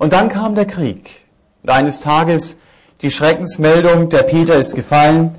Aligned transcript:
Und 0.00 0.14
dann 0.14 0.30
kam 0.30 0.54
der 0.54 0.66
Krieg. 0.66 1.26
Und 1.62 1.68
eines 1.68 2.00
Tages 2.00 2.56
die 3.02 3.10
Schreckensmeldung, 3.10 4.08
der 4.08 4.22
Peter 4.22 4.56
ist 4.56 4.74
gefallen, 4.74 5.34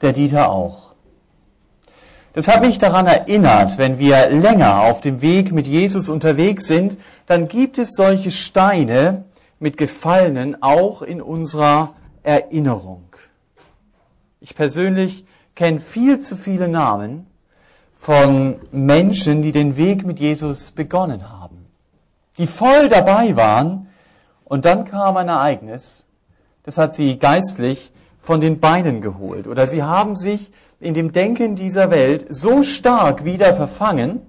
der 0.00 0.14
Dieter 0.14 0.50
auch. 0.50 0.94
Das 2.32 2.48
hat 2.48 2.62
mich 2.62 2.78
daran 2.78 3.06
erinnert, 3.06 3.76
wenn 3.76 3.98
wir 3.98 4.30
länger 4.30 4.80
auf 4.80 5.02
dem 5.02 5.20
Weg 5.20 5.52
mit 5.52 5.66
Jesus 5.66 6.08
unterwegs 6.08 6.66
sind, 6.66 6.96
dann 7.26 7.46
gibt 7.46 7.76
es 7.76 7.90
solche 7.90 8.30
Steine 8.30 9.24
mit 9.58 9.76
Gefallenen 9.76 10.62
auch 10.62 11.02
in 11.02 11.20
unserer 11.20 11.92
Erinnerung. 12.22 13.04
Ich 14.40 14.54
persönlich 14.54 15.26
kenne 15.54 15.78
viel 15.78 16.20
zu 16.20 16.36
viele 16.36 16.68
Namen 16.68 17.26
von 17.92 18.56
Menschen, 18.72 19.42
die 19.42 19.52
den 19.52 19.76
Weg 19.76 20.06
mit 20.06 20.20
Jesus 20.20 20.70
begonnen 20.70 21.28
haben, 21.28 21.66
die 22.38 22.46
voll 22.46 22.88
dabei 22.88 23.36
waren 23.36 23.85
und 24.46 24.64
dann 24.64 24.86
kam 24.86 25.16
ein 25.16 25.28
Ereignis, 25.28 26.06
das 26.62 26.78
hat 26.78 26.94
sie 26.94 27.18
geistlich 27.18 27.92
von 28.18 28.40
den 28.40 28.58
Beinen 28.58 29.02
geholt 29.02 29.46
oder 29.46 29.66
sie 29.66 29.82
haben 29.82 30.16
sich 30.16 30.50
in 30.80 30.94
dem 30.94 31.12
Denken 31.12 31.56
dieser 31.56 31.90
Welt 31.90 32.26
so 32.28 32.62
stark 32.62 33.24
wieder 33.24 33.54
verfangen, 33.54 34.22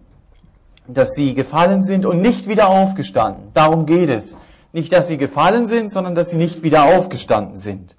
dass 0.88 1.14
sie 1.14 1.34
gefallen 1.34 1.84
sind 1.84 2.06
und 2.06 2.22
nicht 2.22 2.48
wieder 2.48 2.70
aufgestanden. 2.70 3.50
Darum 3.54 3.86
geht 3.86 4.10
es. 4.10 4.38
Nicht, 4.72 4.92
dass 4.94 5.08
sie 5.08 5.18
gefallen 5.18 5.68
sind, 5.68 5.92
sondern 5.92 6.16
dass 6.16 6.30
sie 6.30 6.38
nicht 6.38 6.64
wieder 6.64 6.84
aufgestanden 6.84 7.58
sind. 7.58 7.96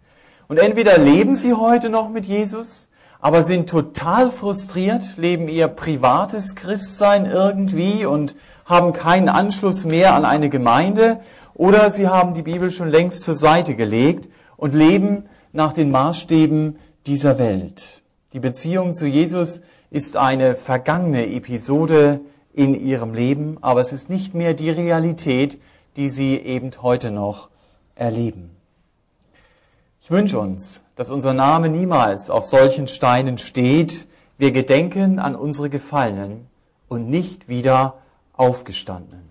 Und 0.48 0.58
entweder 0.58 0.98
leben 0.98 1.34
sie 1.34 1.54
heute 1.54 1.90
noch 1.90 2.08
mit 2.08 2.26
Jesus, 2.26 2.90
aber 3.20 3.42
sind 3.42 3.68
total 3.68 4.30
frustriert, 4.30 5.16
leben 5.16 5.48
ihr 5.48 5.68
privates 5.68 6.54
Christsein 6.54 7.26
irgendwie 7.26 8.06
und 8.06 8.36
haben 8.64 8.92
keinen 8.92 9.28
Anschluss 9.28 9.84
mehr 9.84 10.14
an 10.14 10.24
eine 10.24 10.48
Gemeinde, 10.48 11.20
oder 11.58 11.90
sie 11.90 12.08
haben 12.08 12.32
die 12.32 12.42
Bibel 12.42 12.70
schon 12.70 12.88
längst 12.88 13.24
zur 13.24 13.34
Seite 13.34 13.74
gelegt 13.74 14.30
und 14.56 14.72
leben 14.72 15.24
nach 15.52 15.74
den 15.74 15.90
Maßstäben 15.90 16.78
dieser 17.06 17.38
Welt. 17.38 18.02
Die 18.32 18.40
Beziehung 18.40 18.94
zu 18.94 19.06
Jesus 19.06 19.60
ist 19.90 20.16
eine 20.16 20.54
vergangene 20.54 21.26
Episode 21.26 22.20
in 22.54 22.74
ihrem 22.74 23.12
Leben, 23.12 23.58
aber 23.60 23.80
es 23.80 23.92
ist 23.92 24.08
nicht 24.08 24.34
mehr 24.34 24.54
die 24.54 24.70
Realität, 24.70 25.60
die 25.96 26.08
sie 26.08 26.36
eben 26.36 26.70
heute 26.80 27.10
noch 27.10 27.48
erleben. 27.96 28.50
Ich 30.00 30.12
wünsche 30.12 30.38
uns, 30.38 30.84
dass 30.94 31.10
unser 31.10 31.34
Name 31.34 31.68
niemals 31.68 32.30
auf 32.30 32.44
solchen 32.44 32.86
Steinen 32.86 33.36
steht. 33.36 34.06
Wir 34.38 34.52
gedenken 34.52 35.18
an 35.18 35.34
unsere 35.34 35.70
Gefallenen 35.70 36.46
und 36.88 37.10
nicht 37.10 37.48
wieder 37.48 37.94
Aufgestandenen. 38.34 39.27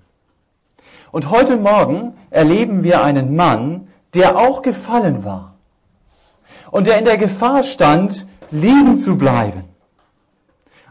Und 1.11 1.30
heute 1.30 1.58
Morgen 1.58 2.13
erleben 2.30 2.83
wir 2.83 3.03
einen 3.03 3.36
Mann, 3.36 3.88
der 4.13 4.38
auch 4.38 4.61
gefallen 4.61 5.23
war 5.23 5.55
und 6.72 6.88
der 6.88 6.97
in 6.97 7.05
der 7.05 7.17
Gefahr 7.17 7.63
stand, 7.63 8.27
liegen 8.52 8.97
zu 8.97 9.17
bleiben. 9.17 9.63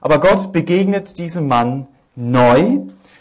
Aber 0.00 0.20
Gott 0.20 0.52
begegnet 0.52 1.18
diesem 1.18 1.48
Mann 1.48 1.86
neu 2.14 2.80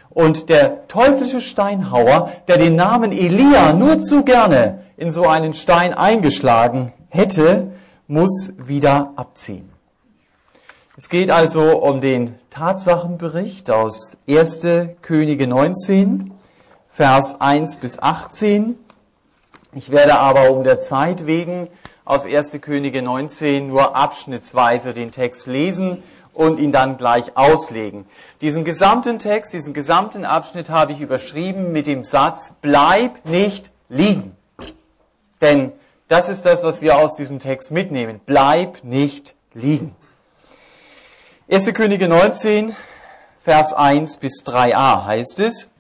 und 0.09 0.49
der 0.49 0.87
teuflische 0.87 1.41
Steinhauer, 1.41 2.31
der 2.47 2.57
den 2.57 2.75
Namen 2.75 3.11
Elia 3.11 3.73
nur 3.73 4.01
zu 4.01 4.23
gerne 4.23 4.79
in 4.97 5.11
so 5.11 5.27
einen 5.27 5.53
Stein 5.53 5.93
eingeschlagen 5.93 6.93
hätte, 7.09 7.71
muss 8.07 8.53
wieder 8.57 9.13
abziehen. 9.15 9.69
Es 10.97 11.09
geht 11.09 11.29
also 11.29 11.81
um 11.81 11.99
den 11.99 12.35
Tatsachenbericht 12.49 13.69
aus 13.69 14.17
1. 14.29 14.65
Könige 15.01 15.47
19, 15.47 16.31
Vers 16.95 17.41
1 17.41 17.75
bis 17.75 17.99
18. 17.99 18.79
Ich 19.73 19.91
werde 19.91 20.17
aber 20.17 20.51
um 20.51 20.63
der 20.63 20.79
Zeit 20.79 21.25
wegen 21.25 21.67
aus 22.05 22.25
1. 22.25 22.61
Könige 22.61 23.01
19 23.01 23.67
nur 23.67 23.97
abschnittsweise 23.97 24.93
den 24.93 25.11
Text 25.11 25.47
lesen 25.47 26.01
und 26.33 26.57
ihn 26.57 26.71
dann 26.71 26.95
gleich 26.95 27.35
auslegen. 27.35 28.05
Diesen 28.39 28.63
gesamten 28.63 29.19
Text, 29.19 29.51
diesen 29.51 29.73
gesamten 29.73 30.23
Abschnitt 30.23 30.69
habe 30.69 30.93
ich 30.93 31.01
überschrieben 31.01 31.73
mit 31.73 31.85
dem 31.85 32.05
Satz, 32.05 32.53
bleib 32.61 33.25
nicht 33.25 33.73
liegen. 33.89 34.33
Denn 35.41 35.73
das 36.07 36.29
ist 36.29 36.45
das, 36.45 36.63
was 36.63 36.81
wir 36.81 36.97
aus 36.97 37.13
diesem 37.13 37.39
Text 37.39 37.71
mitnehmen. 37.71 38.21
Bleib 38.25 38.85
nicht 38.85 39.35
liegen. 39.53 39.93
1. 41.51 41.73
Könige 41.73 42.07
19, 42.07 42.73
Vers 43.37 43.73
1 43.73 44.15
bis 44.15 44.45
3a 44.45 45.03
heißt 45.03 45.39
es, 45.39 45.71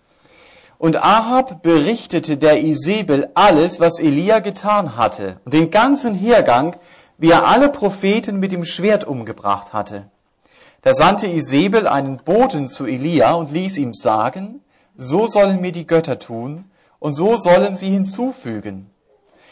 und 0.77 1.03
Ahab 1.03 1.61
berichtete 1.61 2.37
der 2.37 2.63
Isabel 2.63 3.29
alles, 3.33 3.79
was 3.79 3.99
Elia 3.99 4.39
getan 4.39 4.97
hatte, 4.97 5.39
und 5.45 5.53
den 5.53 5.71
ganzen 5.71 6.15
Hergang, 6.15 6.75
wie 7.17 7.31
er 7.31 7.47
alle 7.47 7.69
Propheten 7.69 8.39
mit 8.39 8.51
dem 8.51 8.65
Schwert 8.65 9.05
umgebracht 9.05 9.73
hatte. 9.73 10.09
Da 10.81 10.93
sandte 10.93 11.27
Isabel 11.27 11.87
einen 11.87 12.17
Boten 12.17 12.67
zu 12.67 12.85
Elia 12.85 13.33
und 13.33 13.51
ließ 13.51 13.77
ihm 13.77 13.93
sagen, 13.93 14.61
so 14.95 15.27
sollen 15.27 15.61
mir 15.61 15.71
die 15.71 15.87
Götter 15.87 16.19
tun, 16.19 16.65
und 16.99 17.13
so 17.13 17.35
sollen 17.35 17.75
sie 17.75 17.89
hinzufügen. 17.89 18.89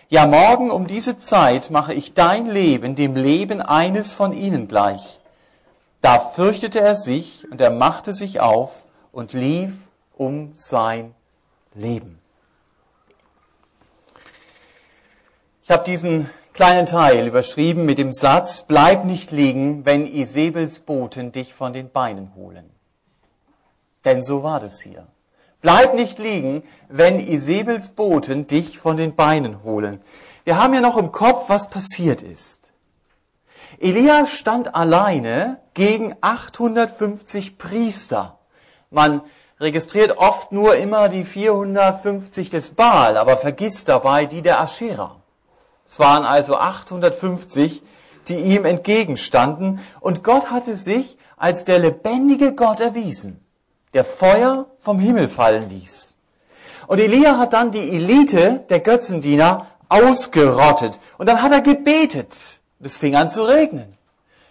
Ja, 0.10 0.28
morgen 0.28 0.70
um 0.70 0.88
diese 0.88 1.18
Zeit 1.18 1.72
mache 1.72 1.94
ich 1.94 2.14
dein 2.14 2.48
Leben 2.48 2.96
dem 2.96 3.16
Leben 3.16 3.62
eines 3.62 4.14
von 4.14 4.34
ihnen 4.34 4.68
gleich. 4.68 5.20
Da 6.02 6.20
fürchtete 6.20 6.82
er 6.82 6.96
sich 6.96 7.48
und 7.50 7.62
er 7.62 7.72
machte 7.72 8.14
sich 8.14 8.40
auf 8.40 8.86
und 9.12 9.34
lief 9.34 9.90
um 10.24 10.52
sein 10.54 11.14
Leben. 11.74 12.20
Ich 15.64 15.70
habe 15.70 15.84
diesen 15.84 16.30
kleinen 16.54 16.86
Teil 16.86 17.28
überschrieben 17.28 17.86
mit 17.86 17.98
dem 17.98 18.14
Satz, 18.14 18.64
bleib 18.64 19.04
nicht 19.06 19.32
liegen, 19.32 19.86
wenn 19.86 20.08
Isabels 20.08 20.80
Boten 20.80 21.32
dich 21.32 21.54
von 21.54 21.74
den 21.74 21.90
Beinen 21.90 22.36
holen. 22.36 22.70
Denn 24.06 24.22
so 24.22 24.44
war 24.44 24.60
das 24.60 24.82
hier. 24.82 25.08
Bleib 25.62 25.94
nicht 25.94 26.20
liegen, 26.20 26.64
wenn 26.90 27.20
Isabels 27.20 27.90
Boten 27.90 28.48
dich 28.48 28.78
von 28.78 28.98
den 28.98 29.16
Beinen 29.16 29.64
holen. 29.64 30.02
Wir 30.44 30.58
haben 30.58 30.74
ja 30.74 30.82
noch 30.82 30.98
im 30.98 31.12
Kopf, 31.12 31.50
was 31.50 31.70
passiert 31.70 32.22
ist. 32.22 32.72
Elia 33.80 34.26
stand 34.26 34.76
alleine 34.76 35.60
gegen 35.74 36.16
850 36.22 37.58
Priester. 37.58 38.38
Man 38.90 39.22
registriert 39.64 40.18
oft 40.18 40.52
nur 40.52 40.76
immer 40.76 41.10
die 41.10 41.24
450 41.24 42.50
des 42.50 42.72
Baal, 42.72 43.18
aber 43.18 43.38
vergisst 43.38 43.90
dabei 43.90 44.26
die 44.26 44.42
der 44.42 44.60
Aschera. 44.60 45.16
Es 45.86 46.00
waren 46.00 46.26
also 46.26 46.58
850, 46.58 47.82
die 48.28 48.36
ihm 48.36 48.66
entgegenstanden, 48.66 49.80
und 50.00 50.24
Gott 50.24 50.52
hatte 50.52 50.76
sich 50.76 51.18
als 51.38 51.66
der 51.66 51.80
lebendige 51.80 52.54
Gott 52.54 52.80
erwiesen, 52.80 53.44
der 53.94 54.06
Feuer 54.06 54.68
vom 54.80 55.00
Himmel 55.00 55.28
fallen 55.28 55.70
ließ. 55.70 56.18
Und 56.88 57.00
Elia 57.00 57.38
hat 57.38 57.54
dann 57.54 57.72
die 57.72 57.96
Elite 57.96 58.66
der 58.70 58.82
Götzendiener 58.82 59.68
ausgerottet. 59.90 61.00
Und 61.18 61.28
dann 61.28 61.42
hat 61.42 61.52
er 61.52 61.62
gebetet. 61.62 62.62
Es 62.82 62.98
fing 62.98 63.16
an 63.16 63.30
zu 63.30 63.44
regnen. 63.44 63.98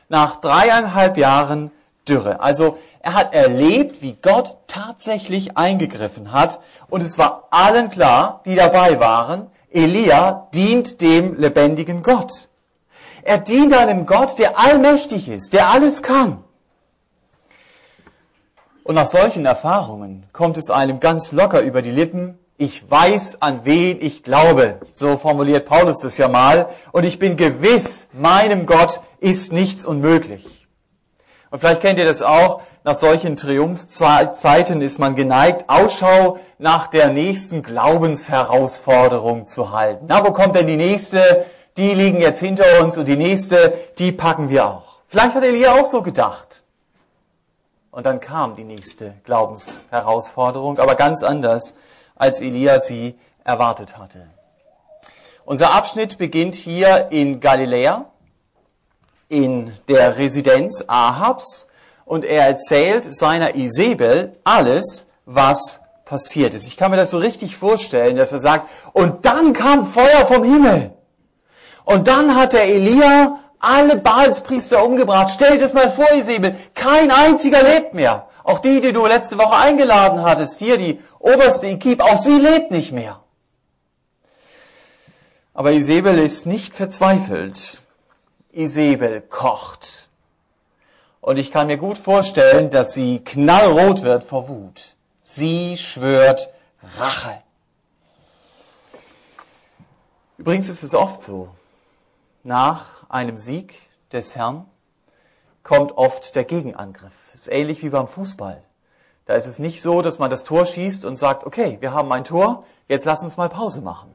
Nach 0.08 0.36
dreieinhalb 0.36 1.16
Jahren 1.18 1.70
Dürre. 2.08 2.40
Also 2.40 2.78
er 3.00 3.14
hat 3.14 3.34
erlebt, 3.34 4.02
wie 4.02 4.16
Gott 4.20 4.56
tatsächlich 4.66 5.56
eingegriffen 5.56 6.32
hat. 6.32 6.60
Und 6.88 7.02
es 7.02 7.18
war 7.18 7.48
allen 7.50 7.90
klar, 7.90 8.42
die 8.46 8.54
dabei 8.54 8.98
waren, 9.00 9.50
Elia 9.70 10.48
dient 10.54 11.00
dem 11.00 11.38
lebendigen 11.38 12.02
Gott. 12.02 12.48
Er 13.22 13.38
dient 13.38 13.72
einem 13.72 14.06
Gott, 14.06 14.38
der 14.38 14.58
allmächtig 14.58 15.28
ist, 15.28 15.52
der 15.52 15.68
alles 15.68 16.02
kann. 16.02 16.42
Und 18.84 18.96
nach 18.96 19.06
solchen 19.06 19.46
Erfahrungen 19.46 20.26
kommt 20.32 20.58
es 20.58 20.70
einem 20.70 20.98
ganz 20.98 21.30
locker 21.30 21.60
über 21.60 21.82
die 21.82 21.92
Lippen, 21.92 22.38
ich 22.58 22.88
weiß, 22.88 23.38
an 23.40 23.64
wen 23.64 24.00
ich 24.00 24.22
glaube. 24.22 24.80
So 24.90 25.16
formuliert 25.16 25.66
Paulus 25.66 26.00
das 26.00 26.18
ja 26.18 26.28
mal. 26.28 26.68
Und 26.92 27.04
ich 27.04 27.18
bin 27.18 27.36
gewiss, 27.36 28.08
meinem 28.12 28.66
Gott 28.66 29.00
ist 29.20 29.52
nichts 29.52 29.84
unmöglich. 29.84 30.61
Und 31.52 31.58
vielleicht 31.58 31.82
kennt 31.82 31.98
ihr 31.98 32.06
das 32.06 32.22
auch, 32.22 32.62
nach 32.82 32.94
solchen 32.94 33.36
Triumphzeiten 33.36 34.80
ist 34.80 34.98
man 34.98 35.14
geneigt, 35.14 35.68
Ausschau 35.68 36.38
nach 36.56 36.86
der 36.86 37.10
nächsten 37.10 37.62
Glaubensherausforderung 37.62 39.44
zu 39.44 39.70
halten. 39.70 40.06
Na, 40.08 40.24
wo 40.24 40.32
kommt 40.32 40.56
denn 40.56 40.66
die 40.66 40.78
nächste? 40.78 41.44
Die 41.76 41.92
liegen 41.92 42.22
jetzt 42.22 42.40
hinter 42.40 42.80
uns 42.80 42.96
und 42.96 43.06
die 43.06 43.18
nächste, 43.18 43.74
die 43.98 44.12
packen 44.12 44.48
wir 44.48 44.66
auch. 44.66 45.00
Vielleicht 45.06 45.36
hat 45.36 45.44
Elia 45.44 45.74
auch 45.74 45.84
so 45.84 46.00
gedacht. 46.00 46.64
Und 47.90 48.06
dann 48.06 48.18
kam 48.18 48.56
die 48.56 48.64
nächste 48.64 49.12
Glaubensherausforderung, 49.24 50.78
aber 50.78 50.94
ganz 50.94 51.22
anders, 51.22 51.74
als 52.16 52.40
Elia 52.40 52.80
sie 52.80 53.18
erwartet 53.44 53.98
hatte. 53.98 54.26
Unser 55.44 55.74
Abschnitt 55.74 56.16
beginnt 56.16 56.54
hier 56.54 57.08
in 57.10 57.40
Galiläa 57.40 58.06
in 59.32 59.72
der 59.88 60.18
Residenz 60.18 60.84
Ahabs 60.86 61.66
und 62.04 62.24
er 62.24 62.46
erzählt 62.46 63.14
seiner 63.14 63.54
Isabel 63.54 64.36
alles, 64.44 65.06
was 65.24 65.80
passiert 66.04 66.52
ist. 66.52 66.66
Ich 66.66 66.76
kann 66.76 66.90
mir 66.90 66.98
das 66.98 67.10
so 67.10 67.18
richtig 67.18 67.56
vorstellen, 67.56 68.16
dass 68.16 68.32
er 68.32 68.40
sagt, 68.40 68.68
und 68.92 69.24
dann 69.24 69.54
kam 69.54 69.86
Feuer 69.86 70.26
vom 70.26 70.44
Himmel. 70.44 70.90
Und 71.84 72.08
dann 72.08 72.36
hat 72.36 72.52
der 72.52 72.66
Elia 72.66 73.38
alle 73.58 73.96
Baalspriester 73.96 74.84
umgebracht. 74.84 75.30
Stell 75.32 75.52
dir 75.52 75.62
das 75.62 75.72
mal 75.72 75.90
vor, 75.90 76.12
Isabel. 76.12 76.54
Kein 76.74 77.10
einziger 77.10 77.62
lebt 77.62 77.94
mehr. 77.94 78.28
Auch 78.44 78.58
die, 78.58 78.82
die 78.82 78.92
du 78.92 79.06
letzte 79.06 79.38
Woche 79.38 79.56
eingeladen 79.56 80.22
hattest, 80.22 80.58
hier 80.58 80.76
die 80.76 81.00
oberste 81.18 81.68
Ekip, 81.68 82.02
auch 82.02 82.18
sie 82.18 82.38
lebt 82.38 82.70
nicht 82.70 82.92
mehr. 82.92 83.20
Aber 85.54 85.72
Isabel 85.72 86.18
ist 86.18 86.44
nicht 86.44 86.76
verzweifelt. 86.76 87.82
Isabel 88.52 89.20
kocht. 89.22 90.08
Und 91.20 91.38
ich 91.38 91.50
kann 91.50 91.68
mir 91.68 91.76
gut 91.78 91.98
vorstellen, 91.98 92.70
dass 92.70 92.94
sie 92.94 93.20
knallrot 93.20 94.02
wird 94.02 94.24
vor 94.24 94.48
Wut. 94.48 94.96
Sie 95.22 95.76
schwört 95.76 96.50
Rache. 96.98 97.42
Übrigens 100.36 100.68
ist 100.68 100.82
es 100.82 100.94
oft 100.94 101.22
so. 101.22 101.48
Nach 102.42 103.08
einem 103.08 103.38
Sieg 103.38 103.74
des 104.10 104.34
Herrn 104.34 104.66
kommt 105.62 105.96
oft 105.96 106.34
der 106.34 106.44
Gegenangriff. 106.44 107.32
Ist 107.32 107.52
ähnlich 107.52 107.82
wie 107.84 107.90
beim 107.90 108.08
Fußball. 108.08 108.62
Da 109.26 109.34
ist 109.34 109.46
es 109.46 109.60
nicht 109.60 109.80
so, 109.80 110.02
dass 110.02 110.18
man 110.18 110.30
das 110.30 110.42
Tor 110.42 110.66
schießt 110.66 111.04
und 111.04 111.14
sagt, 111.14 111.46
okay, 111.46 111.78
wir 111.80 111.92
haben 111.92 112.10
ein 112.12 112.24
Tor, 112.24 112.64
jetzt 112.88 113.04
lass 113.04 113.22
uns 113.22 113.36
mal 113.36 113.48
Pause 113.48 113.80
machen. 113.80 114.10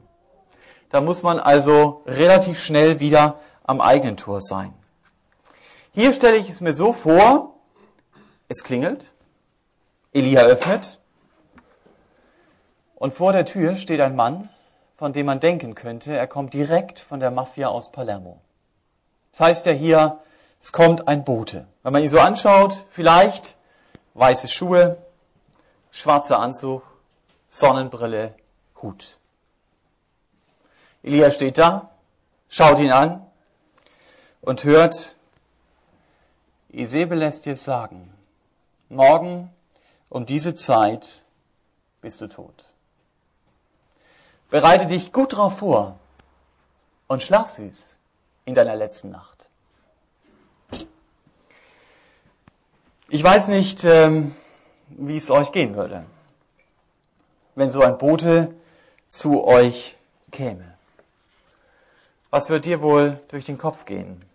Da 0.90 1.00
muss 1.00 1.22
man 1.22 1.38
also 1.38 2.02
relativ 2.06 2.62
schnell 2.62 3.00
wieder 3.00 3.38
am 3.68 3.82
eigenen 3.82 4.16
Tor 4.16 4.40
sein. 4.40 4.72
Hier 5.92 6.12
stelle 6.12 6.36
ich 6.36 6.48
es 6.48 6.62
mir 6.62 6.72
so 6.72 6.92
vor, 6.94 7.54
es 8.48 8.64
klingelt, 8.64 9.12
Elia 10.12 10.40
öffnet 10.40 10.98
und 12.94 13.12
vor 13.12 13.32
der 13.32 13.44
Tür 13.44 13.76
steht 13.76 14.00
ein 14.00 14.16
Mann, 14.16 14.48
von 14.96 15.12
dem 15.12 15.26
man 15.26 15.38
denken 15.38 15.74
könnte, 15.74 16.16
er 16.16 16.26
kommt 16.26 16.54
direkt 16.54 16.98
von 16.98 17.20
der 17.20 17.30
Mafia 17.30 17.68
aus 17.68 17.92
Palermo. 17.92 18.40
Das 19.32 19.40
heißt 19.40 19.66
ja 19.66 19.72
hier, 19.72 20.18
es 20.58 20.72
kommt 20.72 21.06
ein 21.06 21.24
Bote. 21.24 21.66
Wenn 21.82 21.92
man 21.92 22.02
ihn 22.02 22.08
so 22.08 22.20
anschaut, 22.20 22.86
vielleicht 22.88 23.58
weiße 24.14 24.48
Schuhe, 24.48 24.96
schwarzer 25.90 26.40
Anzug, 26.40 26.82
Sonnenbrille, 27.48 28.34
Hut. 28.80 29.18
Elia 31.02 31.30
steht 31.30 31.58
da, 31.58 31.90
schaut 32.48 32.78
ihn 32.78 32.92
an 32.92 33.27
und 34.40 34.64
hört, 34.64 35.16
Isabel 36.70 37.18
lässt 37.18 37.46
dir 37.46 37.56
sagen, 37.56 38.12
morgen 38.88 39.50
um 40.08 40.26
diese 40.26 40.54
Zeit 40.54 41.24
bist 42.00 42.20
du 42.20 42.28
tot. 42.28 42.72
Bereite 44.50 44.86
dich 44.86 45.12
gut 45.12 45.34
darauf 45.34 45.58
vor 45.58 45.98
und 47.06 47.22
schlaf 47.22 47.48
süß 47.48 47.98
in 48.44 48.54
deiner 48.54 48.76
letzten 48.76 49.10
Nacht. 49.10 49.48
Ich 53.10 53.22
weiß 53.22 53.48
nicht, 53.48 53.84
ähm, 53.84 54.34
wie 54.88 55.16
es 55.16 55.30
euch 55.30 55.52
gehen 55.52 55.74
würde, 55.74 56.04
wenn 57.54 57.70
so 57.70 57.82
ein 57.82 57.98
Bote 57.98 58.54
zu 59.06 59.44
euch 59.44 59.96
käme. 60.30 60.76
Was 62.30 62.50
wird 62.50 62.66
dir 62.66 62.82
wohl 62.82 63.18
durch 63.28 63.46
den 63.46 63.56
Kopf 63.56 63.86
gehen? 63.86 64.27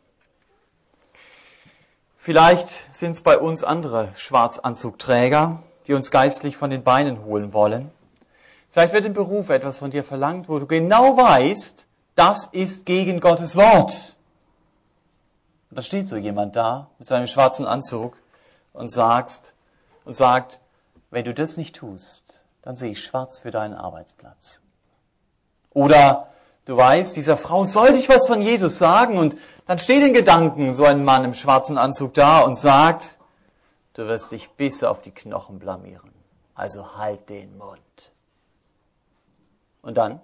Vielleicht 2.24 2.96
sind 2.96 3.12
es 3.12 3.22
bei 3.22 3.38
uns 3.38 3.66
andere 3.66 4.08
Schwarzanzugträger, 4.16 5.60
die 5.88 5.94
uns 5.94 6.10
geistlich 6.10 6.56
von 6.56 6.70
den 6.70 6.82
Beinen 6.82 7.26
holen 7.26 7.52
wollen. 7.52 7.92
Vielleicht 8.72 8.94
wird 8.94 9.04
im 9.04 9.12
Beruf 9.12 9.50
etwas 9.50 9.80
von 9.80 9.92
dir 9.92 10.06
verlangt, 10.06 10.48
wo 10.48 10.58
du 10.58 10.66
genau 10.66 11.18
weißt, 11.18 11.86
das 12.16 12.46
ist 12.46 12.86
gegen 12.86 13.20
Gottes 13.20 13.58
Wort. 13.58 14.16
Und 15.70 15.78
da 15.78 15.82
steht 15.82 16.08
so 16.08 16.16
jemand 16.16 16.56
da 16.56 16.88
mit 16.98 17.10
seinem 17.10 17.28
schwarzen 17.28 17.68
Anzug 17.68 18.16
und 18.72 18.88
sagst 18.88 19.54
und 20.06 20.14
sagt, 20.14 20.62
wenn 21.12 21.26
du 21.26 21.34
das 21.34 21.58
nicht 21.58 21.76
tust, 21.76 22.46
dann 22.62 22.78
sehe 22.78 22.92
ich 22.92 23.04
schwarz 23.04 23.40
für 23.40 23.52
deinen 23.52 23.74
Arbeitsplatz. 23.74 24.62
Oder 25.72 26.30
du 26.66 26.78
weißt, 26.78 27.16
dieser 27.16 27.38
Frau 27.38 27.66
sollte 27.66 28.00
ich 28.00 28.10
was 28.10 28.28
von 28.28 28.42
Jesus 28.42 28.78
sagen 28.78 29.18
und 29.18 29.36
dann 29.66 29.80
steht 29.80 30.04
in 30.04 30.14
Gedanken 30.14 30.74
so 30.74 30.86
ein 30.86 31.04
Mann 31.04 31.24
im 31.24 31.34
schwarzen 31.34 31.78
Anzug 31.78 32.14
da 32.14 32.42
und 32.42 32.58
sagt, 32.58 33.18
du 33.94 34.08
wirst 34.08 34.32
dich 34.32 34.50
bis 34.52 34.84
auf 34.84 35.02
die 35.02 35.12
Knochen 35.12 35.60
blamieren. 35.60 36.12
Also 36.56 36.98
halt 36.98 37.30
den 37.30 37.58
Mund. 37.58 38.14
Und 39.82 39.98
dann 39.98 40.20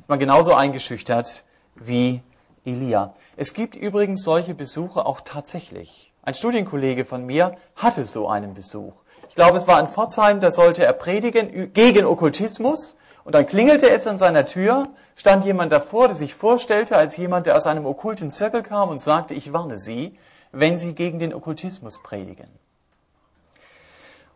ist 0.00 0.08
man 0.08 0.18
genauso 0.18 0.54
eingeschüchtert 0.54 1.44
wie 1.74 2.22
Elia. 2.64 3.14
Es 3.36 3.54
gibt 3.54 3.76
übrigens 3.76 4.22
solche 4.22 4.54
Besuche 4.54 5.06
auch 5.06 5.20
tatsächlich. 5.20 6.12
Ein 6.22 6.34
Studienkollege 6.34 7.04
von 7.04 7.26
mir 7.26 7.56
hatte 7.76 8.04
so 8.04 8.28
einen 8.28 8.54
Besuch. 8.54 8.94
Ich 9.28 9.34
glaube, 9.34 9.58
es 9.58 9.66
war 9.66 9.80
in 9.80 9.88
Pforzheim, 9.88 10.40
da 10.40 10.50
sollte 10.50 10.84
er 10.84 10.92
predigen 10.92 11.72
gegen 11.72 12.06
Okkultismus. 12.06 12.96
Und 13.24 13.34
dann 13.34 13.46
klingelte 13.46 13.88
es 13.88 14.06
an 14.06 14.18
seiner 14.18 14.44
Tür, 14.44 14.88
stand 15.16 15.44
jemand 15.44 15.72
davor, 15.72 16.08
der 16.08 16.14
sich 16.14 16.34
vorstellte 16.34 16.96
als 16.96 17.16
jemand, 17.16 17.46
der 17.46 17.56
aus 17.56 17.66
einem 17.66 17.86
okkulten 17.86 18.30
Zirkel 18.30 18.62
kam 18.62 18.90
und 18.90 19.00
sagte, 19.00 19.32
ich 19.32 19.52
warne 19.52 19.78
Sie, 19.78 20.18
wenn 20.52 20.76
Sie 20.76 20.94
gegen 20.94 21.18
den 21.18 21.32
Okkultismus 21.32 22.02
predigen. 22.02 22.48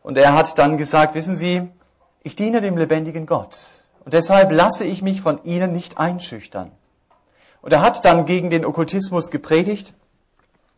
Und 0.02 0.16
er 0.16 0.34
hat 0.34 0.56
dann 0.58 0.78
gesagt, 0.78 1.14
wissen 1.14 1.36
Sie, 1.36 1.68
ich 2.22 2.34
diene 2.34 2.62
dem 2.62 2.78
lebendigen 2.78 3.26
Gott. 3.26 3.56
Und 4.04 4.14
deshalb 4.14 4.50
lasse 4.52 4.84
ich 4.84 5.02
mich 5.02 5.20
von 5.20 5.44
Ihnen 5.44 5.72
nicht 5.72 5.98
einschüchtern. 5.98 6.72
Und 7.60 7.72
er 7.72 7.82
hat 7.82 8.04
dann 8.06 8.24
gegen 8.24 8.48
den 8.48 8.64
Okkultismus 8.64 9.30
gepredigt. 9.30 9.92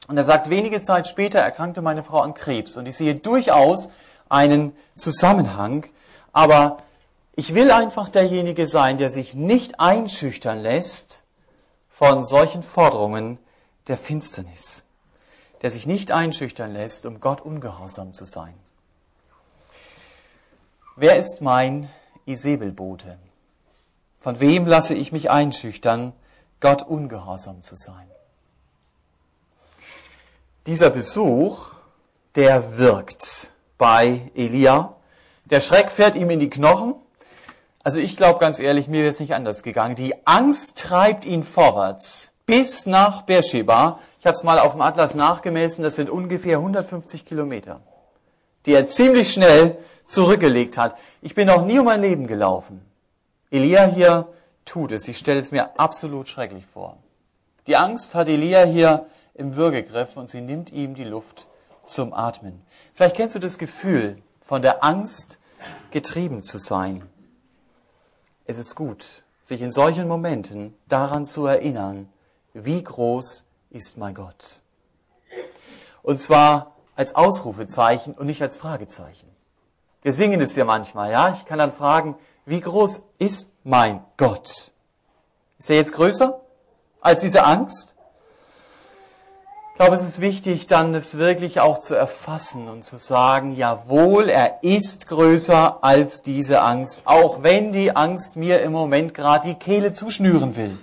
Und 0.09 0.17
er 0.17 0.25
sagt, 0.25 0.51
wenige 0.51 0.81
Zeit 0.81 1.06
später 1.06 1.39
erkrankte 1.39 1.81
meine 1.81 2.03
Frau 2.03 2.21
an 2.23 2.35
Krebs. 2.35 2.77
Und 2.77 2.87
ich 2.87 2.97
sehe 2.97 3.15
durchaus 3.15 3.89
einen 4.29 4.73
Zusammenhang. 4.97 5.87
Aber 6.33 6.79
ich 7.37 7.55
will 7.55 7.71
einfach 7.71 8.09
derjenige 8.09 8.67
sein, 8.67 8.99
der 8.99 9.11
sich 9.11 9.35
nicht 9.35 9.81
einschüchtern 9.81 10.59
lässt 10.59 11.25
von 11.88 12.25
solchen 12.25 12.62
Forderungen 12.62 13.38
der 13.87 13.97
Finsternis. 13.97 14.85
Der 15.62 15.71
sich 15.71 15.87
nicht 15.87 16.11
einschüchtern 16.11 16.73
lässt, 16.73 17.06
um 17.06 17.21
Gott 17.21 17.41
ungehorsam 17.41 18.15
zu 18.15 18.25
sein. 18.25 18.55
Wer 20.97 21.17
ist 21.17 21.41
mein 21.41 21.88
Isabelbote? 22.27 23.19
Von 24.21 24.41
wem 24.41 24.67
lasse 24.67 24.94
ich 24.94 25.12
mich 25.12 25.31
einschüchtern, 25.31 26.13
Gott 26.60 26.82
ungehorsam 26.82 27.63
zu 27.63 27.77
sein? 27.77 28.10
Dieser 30.67 30.91
Besuch, 30.91 31.72
der 32.34 32.79
wirkt 32.79 33.53
bei 33.79 34.31
Elia. 34.34 34.94
Der 35.46 35.60
Schreck 35.60 35.91
fährt 35.91 36.17
ihm 36.17 36.31
in 36.31 36.39
die 36.39 36.51
Knochen 36.51 36.94
also 37.82 37.99
ich 37.99 38.17
glaube 38.17 38.39
ganz 38.39 38.58
ehrlich, 38.58 38.89
mir 38.89 39.01
wäre 39.01 39.10
es 39.10 39.20
nicht 39.20 39.34
anders 39.34 39.63
gegangen. 39.63 39.94
Die 39.94 40.27
Angst 40.27 40.79
treibt 40.79 41.25
ihn 41.25 41.43
vorwärts 41.43 42.32
bis 42.46 42.87
nach 42.87 43.22
Beersheba. 43.22 44.01
Ich 44.19 44.27
habe 44.27 44.34
es 44.34 44.43
mal 44.43 44.58
auf 44.58 44.72
dem 44.72 44.82
Atlas 44.82 45.15
nachgemessen, 45.15 45.82
das 45.82 45.96
sind 45.96 46.10
ungefähr 46.10 46.58
150 46.58 47.25
Kilometer, 47.25 47.81
die 48.67 48.75
er 48.75 48.87
ziemlich 48.87 49.32
schnell 49.32 49.79
zurückgelegt 50.05 50.77
hat. 50.77 50.96
Ich 51.22 51.34
bin 51.34 51.46
noch 51.46 51.65
nie 51.65 51.79
um 51.79 51.87
mein 51.87 52.03
Leben 52.03 52.27
gelaufen. 52.27 52.84
Elia 53.51 53.87
hier 53.87 54.29
tut 54.65 54.93
es. 54.93 55.08
Ich 55.08 55.19
stelle 55.19 55.41
es 55.41 55.53
mir 55.53 55.79
absolut 55.79 56.29
schrecklich 56.29 56.67
vor. 56.67 56.99
Die 57.67 57.77
Angst 57.77 58.15
hat 58.15 58.29
Elia 58.29 58.65
hier 58.65 59.06
im 59.34 59.56
Würgegriff 59.56 60.17
und 60.17 60.29
sie 60.29 60.41
nimmt 60.41 60.72
ihm 60.72 60.94
die 60.94 61.05
Luft 61.05 61.46
zum 61.82 62.13
Atmen. 62.13 62.63
Vielleicht 62.93 63.17
kennst 63.17 63.34
du 63.34 63.39
das 63.39 63.58
Gefühl, 63.58 64.19
von 64.41 64.60
der 64.60 64.84
Angst 64.84 65.39
getrieben 65.91 66.43
zu 66.43 66.58
sein. 66.58 67.03
Es 68.51 68.59
ist 68.59 68.75
gut, 68.75 69.23
sich 69.43 69.63
in 69.63 69.71
solchen 69.71 70.09
Momenten 70.09 70.77
daran 70.89 71.25
zu 71.25 71.47
erinnern, 71.47 72.09
wie 72.53 72.83
groß 72.83 73.45
ist 73.71 73.97
mein 73.97 74.13
Gott. 74.13 74.63
Und 76.03 76.21
zwar 76.21 76.75
als 76.97 77.15
Ausrufezeichen 77.15 78.13
und 78.13 78.27
nicht 78.27 78.43
als 78.43 78.57
Fragezeichen. 78.57 79.29
Wir 80.03 80.13
singen 80.13 80.41
es 80.41 80.57
ja 80.57 80.65
manchmal, 80.65 81.13
ja? 81.13 81.33
Ich 81.33 81.45
kann 81.45 81.61
dann 81.61 81.71
fragen, 81.71 82.17
wie 82.45 82.61
groß 82.61 83.05
ist 83.21 83.53
mein 83.63 84.03
Gott? 84.17 84.73
Ist 85.57 85.71
er 85.71 85.77
jetzt 85.77 85.93
größer 85.93 86.41
als 87.01 87.21
diese 87.21 87.45
Angst? 87.45 87.95
Glaube, 89.81 89.94
es 89.94 90.03
ist 90.03 90.20
wichtig, 90.20 90.67
dann 90.67 90.94
es 90.94 91.17
wirklich 91.17 91.58
auch 91.58 91.79
zu 91.79 91.94
erfassen 91.94 92.69
und 92.69 92.84
zu 92.84 92.99
sagen, 92.99 93.56
jawohl, 93.56 94.29
er 94.29 94.63
ist 94.63 95.06
größer 95.06 95.82
als 95.82 96.20
diese 96.20 96.60
Angst, 96.60 97.01
auch 97.06 97.43
wenn 97.43 97.72
die 97.72 97.96
Angst 97.96 98.37
mir 98.37 98.60
im 98.60 98.72
Moment 98.72 99.15
gerade 99.15 99.49
die 99.49 99.55
Kehle 99.55 99.93
zuschnüren 99.93 100.55
will. 100.55 100.79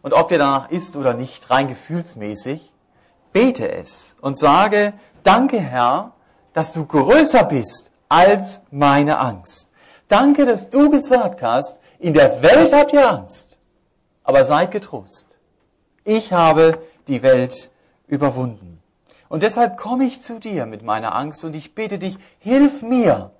Und 0.00 0.14
ob 0.14 0.28
dir 0.28 0.38
danach 0.38 0.70
ist 0.70 0.96
oder 0.96 1.12
nicht, 1.12 1.50
rein 1.50 1.68
gefühlsmäßig, 1.68 2.72
bete 3.34 3.70
es 3.70 4.16
und 4.22 4.38
sage, 4.38 4.94
danke 5.22 5.60
Herr, 5.60 6.12
dass 6.54 6.72
du 6.72 6.86
größer 6.86 7.44
bist 7.44 7.92
als 8.08 8.62
meine 8.70 9.18
Angst. 9.18 9.68
Danke, 10.08 10.46
dass 10.46 10.70
du 10.70 10.88
gesagt 10.88 11.42
hast, 11.42 11.80
in 11.98 12.14
der 12.14 12.40
Welt 12.40 12.72
habt 12.72 12.94
ihr 12.94 13.06
Angst, 13.06 13.58
aber 14.22 14.46
seid 14.46 14.70
getrost. 14.70 15.38
Ich 16.06 16.32
habe 16.32 16.78
die 17.08 17.22
Welt 17.22 17.70
überwunden. 18.06 18.82
Und 19.28 19.42
deshalb 19.42 19.76
komme 19.76 20.04
ich 20.04 20.20
zu 20.20 20.38
dir 20.38 20.66
mit 20.66 20.82
meiner 20.82 21.14
Angst 21.14 21.44
und 21.44 21.54
ich 21.54 21.74
bitte 21.74 21.98
dich, 21.98 22.18
hilf 22.38 22.82
mir, 22.82 23.32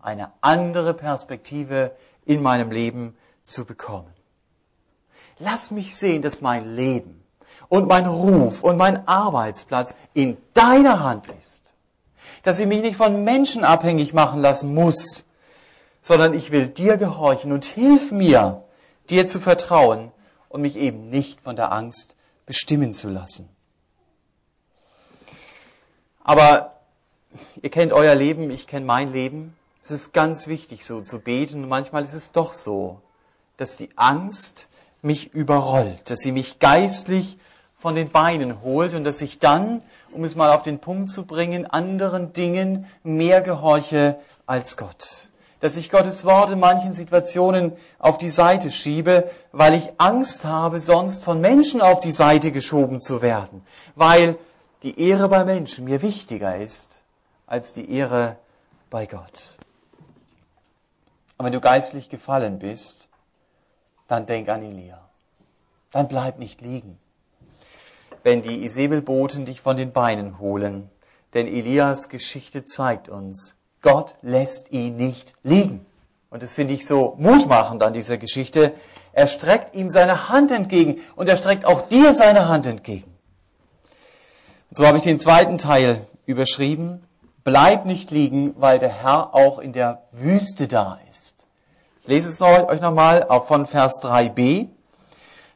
eine 0.00 0.30
andere 0.40 0.94
Perspektive 0.94 1.92
in 2.24 2.42
meinem 2.42 2.70
Leben 2.70 3.16
zu 3.42 3.64
bekommen. 3.64 4.12
Lass 5.38 5.70
mich 5.70 5.96
sehen, 5.96 6.22
dass 6.22 6.40
mein 6.40 6.74
Leben 6.74 7.24
und 7.68 7.88
mein 7.88 8.06
Ruf 8.06 8.62
und 8.62 8.76
mein 8.76 9.06
Arbeitsplatz 9.08 9.94
in 10.14 10.36
deiner 10.54 11.02
Hand 11.02 11.28
ist. 11.38 11.74
Dass 12.42 12.58
ich 12.58 12.66
mich 12.66 12.82
nicht 12.82 12.96
von 12.96 13.24
Menschen 13.24 13.64
abhängig 13.64 14.14
machen 14.14 14.40
lassen 14.40 14.74
muss, 14.74 15.24
sondern 16.00 16.34
ich 16.34 16.50
will 16.50 16.68
dir 16.68 16.96
gehorchen 16.96 17.52
und 17.52 17.64
hilf 17.64 18.12
mir, 18.12 18.64
dir 19.10 19.26
zu 19.26 19.40
vertrauen 19.40 20.12
und 20.48 20.62
mich 20.62 20.76
eben 20.76 21.10
nicht 21.10 21.40
von 21.40 21.56
der 21.56 21.72
Angst 21.72 22.16
bestimmen 22.48 22.94
zu 22.94 23.10
lassen. 23.10 23.46
Aber 26.24 26.80
ihr 27.62 27.70
kennt 27.70 27.92
euer 27.92 28.14
Leben, 28.14 28.50
ich 28.50 28.66
kenne 28.66 28.86
mein 28.86 29.12
Leben. 29.12 29.54
Es 29.84 29.90
ist 29.90 30.12
ganz 30.14 30.48
wichtig, 30.48 30.84
so 30.84 31.02
zu 31.02 31.20
beten. 31.20 31.62
Und 31.62 31.68
manchmal 31.68 32.04
ist 32.04 32.14
es 32.14 32.32
doch 32.32 32.54
so, 32.54 33.02
dass 33.58 33.76
die 33.76 33.90
Angst 33.96 34.68
mich 35.02 35.34
überrollt, 35.34 36.10
dass 36.10 36.20
sie 36.20 36.32
mich 36.32 36.58
geistlich 36.58 37.38
von 37.76 37.94
den 37.94 38.08
Beinen 38.08 38.62
holt 38.62 38.94
und 38.94 39.04
dass 39.04 39.20
ich 39.20 39.38
dann, 39.38 39.82
um 40.10 40.24
es 40.24 40.34
mal 40.34 40.50
auf 40.50 40.62
den 40.62 40.78
Punkt 40.78 41.10
zu 41.10 41.26
bringen, 41.26 41.66
anderen 41.66 42.32
Dingen 42.32 42.86
mehr 43.04 43.42
gehorche 43.42 44.18
als 44.46 44.78
Gott. 44.78 45.27
Dass 45.60 45.76
ich 45.76 45.90
Gottes 45.90 46.24
Wort 46.24 46.50
in 46.50 46.60
manchen 46.60 46.92
Situationen 46.92 47.72
auf 47.98 48.18
die 48.18 48.30
Seite 48.30 48.70
schiebe, 48.70 49.28
weil 49.52 49.74
ich 49.74 49.90
Angst 49.98 50.44
habe, 50.44 50.80
sonst 50.80 51.24
von 51.24 51.40
Menschen 51.40 51.80
auf 51.80 52.00
die 52.00 52.12
Seite 52.12 52.52
geschoben 52.52 53.00
zu 53.00 53.22
werden. 53.22 53.64
Weil 53.96 54.38
die 54.82 55.00
Ehre 55.00 55.28
bei 55.28 55.44
Menschen 55.44 55.84
mir 55.84 56.02
wichtiger 56.02 56.56
ist 56.56 57.02
als 57.46 57.72
die 57.72 57.90
Ehre 57.90 58.36
bei 58.90 59.06
Gott. 59.06 59.56
Und 61.36 61.46
wenn 61.46 61.52
du 61.52 61.60
geistlich 61.60 62.08
gefallen 62.08 62.58
bist, 62.58 63.08
dann 64.06 64.26
denk 64.26 64.48
an 64.48 64.62
Elia. 64.62 65.00
Dann 65.92 66.08
bleib 66.08 66.38
nicht 66.38 66.60
liegen. 66.60 66.98
Wenn 68.22 68.42
die 68.42 68.64
Isabelboten 68.64 69.44
dich 69.44 69.60
von 69.60 69.76
den 69.76 69.92
Beinen 69.92 70.38
holen, 70.38 70.90
denn 71.34 71.46
Elias 71.46 72.08
Geschichte 72.08 72.64
zeigt 72.64 73.08
uns, 73.08 73.56
Gott 73.82 74.16
lässt 74.22 74.72
ihn 74.72 74.96
nicht 74.96 75.34
liegen. 75.42 75.86
Und 76.30 76.42
das 76.42 76.54
finde 76.54 76.74
ich 76.74 76.86
so 76.86 77.14
mutmachend 77.18 77.82
an 77.82 77.92
dieser 77.92 78.18
Geschichte. 78.18 78.74
Er 79.12 79.26
streckt 79.26 79.74
ihm 79.74 79.90
seine 79.90 80.28
Hand 80.28 80.50
entgegen 80.50 81.00
und 81.16 81.28
er 81.28 81.36
streckt 81.36 81.64
auch 81.64 81.82
dir 81.88 82.12
seine 82.12 82.48
Hand 82.48 82.66
entgegen. 82.66 83.12
So 84.70 84.86
habe 84.86 84.98
ich 84.98 85.04
den 85.04 85.18
zweiten 85.18 85.58
Teil 85.58 86.00
überschrieben. 86.26 87.02
Bleib 87.42 87.86
nicht 87.86 88.10
liegen, 88.10 88.54
weil 88.58 88.78
der 88.78 88.90
Herr 88.90 89.34
auch 89.34 89.58
in 89.58 89.72
der 89.72 90.02
Wüste 90.12 90.68
da 90.68 90.98
ist. 91.08 91.46
Ich 92.02 92.08
lese 92.08 92.28
es 92.28 92.42
euch 92.42 92.80
nochmal 92.80 93.26
von 93.46 93.64
Vers 93.64 94.02
3b. 94.02 94.68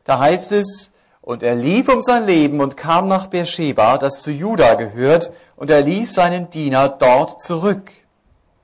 Da 0.04 0.18
heißt 0.18 0.52
es, 0.52 0.92
und 1.20 1.42
er 1.42 1.54
lief 1.54 1.88
um 1.88 2.02
sein 2.02 2.26
Leben 2.26 2.60
und 2.60 2.76
kam 2.76 3.06
nach 3.06 3.26
Beersheba, 3.26 3.96
das 3.98 4.22
zu 4.22 4.32
Juda 4.32 4.74
gehört, 4.74 5.32
und 5.54 5.70
er 5.70 5.82
ließ 5.82 6.14
seinen 6.14 6.50
Diener 6.50 6.88
dort 6.88 7.40
zurück. 7.40 7.92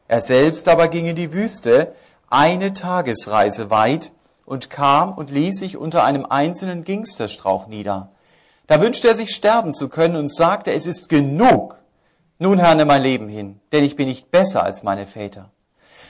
Er 0.08 0.22
selbst 0.22 0.66
aber 0.68 0.88
ging 0.88 1.06
in 1.06 1.16
die 1.16 1.32
Wüste, 1.32 1.94
eine 2.30 2.74
Tagesreise 2.74 3.70
weit, 3.70 4.12
und 4.46 4.70
kam 4.70 5.12
und 5.12 5.30
ließ 5.30 5.58
sich 5.58 5.76
unter 5.76 6.04
einem 6.04 6.24
einzelnen 6.24 6.82
Gingsterstrauch 6.82 7.66
nieder. 7.66 8.10
Da 8.66 8.80
wünschte 8.80 9.08
er 9.08 9.14
sich 9.14 9.34
sterben 9.34 9.74
zu 9.74 9.90
können 9.90 10.16
und 10.16 10.34
sagte, 10.34 10.72
es 10.72 10.86
ist 10.86 11.10
genug. 11.10 11.82
Nun, 12.38 12.58
Herr, 12.58 12.74
nimm 12.74 12.88
mein 12.88 13.02
Leben 13.02 13.28
hin, 13.28 13.60
denn 13.72 13.84
ich 13.84 13.94
bin 13.94 14.08
nicht 14.08 14.30
besser 14.30 14.62
als 14.62 14.82
meine 14.82 15.06
Väter. 15.06 15.50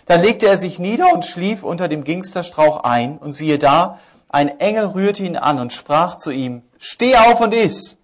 Dann 0.06 0.22
legte 0.22 0.46
er 0.46 0.56
sich 0.56 0.78
nieder 0.78 1.12
und 1.12 1.24
schlief 1.24 1.64
unter 1.64 1.88
dem 1.88 2.04
Gingsterstrauch 2.04 2.84
ein, 2.84 3.18
und 3.18 3.32
siehe 3.32 3.58
da, 3.58 3.98
ein 4.28 4.60
Engel 4.60 4.86
rührte 4.86 5.24
ihn 5.24 5.36
an 5.36 5.58
und 5.58 5.72
sprach 5.72 6.16
zu 6.16 6.30
ihm, 6.30 6.62
Steh 6.78 7.16
auf 7.16 7.40
und 7.40 7.52
iss. 7.52 7.98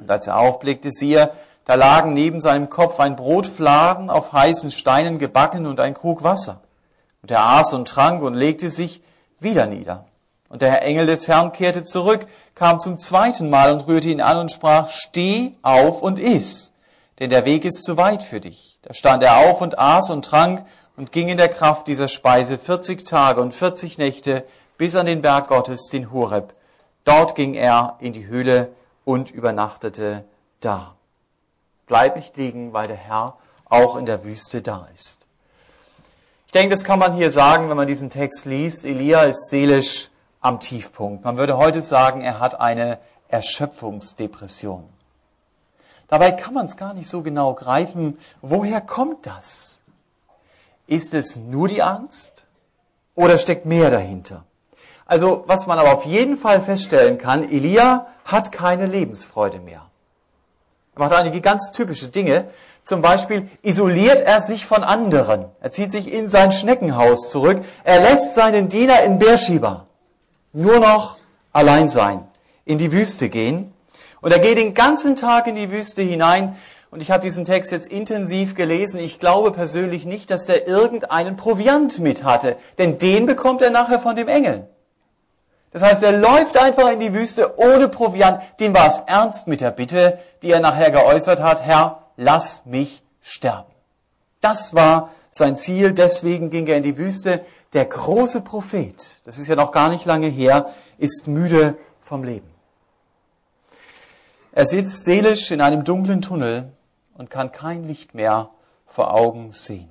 Und 0.00 0.08
als 0.08 0.28
er 0.28 0.38
aufblickte, 0.38 0.92
siehe, 0.92 1.32
da 1.66 1.74
lagen 1.74 2.12
neben 2.12 2.40
seinem 2.40 2.70
Kopf 2.70 3.00
ein 3.00 3.16
Brotfladen 3.16 4.08
auf 4.08 4.32
heißen 4.32 4.70
Steinen 4.70 5.18
gebacken 5.18 5.66
und 5.66 5.80
ein 5.80 5.94
Krug 5.94 6.22
Wasser. 6.22 6.60
Und 7.22 7.32
er 7.32 7.40
aß 7.40 7.74
und 7.74 7.88
trank 7.88 8.22
und 8.22 8.34
legte 8.34 8.70
sich 8.70 9.02
wieder 9.40 9.66
nieder. 9.66 10.06
Und 10.48 10.62
der 10.62 10.82
Engel 10.84 11.06
des 11.06 11.26
Herrn 11.26 11.50
kehrte 11.50 11.82
zurück, 11.82 12.24
kam 12.54 12.78
zum 12.78 12.96
zweiten 12.96 13.50
Mal 13.50 13.72
und 13.72 13.88
rührte 13.88 14.08
ihn 14.08 14.20
an 14.20 14.38
und 14.38 14.52
sprach, 14.52 14.90
Steh 14.90 15.54
auf 15.62 16.02
und 16.02 16.20
iss, 16.20 16.72
denn 17.18 17.30
der 17.30 17.44
Weg 17.44 17.64
ist 17.64 17.82
zu 17.82 17.96
weit 17.96 18.22
für 18.22 18.40
dich. 18.40 18.78
Da 18.82 18.94
stand 18.94 19.24
er 19.24 19.38
auf 19.38 19.60
und 19.60 19.76
aß 19.76 20.10
und 20.10 20.24
trank 20.24 20.64
und 20.96 21.10
ging 21.10 21.26
in 21.26 21.36
der 21.36 21.48
Kraft 21.48 21.88
dieser 21.88 22.06
Speise 22.06 22.58
vierzig 22.58 23.04
Tage 23.04 23.40
und 23.40 23.52
vierzig 23.52 23.98
Nächte 23.98 24.44
bis 24.78 24.94
an 24.94 25.06
den 25.06 25.20
Berg 25.20 25.48
Gottes, 25.48 25.88
den 25.88 26.12
Horeb. 26.12 26.54
Dort 27.04 27.34
ging 27.34 27.54
er 27.54 27.96
in 27.98 28.12
die 28.12 28.28
Höhle 28.28 28.68
und 29.04 29.32
übernachtete 29.32 30.22
da. 30.60 30.95
Bleib 31.86 32.16
nicht 32.16 32.36
liegen, 32.36 32.72
weil 32.72 32.88
der 32.88 32.96
Herr 32.96 33.36
auch 33.66 33.96
in 33.96 34.06
der 34.06 34.24
Wüste 34.24 34.62
da 34.62 34.88
ist. 34.92 35.26
Ich 36.46 36.52
denke, 36.52 36.70
das 36.70 36.84
kann 36.84 36.98
man 36.98 37.14
hier 37.14 37.30
sagen, 37.30 37.68
wenn 37.68 37.76
man 37.76 37.86
diesen 37.86 38.10
Text 38.10 38.44
liest. 38.44 38.84
Elia 38.84 39.22
ist 39.22 39.50
seelisch 39.50 40.10
am 40.40 40.60
Tiefpunkt. 40.60 41.24
Man 41.24 41.36
würde 41.36 41.56
heute 41.56 41.82
sagen, 41.82 42.20
er 42.20 42.38
hat 42.40 42.60
eine 42.60 42.98
Erschöpfungsdepression. 43.28 44.88
Dabei 46.08 46.32
kann 46.32 46.54
man 46.54 46.66
es 46.66 46.76
gar 46.76 46.94
nicht 46.94 47.08
so 47.08 47.22
genau 47.22 47.54
greifen. 47.54 48.18
Woher 48.42 48.80
kommt 48.80 49.26
das? 49.26 49.82
Ist 50.86 51.14
es 51.14 51.36
nur 51.36 51.68
die 51.68 51.82
Angst 51.82 52.46
oder 53.16 53.38
steckt 53.38 53.66
mehr 53.66 53.90
dahinter? 53.90 54.44
Also, 55.04 55.44
was 55.46 55.66
man 55.66 55.78
aber 55.78 55.92
auf 55.92 56.04
jeden 56.04 56.36
Fall 56.36 56.60
feststellen 56.60 57.18
kann, 57.18 57.44
Elia 57.48 58.06
hat 58.24 58.52
keine 58.52 58.86
Lebensfreude 58.86 59.58
mehr. 59.58 59.85
Er 60.96 61.00
macht 61.00 61.12
einige 61.12 61.42
ganz 61.42 61.72
typische 61.72 62.08
Dinge. 62.08 62.46
Zum 62.82 63.02
Beispiel 63.02 63.48
isoliert 63.62 64.20
er 64.20 64.40
sich 64.40 64.64
von 64.64 64.82
anderen. 64.82 65.44
Er 65.60 65.70
zieht 65.70 65.90
sich 65.90 66.10
in 66.10 66.30
sein 66.30 66.52
Schneckenhaus 66.52 67.30
zurück. 67.30 67.60
Er 67.84 68.00
lässt 68.00 68.34
seinen 68.34 68.68
Diener 68.68 69.02
in 69.02 69.18
Beersheba 69.18 69.86
nur 70.54 70.80
noch 70.80 71.18
allein 71.52 71.90
sein, 71.90 72.26
in 72.64 72.78
die 72.78 72.92
Wüste 72.92 73.28
gehen. 73.28 73.74
Und 74.22 74.32
er 74.32 74.38
geht 74.38 74.56
den 74.56 74.72
ganzen 74.72 75.16
Tag 75.16 75.46
in 75.46 75.54
die 75.54 75.70
Wüste 75.70 76.00
hinein. 76.00 76.56
Und 76.90 77.02
ich 77.02 77.10
habe 77.10 77.22
diesen 77.22 77.44
Text 77.44 77.72
jetzt 77.72 77.88
intensiv 77.88 78.54
gelesen. 78.54 78.98
Ich 78.98 79.18
glaube 79.18 79.52
persönlich 79.52 80.06
nicht, 80.06 80.30
dass 80.30 80.46
der 80.46 80.66
irgendeinen 80.66 81.36
Proviant 81.36 81.98
mit 81.98 82.24
hatte, 82.24 82.56
denn 82.78 82.96
den 82.96 83.26
bekommt 83.26 83.60
er 83.60 83.70
nachher 83.70 83.98
von 83.98 84.16
dem 84.16 84.28
Engel. 84.28 84.66
Das 85.76 85.82
heißt, 85.82 86.04
er 86.04 86.12
läuft 86.12 86.56
einfach 86.56 86.90
in 86.90 87.00
die 87.00 87.12
Wüste 87.12 87.58
ohne 87.58 87.90
Proviant. 87.90 88.40
Dem 88.60 88.72
war 88.72 88.86
es 88.86 88.96
ernst 89.06 89.46
mit 89.46 89.60
der 89.60 89.70
Bitte, 89.70 90.18
die 90.40 90.50
er 90.50 90.60
nachher 90.60 90.90
geäußert 90.90 91.42
hat, 91.42 91.60
Herr, 91.60 92.04
lass 92.16 92.64
mich 92.64 93.02
sterben. 93.20 93.70
Das 94.40 94.74
war 94.74 95.10
sein 95.30 95.58
Ziel, 95.58 95.92
deswegen 95.92 96.48
ging 96.48 96.66
er 96.66 96.78
in 96.78 96.82
die 96.82 96.96
Wüste. 96.96 97.44
Der 97.74 97.84
große 97.84 98.40
Prophet, 98.40 99.20
das 99.24 99.36
ist 99.36 99.48
ja 99.48 99.54
noch 99.54 99.70
gar 99.70 99.90
nicht 99.90 100.06
lange 100.06 100.28
her, 100.28 100.70
ist 100.96 101.28
müde 101.28 101.76
vom 102.00 102.24
Leben. 102.24 102.48
Er 104.52 104.66
sitzt 104.66 105.04
seelisch 105.04 105.50
in 105.50 105.60
einem 105.60 105.84
dunklen 105.84 106.22
Tunnel 106.22 106.72
und 107.18 107.28
kann 107.28 107.52
kein 107.52 107.84
Licht 107.84 108.14
mehr 108.14 108.48
vor 108.86 109.12
Augen 109.12 109.52
sehen. 109.52 109.90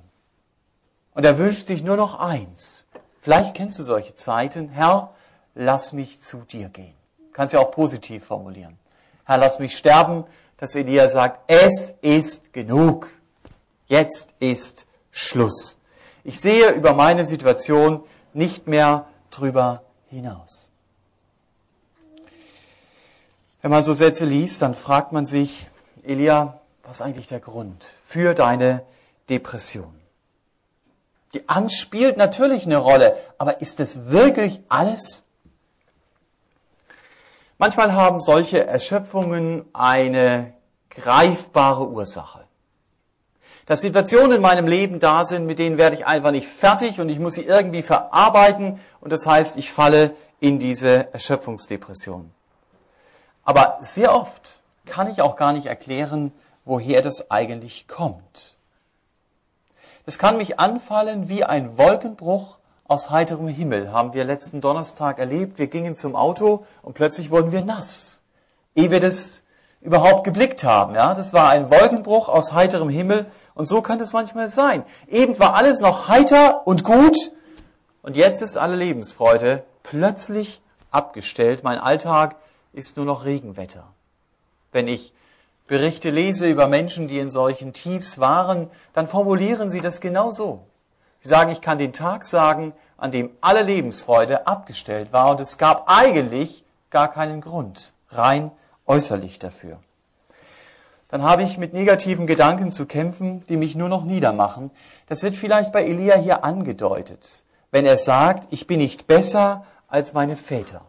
Und 1.14 1.24
er 1.24 1.38
wünscht 1.38 1.68
sich 1.68 1.84
nur 1.84 1.96
noch 1.96 2.18
eins. 2.18 2.88
Vielleicht 3.20 3.54
kennst 3.54 3.78
du 3.78 3.84
solche 3.84 4.16
Zeiten. 4.16 4.68
Herr, 4.68 5.12
lass 5.56 5.92
mich 5.92 6.20
zu 6.20 6.38
dir 6.38 6.68
gehen. 6.68 6.94
Kannst 7.32 7.54
ja 7.54 7.60
auch 7.60 7.72
positiv 7.72 8.24
formulieren. 8.24 8.78
Herr, 9.24 9.38
lass 9.38 9.58
mich 9.58 9.76
sterben, 9.76 10.24
dass 10.58 10.76
Elia 10.76 11.08
sagt, 11.08 11.40
es 11.50 11.96
ist 12.02 12.52
genug. 12.52 13.08
Jetzt 13.88 14.34
ist 14.38 14.86
Schluss. 15.10 15.78
Ich 16.22 16.40
sehe 16.40 16.70
über 16.70 16.92
meine 16.92 17.24
Situation 17.26 18.02
nicht 18.32 18.66
mehr 18.66 19.06
drüber 19.30 19.82
hinaus. 20.08 20.70
Wenn 23.62 23.70
man 23.70 23.82
so 23.82 23.94
Sätze 23.94 24.24
liest, 24.24 24.62
dann 24.62 24.74
fragt 24.74 25.12
man 25.12 25.26
sich, 25.26 25.66
Elia, 26.04 26.60
was 26.84 26.96
ist 26.96 27.02
eigentlich 27.02 27.26
der 27.26 27.40
Grund 27.40 27.94
für 28.04 28.34
deine 28.34 28.82
Depression? 29.28 29.94
Die 31.34 31.48
Angst 31.48 31.78
spielt 31.78 32.16
natürlich 32.16 32.66
eine 32.66 32.76
Rolle, 32.76 33.16
aber 33.38 33.60
ist 33.60 33.80
es 33.80 34.10
wirklich 34.10 34.62
alles? 34.68 35.25
Manchmal 37.58 37.94
haben 37.94 38.20
solche 38.20 38.66
Erschöpfungen 38.66 39.64
eine 39.72 40.52
greifbare 40.90 41.88
Ursache. 41.88 42.40
Dass 43.64 43.80
Situationen 43.80 44.36
in 44.36 44.42
meinem 44.42 44.68
Leben 44.68 45.00
da 45.00 45.24
sind, 45.24 45.46
mit 45.46 45.58
denen 45.58 45.78
werde 45.78 45.96
ich 45.96 46.06
einfach 46.06 46.30
nicht 46.30 46.46
fertig 46.46 47.00
und 47.00 47.08
ich 47.08 47.18
muss 47.18 47.34
sie 47.34 47.44
irgendwie 47.44 47.82
verarbeiten 47.82 48.78
und 49.00 49.12
das 49.12 49.26
heißt, 49.26 49.56
ich 49.56 49.72
falle 49.72 50.14
in 50.38 50.58
diese 50.58 51.12
Erschöpfungsdepression. 51.12 52.30
Aber 53.44 53.78
sehr 53.80 54.14
oft 54.14 54.60
kann 54.84 55.10
ich 55.10 55.22
auch 55.22 55.36
gar 55.36 55.52
nicht 55.52 55.66
erklären, 55.66 56.32
woher 56.64 57.00
das 57.00 57.30
eigentlich 57.30 57.88
kommt. 57.88 58.56
Es 60.04 60.18
kann 60.18 60.36
mich 60.36 60.60
anfallen 60.60 61.28
wie 61.28 61.42
ein 61.42 61.78
Wolkenbruch 61.78 62.58
aus 62.88 63.10
heiterem 63.10 63.48
Himmel, 63.48 63.92
haben 63.92 64.14
wir 64.14 64.24
letzten 64.24 64.60
Donnerstag 64.60 65.18
erlebt. 65.18 65.58
Wir 65.58 65.66
gingen 65.66 65.96
zum 65.96 66.14
Auto 66.14 66.64
und 66.82 66.94
plötzlich 66.94 67.30
wurden 67.30 67.52
wir 67.52 67.64
nass, 67.64 68.22
ehe 68.74 68.90
wir 68.90 69.00
das 69.00 69.42
überhaupt 69.80 70.24
geblickt 70.24 70.64
haben. 70.64 70.94
Ja, 70.94 71.14
das 71.14 71.32
war 71.32 71.48
ein 71.50 71.70
Wolkenbruch 71.70 72.28
aus 72.28 72.52
heiterem 72.52 72.88
Himmel 72.88 73.26
und 73.54 73.66
so 73.66 73.82
kann 73.82 74.00
es 74.00 74.12
manchmal 74.12 74.50
sein. 74.50 74.84
Eben 75.08 75.38
war 75.38 75.54
alles 75.54 75.80
noch 75.80 76.08
heiter 76.08 76.66
und 76.66 76.84
gut 76.84 77.16
und 78.02 78.16
jetzt 78.16 78.42
ist 78.42 78.56
alle 78.56 78.76
Lebensfreude 78.76 79.64
plötzlich 79.82 80.62
abgestellt. 80.90 81.64
Mein 81.64 81.78
Alltag 81.78 82.36
ist 82.72 82.96
nur 82.96 83.06
noch 83.06 83.24
Regenwetter. 83.24 83.84
Wenn 84.70 84.86
ich 84.86 85.12
Berichte 85.66 86.10
lese 86.10 86.48
über 86.48 86.68
Menschen, 86.68 87.08
die 87.08 87.18
in 87.18 87.30
solchen 87.30 87.72
Tiefs 87.72 88.20
waren, 88.20 88.70
dann 88.92 89.08
formulieren 89.08 89.70
sie 89.70 89.80
das 89.80 90.00
genau 90.00 90.30
so. 90.30 90.64
Sie 91.20 91.28
sagen, 91.28 91.50
ich 91.50 91.60
kann 91.60 91.78
den 91.78 91.92
Tag 91.92 92.24
sagen, 92.24 92.72
an 92.96 93.10
dem 93.10 93.30
alle 93.40 93.62
Lebensfreude 93.62 94.46
abgestellt 94.46 95.12
war 95.12 95.30
und 95.30 95.40
es 95.40 95.58
gab 95.58 95.84
eigentlich 95.86 96.64
gar 96.90 97.08
keinen 97.08 97.40
Grund, 97.40 97.92
rein 98.10 98.50
äußerlich 98.86 99.38
dafür. 99.38 99.78
Dann 101.08 101.22
habe 101.22 101.42
ich 101.42 101.56
mit 101.56 101.72
negativen 101.72 102.26
Gedanken 102.26 102.70
zu 102.70 102.86
kämpfen, 102.86 103.42
die 103.46 103.56
mich 103.56 103.76
nur 103.76 103.88
noch 103.88 104.04
niedermachen. 104.04 104.70
Das 105.06 105.22
wird 105.22 105.34
vielleicht 105.34 105.72
bei 105.72 105.84
Elia 105.84 106.16
hier 106.16 106.42
angedeutet, 106.42 107.44
wenn 107.70 107.86
er 107.86 107.98
sagt, 107.98 108.52
ich 108.52 108.66
bin 108.66 108.78
nicht 108.78 109.06
besser 109.06 109.64
als 109.88 110.14
meine 110.14 110.36
Väter. 110.36 110.82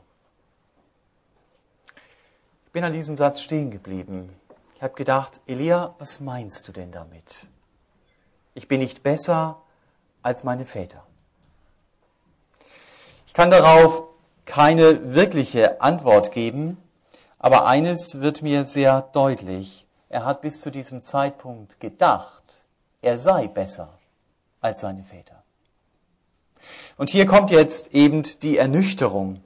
Ich 2.66 2.72
bin 2.72 2.84
an 2.84 2.94
diesem 2.94 3.18
Satz 3.18 3.42
stehen 3.42 3.70
geblieben. 3.70 4.30
Ich 4.76 4.82
habe 4.82 4.94
gedacht, 4.94 5.40
Elia, 5.46 5.96
was 6.00 6.20
meinst 6.20 6.68
du 6.68 6.72
denn 6.72 6.92
damit? 6.92 7.50
Ich 8.54 8.68
bin 8.68 8.80
nicht 8.80 9.04
besser 9.04 9.62
als 10.22 10.44
meine 10.44 10.66
Väter. 10.66 11.04
Ich 13.26 13.34
kann 13.34 13.52
darauf 13.52 14.04
keine 14.46 15.14
wirkliche 15.14 15.82
Antwort 15.82 16.32
geben, 16.32 16.78
aber 17.40 17.68
eines 17.68 18.22
wird 18.22 18.42
mir 18.42 18.66
sehr 18.66 19.02
deutlich. 19.14 19.86
Er 20.10 20.26
hat 20.26 20.42
bis 20.42 20.62
zu 20.62 20.72
diesem 20.72 21.04
Zeitpunkt 21.04 21.80
gedacht, 21.80 22.66
er 23.02 23.18
sei 23.18 23.48
besser 23.48 23.98
als 24.62 24.82
seine 24.82 25.04
Väter. 25.04 25.44
Und 26.98 27.10
hier 27.10 27.26
kommt 27.26 27.52
jetzt 27.52 27.94
eben 27.94 28.24
die 28.42 28.58
Ernüchterung. 28.58 29.44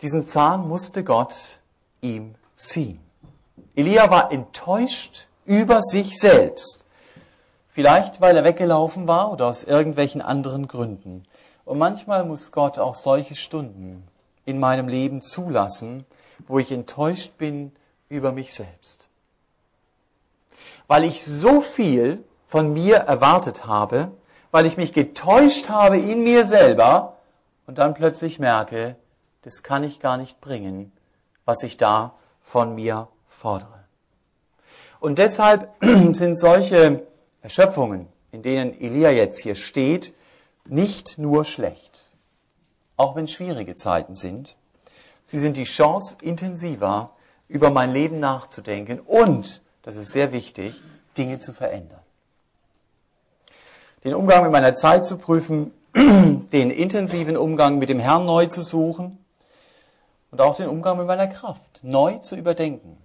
Diesen 0.00 0.26
Zahn 0.26 0.68
musste 0.68 1.04
Gott 1.04 1.60
ihm 2.00 2.36
ziehen. 2.54 3.00
Elia 3.74 4.10
war 4.10 4.32
enttäuscht 4.32 5.26
über 5.44 5.82
sich 5.82 6.18
selbst. 6.18 6.86
Vielleicht, 7.68 8.20
weil 8.20 8.36
er 8.36 8.44
weggelaufen 8.44 9.06
war 9.06 9.30
oder 9.30 9.46
aus 9.46 9.62
irgendwelchen 9.62 10.22
anderen 10.22 10.66
Gründen. 10.66 11.24
Und 11.64 11.78
manchmal 11.78 12.24
muss 12.24 12.50
Gott 12.50 12.78
auch 12.78 12.94
solche 12.94 13.34
Stunden 13.34 14.08
in 14.46 14.58
meinem 14.58 14.88
Leben 14.88 15.20
zulassen, 15.20 16.06
wo 16.46 16.58
ich 16.58 16.72
enttäuscht 16.72 17.36
bin 17.36 17.72
über 18.08 18.32
mich 18.32 18.54
selbst. 18.54 19.08
Weil 20.86 21.04
ich 21.04 21.22
so 21.22 21.60
viel 21.60 22.24
von 22.46 22.72
mir 22.72 22.96
erwartet 22.96 23.66
habe, 23.66 24.10
weil 24.50 24.64
ich 24.64 24.78
mich 24.78 24.94
getäuscht 24.94 25.68
habe 25.68 25.98
in 25.98 26.24
mir 26.24 26.46
selber 26.46 27.18
und 27.66 27.76
dann 27.76 27.92
plötzlich 27.92 28.38
merke, 28.38 28.96
das 29.42 29.62
kann 29.62 29.84
ich 29.84 30.00
gar 30.00 30.16
nicht 30.16 30.40
bringen, 30.40 30.90
was 31.44 31.62
ich 31.62 31.76
da 31.76 32.14
von 32.40 32.74
mir 32.74 33.08
fordere. 33.26 33.84
Und 35.00 35.18
deshalb 35.18 35.70
sind 35.82 36.38
solche 36.38 37.06
Erschöpfungen, 37.42 38.08
in 38.32 38.42
denen 38.42 38.78
Elia 38.80 39.10
jetzt 39.10 39.40
hier 39.40 39.54
steht, 39.54 40.14
nicht 40.66 41.18
nur 41.18 41.44
schlecht, 41.44 42.16
auch 42.96 43.16
wenn 43.16 43.28
schwierige 43.28 43.76
Zeiten 43.76 44.14
sind. 44.14 44.56
Sie 45.24 45.38
sind 45.38 45.56
die 45.56 45.64
Chance, 45.64 46.16
intensiver 46.22 47.10
über 47.48 47.70
mein 47.70 47.92
Leben 47.92 48.20
nachzudenken 48.20 49.00
und, 49.00 49.62
das 49.82 49.96
ist 49.96 50.12
sehr 50.12 50.32
wichtig, 50.32 50.82
Dinge 51.16 51.38
zu 51.38 51.52
verändern 51.52 52.00
den 54.04 54.14
Umgang 54.14 54.42
mit 54.42 54.52
meiner 54.52 54.74
Zeit 54.74 55.06
zu 55.06 55.18
prüfen, 55.18 55.72
den 55.94 56.70
intensiven 56.70 57.36
Umgang 57.36 57.78
mit 57.78 57.88
dem 57.88 57.98
Herrn 57.98 58.26
neu 58.26 58.46
zu 58.46 58.62
suchen 58.62 59.18
und 60.30 60.40
auch 60.40 60.56
den 60.56 60.68
Umgang 60.68 60.98
mit 60.98 61.06
meiner 61.06 61.26
Kraft 61.26 61.80
neu 61.82 62.14
zu 62.18 62.36
überdenken. 62.36 62.96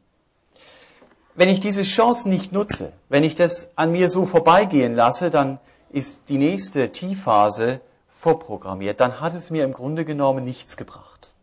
Wenn 1.36 1.50
ich 1.50 1.60
diese 1.60 1.84
Chance 1.84 2.30
nicht 2.30 2.52
nutze, 2.52 2.93
wenn 3.10 3.24
ich 3.24 3.36
das 3.36 3.72
an 3.76 3.91
mir 3.91 4.10
so 4.10 4.26
vorbeigehen 4.26 4.96
lasse, 4.96 5.30
dann 5.30 5.60
ist 5.89 6.30
die 6.30 6.38
nächste 6.38 6.91
Tiefphase 6.91 7.82
vorprogrammiert. 8.08 9.00
Dann 9.00 9.19
hat 9.19 9.34
es 9.34 9.50
mir 9.50 9.63
im 9.63 9.74
Grunde 9.74 10.06
genommen 10.06 10.43
nichts 10.43 10.78
gebracht. 10.78 11.34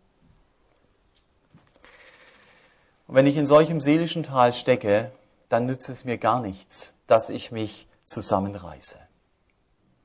Und 3.09 3.16
wenn 3.16 3.26
ich 3.26 3.37
in 3.37 3.46
solchem 3.46 3.81
seelischen 3.81 4.22
Tal 4.22 4.53
stecke, 4.53 5.11
dann 5.48 5.66
nützt 5.66 5.88
es 5.88 6.05
mir 6.05 6.18
gar 6.18 6.40
nichts, 6.40 6.94
dass 7.09 7.29
ich 7.29 7.50
mich 7.50 7.88
zusammenreiße. 8.05 8.98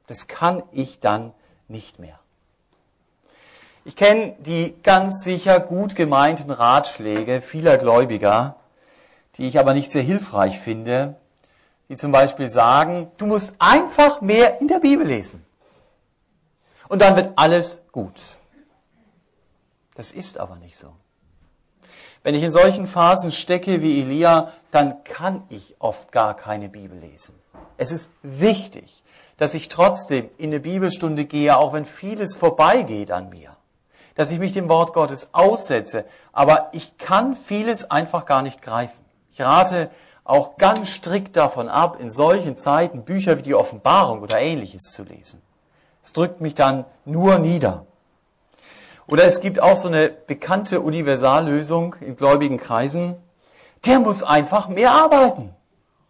Das 0.07 0.27
kann 0.27 0.63
ich 0.71 0.99
dann 0.99 1.31
nicht 1.67 1.99
mehr. 1.99 2.19
Ich 3.83 3.95
kenne 3.95 4.35
die 4.39 4.73
ganz 4.81 5.23
sicher 5.23 5.59
gut 5.59 5.95
gemeinten 5.95 6.49
Ratschläge 6.49 7.41
vieler 7.41 7.77
Gläubiger, 7.77 8.55
die 9.37 9.47
ich 9.47 9.59
aber 9.59 9.73
nicht 9.73 9.91
sehr 9.91 10.01
hilfreich 10.01 10.59
finde, 10.59 11.15
die 11.89 11.95
zum 11.95 12.11
Beispiel 12.11 12.49
sagen, 12.49 13.11
du 13.17 13.25
musst 13.25 13.55
einfach 13.59 14.21
mehr 14.21 14.61
in 14.61 14.67
der 14.67 14.79
Bibel 14.79 15.05
lesen. 15.05 15.45
Und 16.87 17.01
dann 17.01 17.15
wird 17.15 17.33
alles 17.35 17.81
gut. 17.91 18.19
Das 19.95 20.11
ist 20.11 20.39
aber 20.39 20.55
nicht 20.57 20.77
so. 20.77 20.93
Wenn 22.23 22.33
ich 22.33 22.41
in 22.41 22.51
solchen 22.51 22.87
Phasen 22.87 23.31
stecke 23.31 23.83
wie 23.83 24.01
Elia, 24.01 24.51
dann 24.71 25.03
kann 25.03 25.43
ich 25.49 25.75
oft 25.77 26.11
gar 26.11 26.35
keine 26.35 26.69
Bibel 26.69 26.97
lesen. 26.97 27.35
Es 27.77 27.91
ist 27.91 28.09
wichtig, 28.23 29.03
dass 29.37 29.53
ich 29.53 29.69
trotzdem 29.69 30.31
in 30.37 30.49
eine 30.49 30.59
Bibelstunde 30.59 31.25
gehe, 31.25 31.55
auch 31.55 31.73
wenn 31.73 31.85
vieles 31.85 32.35
vorbeigeht 32.35 33.11
an 33.11 33.29
mir. 33.29 33.55
Dass 34.15 34.31
ich 34.31 34.39
mich 34.39 34.53
dem 34.53 34.69
Wort 34.69 34.93
Gottes 34.93 35.29
aussetze. 35.33 36.05
Aber 36.31 36.69
ich 36.71 36.97
kann 36.97 37.35
vieles 37.35 37.91
einfach 37.91 38.25
gar 38.25 38.41
nicht 38.41 38.61
greifen. 38.61 39.04
Ich 39.35 39.41
rate 39.41 39.89
auch 40.23 40.55
ganz 40.55 40.91
strikt 40.91 41.35
davon 41.35 41.67
ab, 41.67 41.99
in 41.99 42.09
solchen 42.09 42.55
Zeiten 42.55 43.03
Bücher 43.03 43.37
wie 43.37 43.41
die 43.41 43.53
Offenbarung 43.53 44.21
oder 44.21 44.39
ähnliches 44.39 44.93
zu 44.93 45.03
lesen. 45.03 45.41
Es 46.01 46.13
drückt 46.13 46.39
mich 46.39 46.55
dann 46.55 46.85
nur 47.03 47.37
nieder. 47.37 47.85
Oder 49.07 49.25
es 49.25 49.41
gibt 49.41 49.59
auch 49.59 49.75
so 49.75 49.89
eine 49.89 50.07
bekannte 50.07 50.79
Universallösung 50.79 51.95
in 51.99 52.15
gläubigen 52.15 52.55
Kreisen. 52.55 53.17
Der 53.85 53.99
muss 53.99 54.23
einfach 54.23 54.69
mehr 54.69 54.91
arbeiten. 54.91 55.53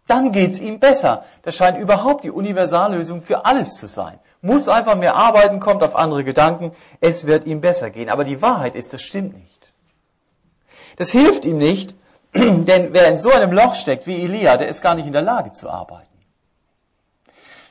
Dann 0.06 0.30
geht's 0.30 0.60
ihm 0.60 0.78
besser. 0.78 1.24
Das 1.42 1.56
scheint 1.56 1.80
überhaupt 1.80 2.22
die 2.22 2.30
Universallösung 2.30 3.22
für 3.22 3.44
alles 3.44 3.74
zu 3.74 3.88
sein. 3.88 4.20
Muss 4.40 4.68
einfach 4.68 4.94
mehr 4.94 5.16
arbeiten, 5.16 5.58
kommt 5.58 5.82
auf 5.82 5.96
andere 5.96 6.22
Gedanken, 6.22 6.70
es 7.00 7.26
wird 7.26 7.44
ihm 7.44 7.60
besser 7.60 7.90
gehen. 7.90 8.08
Aber 8.08 8.22
die 8.22 8.40
Wahrheit 8.40 8.76
ist, 8.76 8.92
das 8.92 9.02
stimmt 9.02 9.36
nicht. 9.36 9.72
Das 10.94 11.10
hilft 11.10 11.44
ihm 11.44 11.58
nicht, 11.58 11.96
denn 12.66 12.92
wer 12.92 13.08
in 13.08 13.16
so 13.16 13.30
einem 13.30 13.52
Loch 13.52 13.74
steckt 13.74 14.06
wie 14.06 14.22
Elia, 14.22 14.56
der 14.56 14.68
ist 14.68 14.82
gar 14.82 14.94
nicht 14.94 15.06
in 15.06 15.12
der 15.12 15.22
Lage 15.22 15.52
zu 15.52 15.70
arbeiten. 15.70 16.08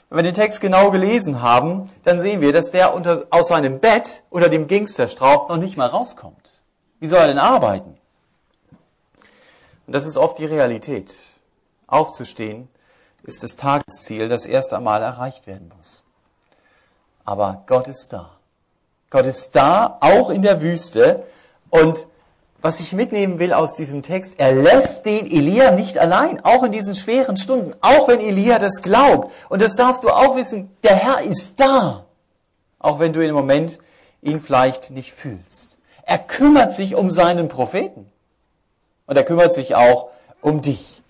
Wenn 0.10 0.18
wir 0.18 0.24
den 0.24 0.34
Text 0.34 0.62
genau 0.62 0.92
gelesen 0.92 1.42
haben, 1.42 1.90
dann 2.04 2.20
sehen 2.20 2.42
wir, 2.42 2.54
dass 2.54 2.72
der 2.72 2.94
unter, 2.94 3.26
aus 3.30 3.50
seinem 3.50 3.80
Bett 3.80 4.24
unter 4.30 4.50
dem 4.50 4.68
Gingsterstrauch 4.68 5.50
noch 5.50 5.58
nicht 5.58 5.78
mal 5.78 5.88
rauskommt. 5.88 6.62
Wie 7.00 7.08
soll 7.08 7.20
er 7.20 7.28
denn 7.28 7.40
arbeiten? 7.40 7.98
Und 9.88 9.94
das 9.94 10.06
ist 10.06 10.18
oft 10.18 10.38
die 10.40 10.46
Realität. 10.46 11.14
Aufzustehen 11.88 12.70
ist 13.24 13.44
das 13.44 13.56
Tagesziel, 13.56 14.30
das 14.30 14.46
erst 14.46 14.74
einmal 14.74 15.02
erreicht 15.02 15.48
werden 15.48 15.72
muss. 15.76 16.04
Aber 17.24 17.64
Gott 17.66 17.88
ist 17.88 18.14
da. 18.14 18.32
Gott 19.10 19.26
ist 19.26 19.56
da, 19.56 19.98
auch 20.02 20.30
in 20.30 20.42
der 20.42 20.62
Wüste. 20.62 21.24
Und 21.70 22.08
was 22.66 22.80
ich 22.80 22.94
mitnehmen 22.94 23.38
will 23.38 23.54
aus 23.54 23.76
diesem 23.76 24.02
Text, 24.02 24.40
er 24.40 24.52
lässt 24.52 25.06
den 25.06 25.28
Elia 25.32 25.70
nicht 25.70 26.00
allein, 26.00 26.44
auch 26.44 26.64
in 26.64 26.72
diesen 26.72 26.96
schweren 26.96 27.38
Stunden, 27.38 27.76
auch 27.80 28.08
wenn 28.08 28.20
Elia 28.20 28.58
das 28.58 28.82
glaubt. 28.82 29.32
Und 29.50 29.62
das 29.62 29.76
darfst 29.76 30.04
du 30.04 30.10
auch 30.10 30.36
wissen, 30.36 30.76
der 30.84 30.96
Herr 30.96 31.22
ist 31.22 31.60
da, 31.60 32.08
auch 32.80 32.98
wenn 32.98 33.14
du 33.14 33.24
im 33.24 33.36
Moment 33.36 33.78
ihn 34.24 34.40
vielleicht 34.40 34.90
nicht 34.90 35.14
fühlst. 35.14 35.78
Er 36.06 36.18
kümmert 36.18 36.74
sich 36.74 36.96
um 36.96 37.12
seinen 37.12 37.50
Propheten 37.50 38.10
und 39.06 39.16
er 39.16 39.24
kümmert 39.24 39.54
sich 39.54 39.76
auch 39.76 40.10
um 40.42 40.64
dich. 40.64 41.04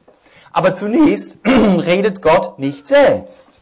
Aber 0.52 0.76
zunächst 0.76 1.38
redet 1.46 2.22
Gott 2.22 2.60
nicht 2.60 2.86
selbst. 2.86 3.62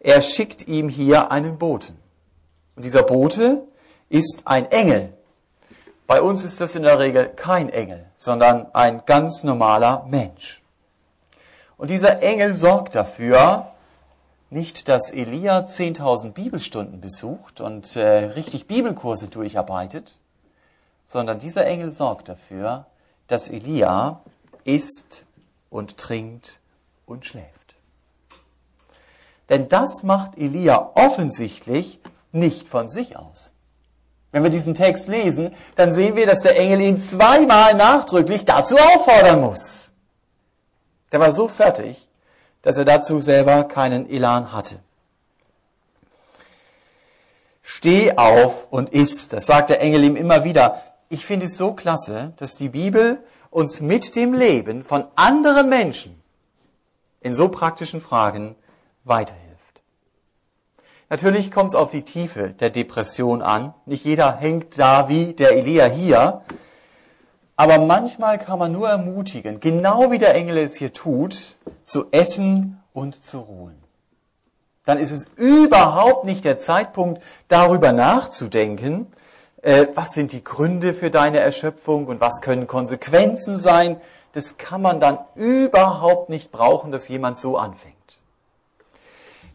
Er 0.00 0.20
schickt 0.20 0.68
ihm 0.68 0.90
hier 0.90 1.32
einen 1.32 1.56
Boten. 1.56 1.96
Und 2.76 2.84
dieser 2.84 3.04
Bote 3.04 3.62
ist 4.10 4.42
ein 4.44 4.70
Engel. 4.70 5.14
Bei 6.12 6.20
uns 6.20 6.44
ist 6.44 6.60
das 6.60 6.76
in 6.76 6.82
der 6.82 6.98
Regel 6.98 7.26
kein 7.26 7.70
Engel, 7.70 8.04
sondern 8.16 8.66
ein 8.74 9.06
ganz 9.06 9.44
normaler 9.44 10.04
Mensch. 10.10 10.60
Und 11.78 11.88
dieser 11.88 12.22
Engel 12.22 12.52
sorgt 12.52 12.94
dafür, 12.96 13.68
nicht, 14.50 14.90
dass 14.90 15.10
Elia 15.10 15.60
10.000 15.60 16.32
Bibelstunden 16.32 17.00
besucht 17.00 17.62
und 17.62 17.96
äh, 17.96 18.24
richtig 18.26 18.66
Bibelkurse 18.66 19.28
durcharbeitet, 19.28 20.18
sondern 21.06 21.38
dieser 21.38 21.64
Engel 21.64 21.90
sorgt 21.90 22.28
dafür, 22.28 22.84
dass 23.26 23.48
Elia 23.48 24.20
isst 24.64 25.24
und 25.70 25.96
trinkt 25.96 26.60
und 27.06 27.24
schläft. 27.24 27.76
Denn 29.48 29.70
das 29.70 30.02
macht 30.02 30.36
Elia 30.36 30.90
offensichtlich 30.92 32.00
nicht 32.32 32.68
von 32.68 32.86
sich 32.86 33.16
aus. 33.16 33.51
Wenn 34.32 34.42
wir 34.42 34.50
diesen 34.50 34.74
Text 34.74 35.08
lesen, 35.08 35.54
dann 35.76 35.92
sehen 35.92 36.16
wir, 36.16 36.26
dass 36.26 36.40
der 36.40 36.58
Engel 36.58 36.80
ihn 36.80 36.98
zweimal 36.98 37.74
nachdrücklich 37.74 38.44
dazu 38.46 38.76
auffordern 38.76 39.42
muss. 39.42 39.92
Der 41.12 41.20
war 41.20 41.32
so 41.32 41.48
fertig, 41.48 42.08
dass 42.62 42.78
er 42.78 42.86
dazu 42.86 43.20
selber 43.20 43.64
keinen 43.64 44.08
Elan 44.08 44.52
hatte. 44.52 44.78
Steh 47.62 48.16
auf 48.16 48.72
und 48.72 48.94
iss. 48.94 49.28
Das 49.28 49.46
sagt 49.46 49.70
der 49.70 49.80
Engel 49.80 50.04
ihm 50.04 50.16
immer 50.16 50.44
wieder. 50.44 50.82
Ich 51.10 51.26
finde 51.26 51.46
es 51.46 51.58
so 51.58 51.74
klasse, 51.74 52.32
dass 52.38 52.56
die 52.56 52.70
Bibel 52.70 53.22
uns 53.50 53.82
mit 53.82 54.16
dem 54.16 54.32
Leben 54.32 54.82
von 54.82 55.04
anderen 55.14 55.68
Menschen 55.68 56.20
in 57.20 57.34
so 57.34 57.48
praktischen 57.50 58.00
Fragen 58.00 58.56
weiterhilft. 59.04 59.41
Natürlich 61.12 61.50
kommt 61.50 61.72
es 61.72 61.74
auf 61.74 61.90
die 61.90 62.06
Tiefe 62.06 62.54
der 62.58 62.70
Depression 62.70 63.42
an. 63.42 63.74
Nicht 63.84 64.02
jeder 64.06 64.34
hängt 64.34 64.78
da 64.78 65.10
wie 65.10 65.34
der 65.34 65.52
Elia 65.52 65.84
hier. 65.84 66.40
Aber 67.54 67.76
manchmal 67.76 68.38
kann 68.38 68.58
man 68.58 68.72
nur 68.72 68.88
ermutigen, 68.88 69.60
genau 69.60 70.10
wie 70.10 70.16
der 70.16 70.34
Engel 70.34 70.56
es 70.56 70.76
hier 70.76 70.94
tut, 70.94 71.58
zu 71.82 72.06
essen 72.12 72.82
und 72.94 73.22
zu 73.22 73.40
ruhen. 73.40 73.76
Dann 74.86 74.98
ist 74.98 75.10
es 75.10 75.26
überhaupt 75.36 76.24
nicht 76.24 76.46
der 76.46 76.58
Zeitpunkt, 76.58 77.22
darüber 77.46 77.92
nachzudenken, 77.92 79.12
äh, 79.60 79.88
was 79.94 80.14
sind 80.14 80.32
die 80.32 80.42
Gründe 80.42 80.94
für 80.94 81.10
deine 81.10 81.40
Erschöpfung 81.40 82.06
und 82.06 82.22
was 82.22 82.40
können 82.40 82.66
Konsequenzen 82.66 83.58
sein. 83.58 84.00
Das 84.32 84.56
kann 84.56 84.80
man 84.80 84.98
dann 84.98 85.18
überhaupt 85.34 86.30
nicht 86.30 86.50
brauchen, 86.52 86.90
dass 86.90 87.08
jemand 87.08 87.38
so 87.38 87.58
anfängt. 87.58 88.01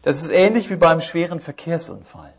Das 0.08 0.22
ist 0.22 0.32
ähnlich 0.32 0.70
wie 0.70 0.76
beim 0.76 1.02
schweren 1.02 1.38
Verkehrsunfall. 1.38 2.32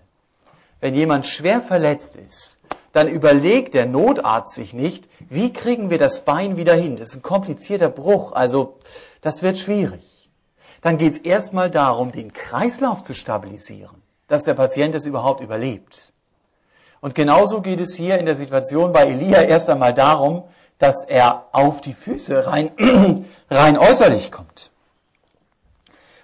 Wenn 0.79 0.95
jemand 0.95 1.27
schwer 1.27 1.61
verletzt 1.61 2.15
ist, 2.15 2.57
dann 2.93 3.07
überlegt 3.07 3.75
der 3.75 3.85
Notarzt 3.85 4.55
sich 4.55 4.73
nicht, 4.73 5.07
wie 5.29 5.53
kriegen 5.53 5.91
wir 5.91 5.99
das 5.99 6.25
Bein 6.25 6.57
wieder 6.57 6.73
hin. 6.73 6.97
Das 6.97 7.09
ist 7.09 7.17
ein 7.17 7.21
komplizierter 7.21 7.89
Bruch, 7.89 8.31
also 8.31 8.79
das 9.21 9.43
wird 9.43 9.59
schwierig. 9.59 10.31
Dann 10.81 10.97
geht 10.97 11.13
es 11.13 11.19
erstmal 11.19 11.69
darum, 11.69 12.11
den 12.11 12.33
Kreislauf 12.33 13.03
zu 13.03 13.13
stabilisieren, 13.13 14.01
dass 14.27 14.45
der 14.45 14.55
Patient 14.55 14.95
es 14.95 15.05
überhaupt 15.05 15.41
überlebt. 15.41 16.13
Und 17.01 17.13
genauso 17.13 17.61
geht 17.61 17.81
es 17.81 17.93
hier 17.93 18.17
in 18.17 18.25
der 18.25 18.35
Situation 18.35 18.93
bei 18.93 19.05
Elia 19.05 19.43
erst 19.43 19.69
einmal 19.69 19.93
darum, 19.93 20.43
dass 20.79 21.03
er 21.03 21.45
auf 21.51 21.81
die 21.81 21.93
Füße 21.93 22.47
rein, 22.47 22.71
rein 23.51 23.77
äußerlich 23.77 24.31
kommt. 24.31 24.71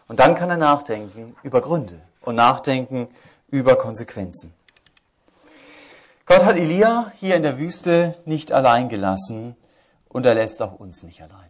Und 0.08 0.20
dann 0.20 0.36
kann 0.36 0.50
er 0.50 0.58
nachdenken 0.58 1.36
über 1.44 1.62
Gründe 1.62 2.00
und 2.22 2.36
nachdenken 2.36 3.08
über 3.50 3.76
Konsequenzen. 3.76 4.54
Gott 6.26 6.44
hat 6.44 6.58
Elia 6.58 7.12
hier 7.15 7.36
in 7.36 7.44
der 7.44 7.60
Wüste 7.60 8.15
nicht 8.26 8.52
allein 8.52 8.89
gelassen 8.89 9.56
und 10.10 10.26
er 10.26 10.34
lässt 10.34 10.62
auch 10.62 10.80
uns 10.80 11.04
nicht 11.04 11.22
allein. 11.22 11.50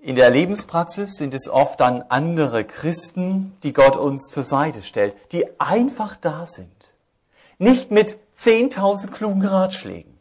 In 0.00 0.16
der 0.16 0.30
Lebenspraxis 0.30 1.14
sind 1.14 1.32
es 1.32 1.48
oft 1.48 1.78
dann 1.78 2.02
andere 2.08 2.64
Christen, 2.64 3.56
die 3.62 3.72
Gott 3.72 3.96
uns 3.96 4.30
zur 4.30 4.42
Seite 4.42 4.82
stellt, 4.82 5.14
die 5.30 5.60
einfach 5.60 6.16
da 6.16 6.44
sind. 6.44 6.94
Nicht 7.58 7.92
mit 7.92 8.18
10.000 8.36 9.12
klugen 9.12 9.46
Ratschlägen, 9.46 10.18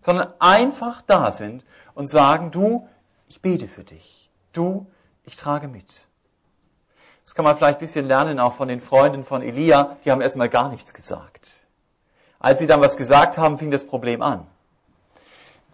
sondern 0.00 0.32
einfach 0.40 1.02
da 1.02 1.30
sind 1.30 1.64
und 1.94 2.08
sagen, 2.08 2.50
du, 2.50 2.88
ich 3.28 3.40
bete 3.40 3.68
für 3.68 3.84
dich. 3.84 4.28
Du, 4.52 4.86
ich 5.24 5.36
trage 5.36 5.68
mit. 5.68 6.08
Das 7.24 7.34
kann 7.34 7.44
man 7.44 7.56
vielleicht 7.56 7.78
ein 7.78 7.80
bisschen 7.80 8.06
lernen 8.06 8.40
auch 8.40 8.52
von 8.52 8.68
den 8.68 8.80
Freunden 8.80 9.24
von 9.24 9.42
Elia, 9.42 9.96
die 10.04 10.10
haben 10.10 10.20
erstmal 10.20 10.48
gar 10.48 10.68
nichts 10.68 10.92
gesagt. 10.92 11.66
Als 12.40 12.58
sie 12.58 12.66
dann 12.66 12.80
was 12.80 12.96
gesagt 12.96 13.38
haben, 13.38 13.58
fing 13.58 13.70
das 13.70 13.86
Problem 13.86 14.22
an. 14.22 14.46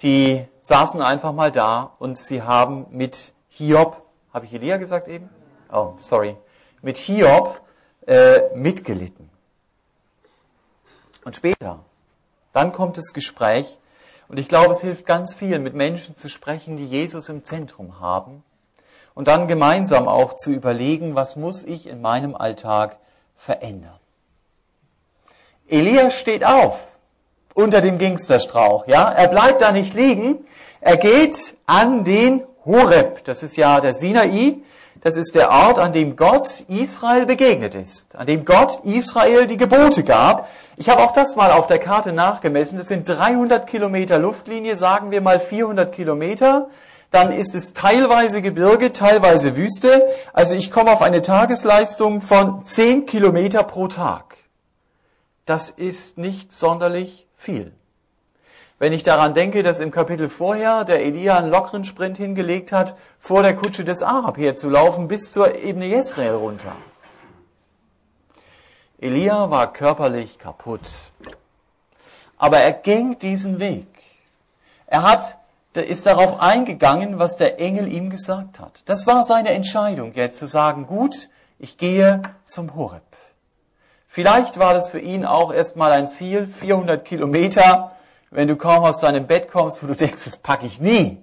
Die 0.03 0.47
saßen 0.61 1.01
einfach 1.01 1.33
mal 1.33 1.51
da 1.51 1.95
und 1.99 2.19
sie 2.19 2.43
haben 2.43 2.87
mit 2.91 3.33
Hiob, 3.49 4.03
habe 4.33 4.45
ich 4.45 4.53
Elia 4.53 4.77
gesagt 4.77 5.09
eben? 5.09 5.29
Oh, 5.73 5.95
sorry. 5.97 6.37
Mit 6.83 6.99
Hiob 6.99 7.61
äh, 8.07 8.55
mitgelitten. 8.55 9.31
Und 11.25 11.37
später, 11.37 11.81
dann 12.53 12.73
kommt 12.73 12.97
das 12.99 13.13
Gespräch. 13.13 13.79
Und 14.29 14.39
ich 14.39 14.49
glaube, 14.49 14.73
es 14.73 14.83
hilft 14.83 15.07
ganz 15.07 15.35
viel, 15.35 15.59
mit 15.59 15.75
Menschen 15.75 16.15
zu 16.15 16.29
sprechen, 16.29 16.77
die 16.77 16.87
Jesus 16.87 17.31
im 17.31 17.43
Zentrum 17.43 17.99
haben 18.01 18.45
und 19.19 19.27
dann 19.27 19.49
gemeinsam 19.49 20.07
auch 20.07 20.33
zu 20.35 20.53
überlegen, 20.53 21.17
was 21.17 21.35
muss 21.35 21.65
ich 21.65 21.89
in 21.89 22.01
meinem 22.01 22.37
Alltag 22.37 22.99
verändern. 23.35 23.99
Elia 25.69 26.13
steht 26.13 26.45
auf 26.45 26.91
unter 27.53 27.81
dem 27.81 27.99
Gingsterstrauch, 27.99 28.87
ja? 28.87 29.11
Er 29.11 29.27
bleibt 29.27 29.61
da 29.61 29.73
nicht 29.73 29.95
liegen. 29.95 30.47
Er 30.81 30.99
geht 30.99 31.57
an 31.67 32.05
den 32.05 32.45
Horeb. 32.65 33.25
Das 33.25 33.43
ist 33.43 33.57
ja 33.57 33.81
der 33.81 33.93
Sinai. 33.93 34.59
Das 35.01 35.17
ist 35.17 35.35
der 35.35 35.51
Ort, 35.51 35.81
an 35.81 35.93
dem 35.93 36.15
Gott 36.15 36.61
Israel 36.69 37.27
begegnet 37.27 37.75
ist, 37.75 38.15
an 38.15 38.29
dem 38.29 38.45
Gott 38.45 38.85
Israel 38.85 39.49
die 39.49 39.57
Gebote 39.57 40.05
gab. 40.05 40.49
Ich 40.77 40.89
habe 40.89 41.03
auch 41.03 41.11
das 41.11 41.35
mal 41.35 41.51
auf 41.51 41.67
der 41.67 41.81
Karte 41.81 42.13
nachgemessen. 42.13 42.79
Das 42.79 42.87
sind 42.87 43.09
300 43.09 43.67
Kilometer 43.67 44.17
Luftlinie, 44.17 44.77
sagen 44.77 45.11
wir 45.11 45.21
mal 45.21 45.41
400 45.41 45.91
Kilometer 45.91 46.69
dann 47.11 47.33
ist 47.33 47.55
es 47.55 47.73
teilweise 47.73 48.43
Gebirge, 48.43 48.93
teilweise 48.93 49.57
Wüste. 49.57 50.07
Also 50.33 50.55
ich 50.55 50.71
komme 50.71 50.93
auf 50.93 51.01
eine 51.01 51.23
Tagesleistung 51.23 52.21
von 52.21 52.65
10 52.65 53.07
Kilometer 53.07 53.63
pro 53.63 53.89
Tag. 53.89 54.37
Das 55.47 55.71
ist 55.71 56.19
nicht 56.19 56.53
sonderlich 56.53 57.27
viel. 57.35 57.73
Wenn 58.79 58.93
ich 58.93 59.03
daran 59.03 59.35
denke, 59.35 59.63
dass 59.63 59.81
im 59.81 59.91
Kapitel 59.91 60.29
vorher 60.29 60.85
der 60.85 61.01
Elia 61.01 61.39
einen 61.39 61.51
lockeren 61.51 61.85
Sprint 61.85 62.19
hingelegt 62.19 62.71
hat, 62.71 62.95
vor 63.19 63.43
der 63.43 63.57
Kutsche 63.57 63.85
des 63.85 64.03
Ahab 64.03 64.37
herzulaufen 64.37 65.09
bis 65.09 65.33
zur 65.33 65.57
Ebene 65.57 65.87
Jezreel 65.87 66.35
runter. 66.35 66.73
Elia 69.01 69.51
war 69.51 69.73
körperlich 69.73 70.39
kaputt. 70.39 71.11
Aber 72.37 72.59
er 72.59 72.73
ging 72.73 73.19
diesen 73.19 73.59
Weg. 73.59 73.87
Er 74.87 75.03
hat 75.03 75.38
der 75.75 75.87
ist 75.89 76.07
darauf 76.07 76.41
eingegangen, 76.41 77.19
was 77.19 77.37
der 77.37 77.61
Engel 77.61 77.93
ihm 77.93 78.11
gesagt 78.11 78.61
hat. 78.61 78.89
Das 78.89 79.07
war 79.07 79.25
seine 79.25 79.51
Entscheidung, 79.51 80.13
jetzt 80.15 80.39
zu 80.39 80.47
sagen, 80.47 80.87
gut, 80.87 81.29
ich 81.59 81.77
gehe 81.77 82.23
zum 82.43 82.75
Horeb. 82.75 83.03
Vielleicht 84.07 84.59
war 84.59 84.73
das 84.73 84.91
für 84.91 85.01
ihn 85.01 85.25
auch 85.25 85.53
erstmal 85.53 85.93
ein 85.93 86.09
Ziel, 86.09 86.47
400 86.47 87.05
Kilometer, 87.05 87.93
wenn 88.31 88.49
du 88.49 88.57
kaum 88.57 88.85
aus 88.85 89.01
deinem 89.01 89.27
Bett 89.27 89.51
kommst, 89.51 89.83
wo 89.83 89.87
du 89.87 89.95
denkst, 89.95 90.25
das 90.25 90.37
packe 90.37 90.67
ich 90.67 90.81
nie. 90.81 91.23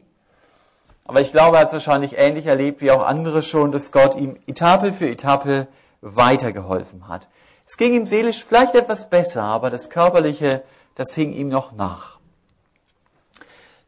Aber 1.04 1.22
ich 1.22 1.32
glaube, 1.32 1.58
er 1.58 1.62
hat 1.62 1.68
es 1.68 1.74
wahrscheinlich 1.74 2.18
ähnlich 2.18 2.48
erlebt 2.48 2.82
wie 2.82 2.92
auch 2.92 3.06
andere 3.06 3.44
schon, 3.44 3.72
dass 3.72 3.92
Gott 3.92 4.16
ihm 4.16 4.38
Etappe 4.48 4.92
für 4.92 5.08
Etappe 5.08 5.68
weitergeholfen 6.02 7.08
hat. 7.08 7.28
Es 7.68 7.78
ging 7.78 7.94
ihm 7.94 8.06
seelisch 8.06 8.44
vielleicht 8.44 8.76
etwas 8.76 9.10
besser, 9.10 9.44
aber 9.44 9.70
das 9.70 9.90
Körperliche, 9.90 10.64
das 10.96 11.14
hing 11.14 11.34
ihm 11.34 11.50
noch 11.50 11.74
nach. 11.74 12.15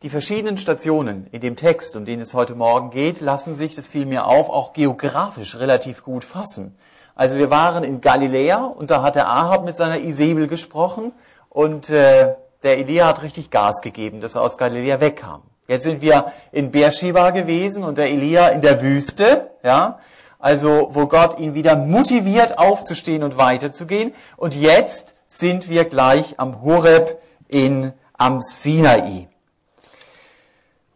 Die 0.04 0.10
verschiedenen 0.10 0.58
Stationen 0.58 1.26
in 1.32 1.42
dem 1.42 1.56
Text, 1.56 1.96
um 1.96 2.06
den 2.06 2.22
es 2.22 2.36
heute 2.36 2.54
Morgen 2.54 2.92
geht, 2.92 3.20
lassen 3.20 3.56
sich, 3.56 3.76
das 3.76 3.88
fiel 3.88 4.06
mir 4.06 4.28
auf, 4.28 4.48
auch 4.52 4.74
geografisch 4.74 5.56
relativ 5.56 6.04
gut 6.04 6.24
fassen. 6.24 6.78
Also 7.16 7.38
wir 7.38 7.50
waren 7.50 7.84
in 7.84 8.00
Galiläa 8.00 8.64
und 8.64 8.92
da 8.92 9.02
hat 9.02 9.16
der 9.16 9.28
Ahab 9.28 9.66
mit 9.66 9.76
seiner 9.76 10.00
Isabel 10.00 10.46
gesprochen 10.46 11.14
und 11.50 11.90
äh, 11.90 12.36
der 12.62 12.78
Elia 12.78 13.08
hat 13.08 13.24
richtig 13.24 13.50
Gas 13.50 13.82
gegeben, 13.82 14.22
dass 14.22 14.36
er 14.36 14.44
aus 14.44 14.60
Galiläa 14.60 15.00
wegkam. 15.00 15.42
Jetzt 15.68 15.82
sind 15.82 16.02
wir 16.02 16.32
in 16.52 16.70
Beersheba 16.70 17.32
gewesen 17.32 17.84
und 17.84 17.98
der 17.98 18.12
Elia 18.12 18.50
in 18.50 18.62
der 18.62 18.84
Wüste, 18.84 19.50
ja, 19.64 19.98
also 20.38 20.90
wo 20.92 21.08
Gott 21.08 21.40
ihn 21.40 21.56
wieder 21.56 21.76
motiviert 21.76 22.60
aufzustehen 22.60 23.24
und 23.24 23.38
weiterzugehen. 23.38 24.14
Und 24.38 24.54
jetzt 24.54 25.16
sind 25.26 25.70
wir 25.70 25.86
gleich 25.86 26.40
am 26.40 26.62
Horeb 26.62 27.20
in 27.48 27.94
am 28.14 28.42
Sinai. 28.42 29.28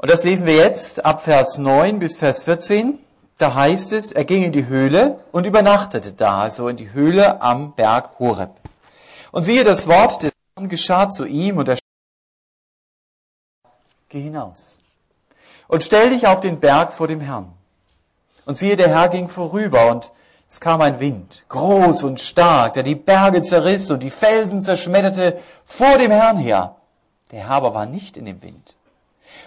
Und 0.01 0.09
das 0.09 0.23
lesen 0.23 0.47
wir 0.47 0.55
jetzt 0.55 1.05
ab 1.05 1.21
Vers 1.21 1.59
9 1.59 1.99
bis 1.99 2.17
Vers 2.17 2.41
14. 2.41 2.97
Da 3.37 3.53
heißt 3.53 3.91
es, 3.91 4.11
er 4.11 4.25
ging 4.25 4.41
in 4.41 4.51
die 4.51 4.65
Höhle 4.65 5.19
und 5.31 5.45
übernachtete 5.45 6.13
da, 6.13 6.49
so 6.49 6.67
in 6.69 6.75
die 6.75 6.91
Höhle 6.91 7.39
am 7.39 7.75
Berg 7.75 8.17
Horeb. 8.17 8.49
Und 9.31 9.43
siehe, 9.43 9.63
das 9.63 9.87
Wort 9.87 10.23
des 10.23 10.31
Herrn 10.55 10.69
geschah 10.69 11.07
zu 11.07 11.27
ihm 11.27 11.59
und 11.59 11.69
er 11.69 11.77
Geh 14.09 14.21
hinaus 14.21 14.79
und 15.67 15.83
stell 15.83 16.09
dich 16.09 16.25
auf 16.25 16.41
den 16.41 16.59
Berg 16.59 16.93
vor 16.93 17.07
dem 17.07 17.21
Herrn. 17.21 17.53
Und 18.45 18.57
siehe, 18.57 18.75
der 18.75 18.89
Herr 18.89 19.07
ging 19.07 19.29
vorüber 19.29 19.91
und 19.91 20.11
es 20.49 20.59
kam 20.59 20.81
ein 20.81 20.99
Wind, 20.99 21.45
groß 21.47 22.03
und 22.03 22.19
stark, 22.19 22.73
der 22.73 22.83
die 22.83 22.95
Berge 22.95 23.43
zerriss 23.43 23.91
und 23.91 24.01
die 24.01 24.09
Felsen 24.09 24.63
zerschmetterte 24.63 25.39
vor 25.63 25.99
dem 25.99 26.11
Herrn 26.11 26.37
her. 26.37 26.77
Der 27.31 27.47
Herr 27.47 27.51
aber 27.51 27.75
war 27.75 27.85
nicht 27.85 28.17
in 28.17 28.25
dem 28.25 28.41
Wind. 28.41 28.77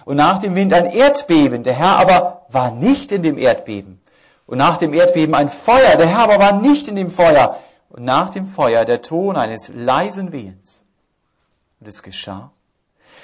Und 0.05 0.17
nach 0.17 0.37
dem 0.37 0.55
Wind 0.55 0.71
ein 0.71 0.85
Erdbeben, 0.85 1.63
der 1.63 1.73
Herr 1.73 1.97
aber 1.97 2.45
war 2.49 2.71
nicht 2.71 3.11
in 3.11 3.23
dem 3.23 3.37
Erdbeben. 3.37 4.01
Und 4.45 4.59
nach 4.59 4.77
dem 4.77 4.93
Erdbeben 4.93 5.33
ein 5.33 5.49
Feuer, 5.49 5.95
der 5.97 6.05
Herr 6.05 6.19
aber 6.19 6.39
war 6.39 6.61
nicht 6.61 6.87
in 6.87 6.95
dem 6.95 7.09
Feuer. 7.09 7.57
Und 7.89 8.05
nach 8.05 8.29
dem 8.29 8.45
Feuer 8.45 8.85
der 8.85 9.01
Ton 9.01 9.35
eines 9.35 9.71
leisen 9.73 10.31
Wehens. 10.31 10.85
Und 11.79 11.87
es 11.87 12.03
geschah, 12.03 12.51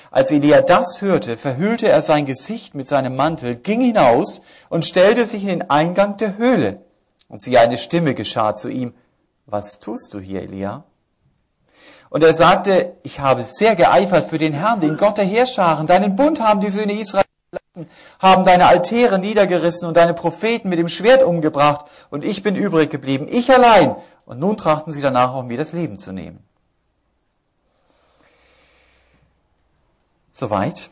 als 0.10 0.32
Elia 0.32 0.62
das 0.62 1.02
hörte, 1.02 1.38
verhüllte 1.38 1.88
er 1.88 2.02
sein 2.02 2.26
Gesicht 2.26 2.74
mit 2.74 2.88
seinem 2.88 3.16
Mantel, 3.16 3.56
ging 3.56 3.80
hinaus 3.80 4.42
und 4.70 4.84
stellte 4.84 5.26
sich 5.26 5.44
in 5.44 5.50
den 5.50 5.70
Eingang 5.70 6.18
der 6.18 6.38
Höhle. 6.38 6.82
Und 7.30 7.42
siehe, 7.42 7.60
eine 7.60 7.78
Stimme 7.78 8.14
geschah 8.14 8.56
zu 8.56 8.70
ihm, 8.70 8.94
was 9.46 9.80
tust 9.80 10.14
du 10.14 10.20
hier, 10.20 10.42
Elia? 10.42 10.84
Und 12.12 12.24
er 12.24 12.34
sagte, 12.34 12.98
ich 13.04 13.22
habe 13.22 13.42
sehr 13.42 13.78
geeifert 13.78 14.30
für 14.30 14.38
den 14.38 14.52
Herrn, 14.52 14.82
den 14.82 14.98
Gott 14.98 15.18
der 15.18 15.24
Heerscharen. 15.24 15.88
Deinen 15.88 16.18
Bund 16.18 16.42
haben 16.42 16.60
die 16.60 16.70
Söhne 16.70 16.92
Israel 16.92 17.24
verlassen, 17.50 17.90
haben 18.20 18.44
deine 18.44 18.68
Altäre 18.68 19.18
niedergerissen 19.18 19.88
und 19.88 19.96
deine 19.96 20.14
Propheten 20.14 20.68
mit 20.68 20.78
dem 20.78 20.90
Schwert 20.90 21.24
umgebracht. 21.24 21.86
Und 22.10 22.26
ich 22.26 22.44
bin 22.44 22.58
übrig 22.58 22.90
geblieben, 22.90 23.28
ich 23.30 23.50
allein. 23.50 23.96
Und 24.26 24.40
nun 24.42 24.58
trachten 24.58 24.92
sie 24.92 25.00
danach, 25.00 25.34
auch 25.34 25.44
mir 25.44 25.58
das 25.58 25.72
Leben 25.72 26.00
zu 26.00 26.12
nehmen. 26.12 26.46
Soweit. 30.34 30.90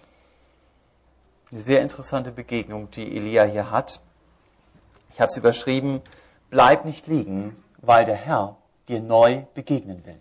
Eine 1.51 1.59
sehr 1.59 1.81
interessante 1.81 2.31
Begegnung, 2.31 2.91
die 2.91 3.17
Elia 3.17 3.43
hier 3.43 3.71
hat. 3.71 3.99
Ich 5.11 5.19
habe 5.19 5.27
es 5.27 5.35
überschrieben, 5.35 5.99
bleib 6.49 6.85
nicht 6.85 7.07
liegen, 7.07 7.61
weil 7.81 8.05
der 8.05 8.15
Herr 8.15 8.55
dir 8.87 9.01
neu 9.01 9.43
begegnen 9.53 10.05
will. 10.05 10.19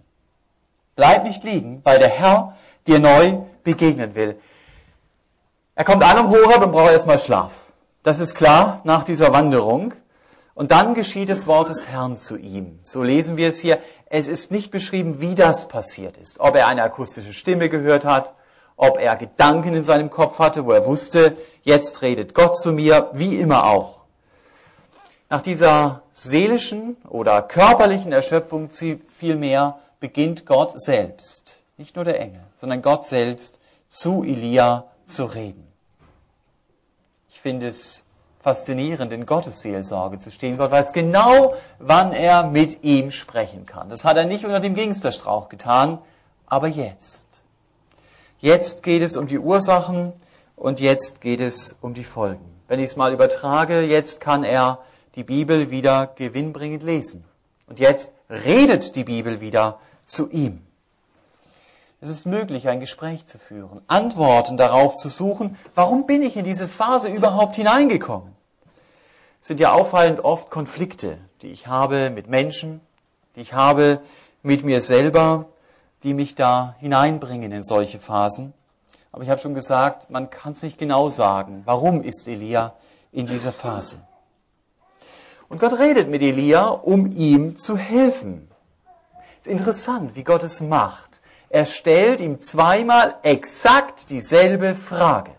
Bleib 0.99 1.23
nicht 1.23 1.45
liegen, 1.45 1.81
weil 1.85 2.01
der 2.01 2.09
Herr 2.09 2.57
dir 2.89 2.99
neu 2.99 3.39
begegnen 3.63 4.17
will. 4.17 4.37
Er 5.77 5.85
kommt 5.85 6.03
an 6.03 6.19
um 6.19 6.29
Horeb 6.29 6.61
und 6.61 6.73
braucht 6.73 6.91
erstmal 6.91 7.21
Schlaf. 7.21 7.55
Das 8.03 8.19
ist 8.19 8.35
klar 8.35 8.81
nach 8.83 9.05
dieser 9.05 9.33
Wanderung. 9.33 9.95
Und 10.55 10.73
dann 10.73 10.95
geschieht 10.95 11.29
das 11.29 11.47
Wort 11.47 11.69
des 11.69 11.87
Herrn 11.87 12.17
zu 12.17 12.37
ihm. 12.37 12.81
So 12.83 13.05
lesen 13.05 13.37
wir 13.37 13.49
es 13.49 13.61
hier. 13.61 13.79
Es 14.07 14.27
ist 14.27 14.51
nicht 14.51 14.73
beschrieben, 14.73 15.21
wie 15.21 15.37
das 15.37 15.69
passiert 15.69 16.17
ist. 16.17 16.41
Ob 16.41 16.57
er 16.57 16.67
eine 16.67 16.83
akustische 16.83 17.33
Stimme 17.33 17.69
gehört 17.69 18.05
hat, 18.05 18.35
ob 18.77 18.99
er 18.99 19.15
Gedanken 19.15 19.75
in 19.75 19.85
seinem 19.85 20.11
Kopf 20.11 20.41
hatte, 20.41 20.67
wo 20.67 20.73
er 20.73 20.85
wusste, 20.85 21.37
jetzt 21.63 22.03
redet 22.03 22.35
Gott 22.35 22.59
zu 22.59 22.73
mir, 22.73 23.11
wie 23.13 23.39
immer 23.39 23.67
auch. 23.67 24.01
Nach 25.31 25.43
dieser 25.43 26.03
seelischen 26.11 26.97
oder 27.09 27.41
körperlichen 27.43 28.11
Erschöpfung 28.11 28.69
vielmehr 28.71 29.79
beginnt 30.01 30.47
Gott 30.47 30.81
selbst, 30.81 31.63
nicht 31.77 31.97
nur 31.97 32.05
der 32.05 32.21
Engel, 32.21 32.43
sondern 32.55 32.83
Gott 32.83 33.05
selbst 33.05 33.59
zu 33.87 34.23
Elia 34.23 34.85
zu 35.05 35.25
reden. 35.25 35.67
Ich 37.31 37.41
finde 37.41 37.69
es 37.69 38.05
faszinierend, 38.41 39.13
in 39.13 39.27
Gottes 39.27 39.61
Seelsorge 39.61 40.19
zu 40.19 40.31
stehen. 40.31 40.59
Gott 40.59 40.71
weiß 40.71 40.93
genau, 40.93 41.55
wann 41.79 42.13
er 42.13 42.45
mit 42.45 42.85
ihm 42.85 43.11
sprechen 43.11 43.67
kann. 43.67 43.89
Das 43.89 44.05
hat 44.05 44.17
er 44.17 44.25
nicht 44.25 44.45
unter 44.45 44.61
dem 44.61 44.75
Gingsterstrauch 44.75 45.49
getan, 45.49 45.99
aber 46.47 46.69
jetzt. 46.69 47.27
Jetzt 48.39 48.83
geht 48.83 49.03
es 49.03 49.17
um 49.17 49.27
die 49.27 49.39
Ursachen 49.39 50.13
und 50.57 50.81
jetzt 50.81 51.21
geht 51.21 51.41
es 51.41 51.77
um 51.81 51.95
die 51.95 52.05
Folgen. 52.05 52.45
Wenn 52.69 52.81
ich 52.81 52.87
es 52.87 52.97
mal 52.97 53.13
übertrage, 53.13 53.83
jetzt 53.83 54.21
kann 54.21 54.45
er 54.45 54.79
die 55.15 55.25
Bibel 55.25 55.71
wieder 55.71 56.07
gewinnbringend 56.07 56.83
lesen. 56.83 57.25
Und 57.67 57.81
jetzt 57.81 58.15
redet 58.31 58.95
die 58.97 59.05
Bibel 59.05 59.41
wieder 59.41 59.81
zu 60.09 60.29
ihm. 60.31 60.63
Es 62.01 62.09
ist 62.09 62.27
möglich, 62.27 62.69
ein 62.69 62.81
Gespräch 62.81 63.27
zu 63.27 63.39
führen, 63.39 63.81
Antworten 63.89 64.57
darauf 64.57 64.97
zu 64.97 65.09
suchen, 65.09 65.57
warum 65.75 66.07
bin 66.07 66.23
ich 66.23 66.37
in 66.37 66.45
diese 66.45 66.69
Phase 66.69 67.09
überhaupt 67.09 67.57
hineingekommen? 67.57 68.35
Es 69.41 69.49
sind 69.49 69.61
ja 69.61 69.73
auffallend 69.73 70.21
oft 70.21 70.51
Konflikte, 70.51 71.19
die 71.43 71.49
ich 71.49 71.67
habe 71.67 72.11
mit 72.11 72.29
Menschen, 72.29 72.81
die 73.37 73.41
ich 73.41 73.53
habe 73.53 74.01
mit 74.43 74.65
mir 74.65 74.81
selber, 74.81 75.47
die 76.03 76.15
mich 76.15 76.35
da 76.35 76.77
hineinbringen 76.79 77.51
in 77.51 77.63
solche 77.63 77.99
Phasen. 77.99 78.53
Aber 79.11 79.25
ich 79.25 79.31
habe 79.31 79.41
schon 79.41 79.55
gesagt, 79.55 80.11
man 80.11 80.31
kann 80.31 80.53
es 80.53 80.63
nicht 80.63 80.79
genau 80.79 81.09
sagen. 81.09 81.63
Warum 81.65 82.03
ist 82.03 82.29
Elia 82.29 82.75
in 83.11 83.27
dieser 83.27 83.53
Phase? 83.53 83.99
Und 85.49 85.59
Gott 85.59 85.79
redet 85.79 86.09
mit 86.09 86.23
Elia, 86.23 86.69
um 86.69 87.07
ihm 87.11 87.57
zu 87.57 87.77
helfen. 87.77 88.48
Es 89.41 89.47
ist 89.47 89.53
interessant, 89.53 90.17
wie 90.17 90.25
Gott 90.25 90.43
es 90.43 90.61
macht. 90.61 91.21
Er 91.49 91.65
stellt 91.65 92.21
ihm 92.21 92.39
zweimal 92.39 93.17
exakt 93.23 94.11
dieselbe 94.11 94.75
Frage. 94.75 95.33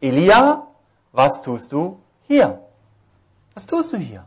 Elia, 0.00 0.66
was 1.12 1.42
tust 1.42 1.72
du 1.72 2.00
hier? 2.26 2.60
Was 3.54 3.66
tust 3.66 3.92
du 3.92 3.96
hier? 3.96 4.26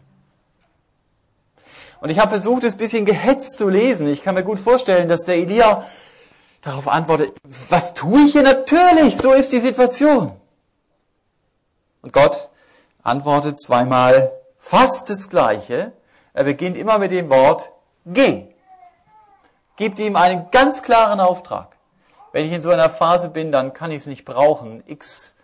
Und 1.99 2.09
ich 2.09 2.19
habe 2.19 2.29
versucht, 2.29 2.63
es 2.63 2.75
ein 2.75 2.79
bisschen 2.79 3.05
gehetzt 3.05 3.57
zu 3.57 3.69
lesen. 3.69 4.07
Ich 4.07 4.23
kann 4.23 4.35
mir 4.35 4.43
gut 4.43 4.59
vorstellen, 4.59 5.07
dass 5.07 5.23
der 5.23 5.35
Elia 5.35 5.87
darauf 6.61 6.87
antwortet, 6.87 7.33
was 7.69 7.93
tue 7.93 8.21
ich 8.25 8.33
hier? 8.33 8.43
Natürlich, 8.43 9.17
so 9.17 9.33
ist 9.33 9.51
die 9.51 9.59
Situation. 9.59 10.33
Und 12.01 12.13
Gott 12.13 12.49
antwortet 13.03 13.61
zweimal 13.61 14.31
fast 14.57 15.09
das 15.09 15.29
Gleiche. 15.29 15.93
Er 16.33 16.43
beginnt 16.45 16.77
immer 16.77 16.97
mit 16.97 17.11
dem 17.11 17.29
Wort 17.29 17.71
geh. 18.05 18.52
Gibt 19.75 19.99
ihm 19.99 20.15
einen 20.15 20.51
ganz 20.51 20.83
klaren 20.83 21.19
Auftrag. 21.19 21.75
Wenn 22.31 22.45
ich 22.45 22.51
in 22.51 22.61
so 22.61 22.69
einer 22.69 22.89
Phase 22.89 23.29
bin, 23.29 23.51
dann 23.51 23.73
kann 23.73 23.91
ich 23.91 23.97
es 23.97 24.05
nicht 24.07 24.25
brauchen, 24.25 24.83
x 24.85 25.35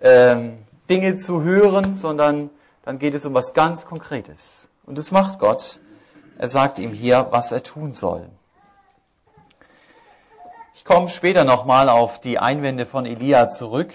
ähm, 0.00 0.58
Dinge 0.90 1.16
zu 1.16 1.42
hören, 1.42 1.94
sondern 1.94 2.50
dann 2.84 2.98
geht 2.98 3.14
es 3.14 3.24
um 3.24 3.34
was 3.34 3.54
ganz 3.54 3.86
Konkretes. 3.86 4.70
Und 4.86 4.98
das 4.98 5.10
macht 5.12 5.38
Gott. 5.38 5.80
Er 6.38 6.48
sagt 6.48 6.78
ihm 6.78 6.92
hier, 6.92 7.28
was 7.30 7.52
er 7.52 7.62
tun 7.62 7.92
soll. 7.92 8.28
Ich 10.74 10.84
komme 10.84 11.08
später 11.08 11.44
nochmal 11.44 11.88
auf 11.88 12.20
die 12.20 12.38
Einwände 12.38 12.86
von 12.86 13.04
Elia 13.04 13.50
zurück. 13.50 13.92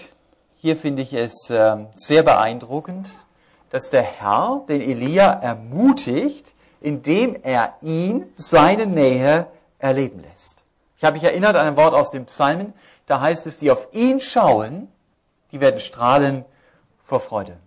Hier 0.56 0.76
finde 0.76 1.02
ich 1.02 1.12
es 1.12 1.50
ähm, 1.50 1.88
sehr 1.94 2.22
beeindruckend, 2.22 3.10
dass 3.70 3.90
der 3.90 4.02
Herr 4.02 4.62
den 4.68 4.80
Elia 4.80 5.32
ermutigt, 5.32 6.54
indem 6.80 7.36
er 7.42 7.74
ihn 7.82 8.26
seine 8.34 8.86
Nähe 8.86 9.46
erleben 9.84 10.20
lässt. 10.20 10.64
Ich 10.96 11.04
habe 11.04 11.14
mich 11.14 11.24
erinnert 11.24 11.56
an 11.56 11.66
ein 11.66 11.76
Wort 11.76 11.94
aus 11.94 12.10
dem 12.10 12.24
Psalmen, 12.24 12.72
da 13.06 13.20
heißt 13.20 13.46
es, 13.46 13.58
die 13.58 13.70
auf 13.70 13.88
ihn 13.92 14.18
schauen, 14.20 14.88
die 15.52 15.60
werden 15.60 15.78
strahlen 15.78 16.44
vor 16.98 17.20
Freude. 17.20 17.58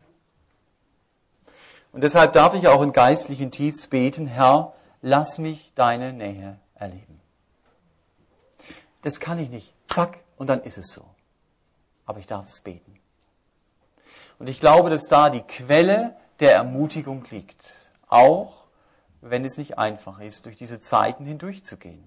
Und 1.91 2.01
deshalb 2.01 2.33
darf 2.33 2.55
ich 2.55 2.67
auch 2.67 2.81
in 2.81 2.91
geistlichen 2.91 3.51
Tiefs 3.51 3.87
beten, 3.87 4.25
Herr, 4.25 4.73
lass 5.01 5.37
mich 5.37 5.71
deine 5.75 6.11
Nähe 6.11 6.57
erleben. 6.75 7.21
Das 9.03 9.19
kann 9.19 9.37
ich 9.37 9.49
nicht. 9.49 9.73
Zack, 9.85 10.17
und 10.37 10.47
dann 10.47 10.63
ist 10.63 10.77
es 10.77 10.91
so. 10.91 11.05
Aber 12.05 12.19
ich 12.19 12.25
darf 12.25 12.47
es 12.47 12.61
beten. 12.61 12.99
Und 14.39 14.47
ich 14.47 14.59
glaube, 14.59 14.89
dass 14.89 15.07
da 15.07 15.29
die 15.29 15.41
Quelle 15.41 16.15
der 16.39 16.53
Ermutigung 16.53 17.25
liegt. 17.29 17.91
Auch 18.09 18.66
wenn 19.21 19.45
es 19.45 19.57
nicht 19.57 19.77
einfach 19.77 20.19
ist, 20.19 20.45
durch 20.45 20.55
diese 20.55 20.79
Zeiten 20.79 21.25
hindurchzugehen. 21.25 22.03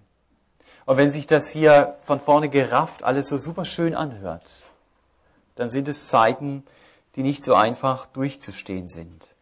Und 0.87 0.97
wenn 0.97 1.11
sich 1.11 1.27
das 1.27 1.49
hier 1.49 1.97
von 2.01 2.21
vorne 2.21 2.49
gerafft 2.49 3.05
alles 3.05 3.29
so 3.29 3.39
super 3.39 3.65
schön 3.65 3.95
anhört, 3.95 4.65
dann 5.57 5.71
sind 5.71 5.89
es 5.89 6.09
Zeiten, 6.09 6.65
die 7.17 7.23
nicht 7.23 7.45
so 7.45 7.55
einfach 7.55 8.07
durchzustehen 8.07 8.89
sind. 8.89 9.35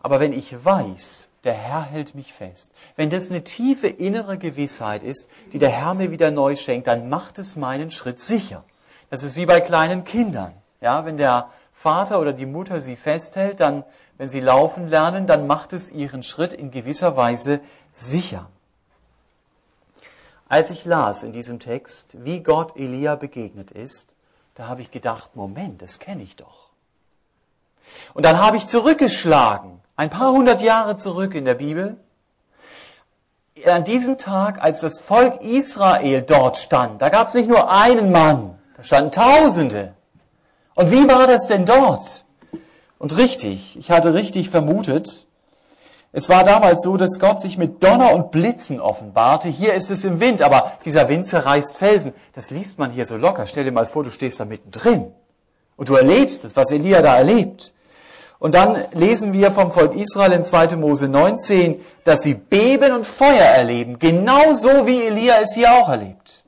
Aber 0.00 0.20
wenn 0.20 0.32
ich 0.32 0.64
weiß, 0.64 1.30
der 1.44 1.54
Herr 1.54 1.82
hält 1.82 2.14
mich 2.14 2.32
fest, 2.32 2.72
wenn 2.96 3.10
das 3.10 3.30
eine 3.30 3.42
tiefe 3.42 3.88
innere 3.88 4.38
Gewissheit 4.38 5.02
ist, 5.02 5.28
die 5.52 5.58
der 5.58 5.70
Herr 5.70 5.94
mir 5.94 6.10
wieder 6.10 6.30
neu 6.30 6.56
schenkt, 6.56 6.86
dann 6.86 7.08
macht 7.08 7.38
es 7.38 7.56
meinen 7.56 7.90
Schritt 7.90 8.20
sicher. 8.20 8.64
Das 9.10 9.22
ist 9.22 9.36
wie 9.36 9.46
bei 9.46 9.60
kleinen 9.60 10.04
Kindern. 10.04 10.52
Ja, 10.80 11.04
wenn 11.04 11.16
der 11.16 11.50
Vater 11.72 12.20
oder 12.20 12.32
die 12.32 12.46
Mutter 12.46 12.80
sie 12.80 12.96
festhält, 12.96 13.60
dann, 13.60 13.84
wenn 14.18 14.28
sie 14.28 14.40
laufen 14.40 14.88
lernen, 14.88 15.26
dann 15.26 15.46
macht 15.46 15.72
es 15.72 15.90
ihren 15.90 16.22
Schritt 16.22 16.52
in 16.52 16.70
gewisser 16.70 17.16
Weise 17.16 17.60
sicher. 17.92 18.50
Als 20.48 20.70
ich 20.70 20.84
las 20.84 21.22
in 21.22 21.32
diesem 21.32 21.60
Text, 21.60 22.24
wie 22.24 22.42
Gott 22.42 22.76
Elia 22.76 23.14
begegnet 23.14 23.70
ist, 23.70 24.14
Da 24.58 24.66
habe 24.66 24.82
ich 24.82 24.90
gedacht, 24.90 25.36
Moment, 25.36 25.82
das 25.82 26.00
kenne 26.00 26.24
ich 26.24 26.34
doch. 26.34 26.70
Und 28.12 28.24
dann 28.24 28.38
habe 28.38 28.56
ich 28.56 28.66
zurückgeschlagen, 28.66 29.80
ein 29.94 30.10
paar 30.10 30.32
hundert 30.32 30.60
Jahre 30.60 30.96
zurück 30.96 31.36
in 31.36 31.44
der 31.44 31.54
Bibel, 31.54 31.96
an 33.64 33.84
diesem 33.84 34.18
Tag, 34.18 34.60
als 34.60 34.80
das 34.80 34.98
Volk 34.98 35.42
Israel 35.42 36.22
dort 36.22 36.56
stand, 36.56 37.00
da 37.00 37.08
gab 37.08 37.28
es 37.28 37.34
nicht 37.34 37.48
nur 37.48 37.70
einen 37.70 38.10
Mann, 38.10 38.58
da 38.76 38.82
standen 38.82 39.12
Tausende. 39.12 39.94
Und 40.74 40.90
wie 40.90 41.06
war 41.06 41.28
das 41.28 41.46
denn 41.46 41.64
dort? 41.64 42.24
Und 42.98 43.16
richtig, 43.16 43.76
ich 43.78 43.90
hatte 43.90 44.14
richtig 44.14 44.50
vermutet, 44.50 45.28
es 46.10 46.28
war 46.28 46.42
damals 46.42 46.82
so, 46.82 46.96
dass 46.96 47.18
Gott 47.18 47.40
sich 47.40 47.58
mit 47.58 47.82
Donner 47.82 48.14
und 48.14 48.30
Blitzen 48.30 48.80
offenbarte. 48.80 49.48
Hier 49.48 49.74
ist 49.74 49.90
es 49.90 50.04
im 50.04 50.20
Wind, 50.20 50.40
aber 50.40 50.72
dieser 50.84 51.08
Wind 51.08 51.28
zerreißt 51.28 51.76
Felsen. 51.76 52.14
Das 52.34 52.50
liest 52.50 52.78
man 52.78 52.90
hier 52.90 53.04
so 53.04 53.16
locker. 53.16 53.46
Stell 53.46 53.64
dir 53.64 53.72
mal 53.72 53.86
vor, 53.86 54.04
du 54.04 54.10
stehst 54.10 54.40
da 54.40 54.46
mittendrin. 54.46 55.12
Und 55.76 55.90
du 55.90 55.94
erlebst 55.94 56.44
es, 56.44 56.56
was 56.56 56.70
Elia 56.70 57.02
da 57.02 57.16
erlebt. 57.16 57.74
Und 58.38 58.54
dann 58.54 58.84
lesen 58.92 59.32
wir 59.32 59.52
vom 59.52 59.70
Volk 59.70 59.94
Israel 59.94 60.32
in 60.32 60.44
2. 60.44 60.76
Mose 60.76 61.08
19, 61.08 61.80
dass 62.04 62.22
sie 62.22 62.34
Beben 62.34 62.92
und 62.94 63.06
Feuer 63.06 63.44
erleben. 63.44 63.98
Genauso 63.98 64.86
wie 64.86 65.04
Elia 65.04 65.40
es 65.42 65.54
hier 65.54 65.72
auch 65.72 65.88
erlebt. 65.88 66.44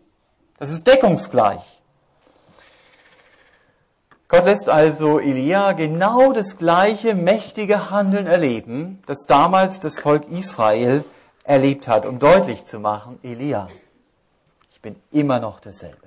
Das 0.59 0.71
ist 0.71 0.87
deckungsgleich. 0.87 1.80
Gott 4.31 4.45
lässt 4.45 4.69
also 4.69 5.19
Elia 5.19 5.73
genau 5.73 6.33
das 6.33 6.57
gleiche 6.57 7.17
mächtige 7.17 7.91
Handeln 7.91 8.29
erleben, 8.29 9.01
das 9.07 9.27
damals 9.27 9.81
das 9.81 9.99
Volk 9.99 10.29
Israel 10.29 11.05
erlebt 11.43 11.89
hat, 11.89 12.07
um 12.07 12.21
deutlich 12.21 12.65
zu 12.65 12.79
machen, 12.79 13.19
Elia, 13.25 13.67
ich 14.71 14.81
bin 14.81 14.95
immer 15.11 15.41
noch 15.41 15.59
derselbe. 15.59 16.07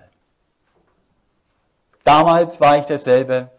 Damals 2.06 2.62
war 2.62 2.78
ich 2.78 2.86
derselbe, 2.86 3.50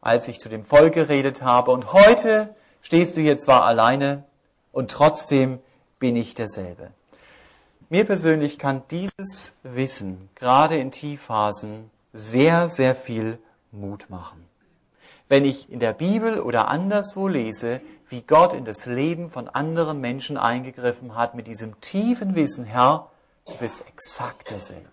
als 0.00 0.28
ich 0.28 0.40
zu 0.40 0.48
dem 0.48 0.62
Volk 0.62 0.94
geredet 0.94 1.42
habe, 1.42 1.70
und 1.70 1.92
heute 1.92 2.54
stehst 2.80 3.18
du 3.18 3.20
hier 3.20 3.36
zwar 3.36 3.64
alleine, 3.64 4.24
und 4.72 4.90
trotzdem 4.90 5.58
bin 5.98 6.16
ich 6.16 6.34
derselbe. 6.34 6.90
Mir 7.90 8.06
persönlich 8.06 8.58
kann 8.58 8.82
dieses 8.90 9.56
Wissen 9.62 10.30
gerade 10.36 10.78
in 10.78 10.90
Tiefphasen 10.90 11.90
sehr, 12.14 12.70
sehr 12.70 12.94
viel 12.94 13.38
Mut 13.80 14.10
machen. 14.10 14.46
Wenn 15.28 15.44
ich 15.44 15.70
in 15.70 15.80
der 15.80 15.92
Bibel 15.92 16.40
oder 16.40 16.68
anderswo 16.68 17.26
lese, 17.28 17.80
wie 18.08 18.22
Gott 18.22 18.54
in 18.54 18.64
das 18.64 18.86
Leben 18.86 19.28
von 19.28 19.48
anderen 19.48 20.00
Menschen 20.00 20.36
eingegriffen 20.36 21.16
hat, 21.16 21.34
mit 21.34 21.46
diesem 21.48 21.80
tiefen 21.80 22.34
Wissen, 22.34 22.64
Herr, 22.64 23.10
du 23.46 23.56
bist 23.56 23.84
exakt 23.88 24.50
derselbe. 24.50 24.88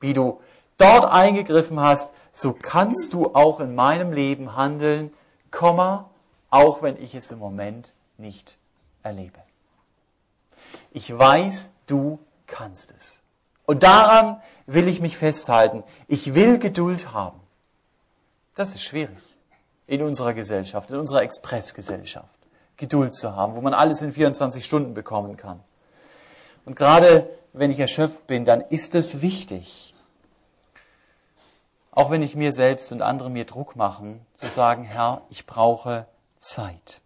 Wie 0.00 0.12
du 0.12 0.40
dort 0.76 1.10
eingegriffen 1.10 1.80
hast, 1.80 2.12
so 2.32 2.52
kannst 2.52 3.14
du 3.14 3.34
auch 3.34 3.60
in 3.60 3.74
meinem 3.74 4.12
Leben 4.12 4.56
handeln, 4.56 5.12
Komma, 5.50 6.10
auch 6.50 6.82
wenn 6.82 7.02
ich 7.02 7.14
es 7.14 7.30
im 7.30 7.38
Moment 7.38 7.94
nicht 8.18 8.58
erlebe. 9.02 9.38
Ich 10.92 11.16
weiß, 11.16 11.72
du 11.86 12.18
kannst 12.46 12.94
es. 12.94 13.22
Und 13.64 13.82
daran 13.82 14.40
will 14.66 14.88
ich 14.88 15.00
mich 15.00 15.16
festhalten. 15.16 15.82
Ich 16.08 16.34
will 16.34 16.58
Geduld 16.58 17.12
haben. 17.12 17.40
Das 18.56 18.74
ist 18.74 18.82
schwierig 18.82 19.16
in 19.86 20.02
unserer 20.02 20.32
Gesellschaft, 20.32 20.90
in 20.90 20.96
unserer 20.96 21.22
Expressgesellschaft. 21.22 22.38
Geduld 22.78 23.14
zu 23.14 23.36
haben, 23.36 23.54
wo 23.54 23.60
man 23.60 23.74
alles 23.74 24.02
in 24.02 24.12
24 24.12 24.64
Stunden 24.64 24.94
bekommen 24.94 25.36
kann. 25.36 25.60
Und 26.64 26.74
gerade 26.74 27.28
wenn 27.52 27.70
ich 27.70 27.78
erschöpft 27.78 28.26
bin, 28.26 28.44
dann 28.44 28.62
ist 28.62 28.94
es 28.94 29.20
wichtig, 29.20 29.94
auch 31.92 32.10
wenn 32.10 32.22
ich 32.22 32.34
mir 32.34 32.52
selbst 32.52 32.92
und 32.92 33.02
andere 33.02 33.30
mir 33.30 33.44
Druck 33.44 33.76
machen, 33.76 34.24
zu 34.36 34.48
sagen, 34.48 34.84
Herr, 34.84 35.22
ich 35.30 35.46
brauche 35.46 36.06
Zeit. 36.38 37.02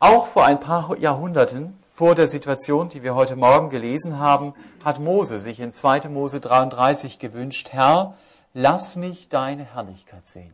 Auch 0.00 0.26
vor 0.26 0.44
ein 0.44 0.60
paar 0.60 0.96
Jahrhunderten, 0.98 1.78
vor 1.88 2.14
der 2.14 2.28
Situation, 2.28 2.88
die 2.88 3.02
wir 3.02 3.14
heute 3.14 3.36
Morgen 3.36 3.70
gelesen 3.70 4.18
haben, 4.18 4.54
hat 4.84 5.00
Mose 5.00 5.38
sich 5.38 5.60
in 5.60 5.72
2. 5.72 6.08
Mose 6.08 6.40
33 6.40 7.18
gewünscht, 7.18 7.70
Herr, 7.72 8.16
lass 8.58 8.96
mich 8.96 9.28
deine 9.28 9.64
Herrlichkeit 9.64 10.26
sehen. 10.26 10.52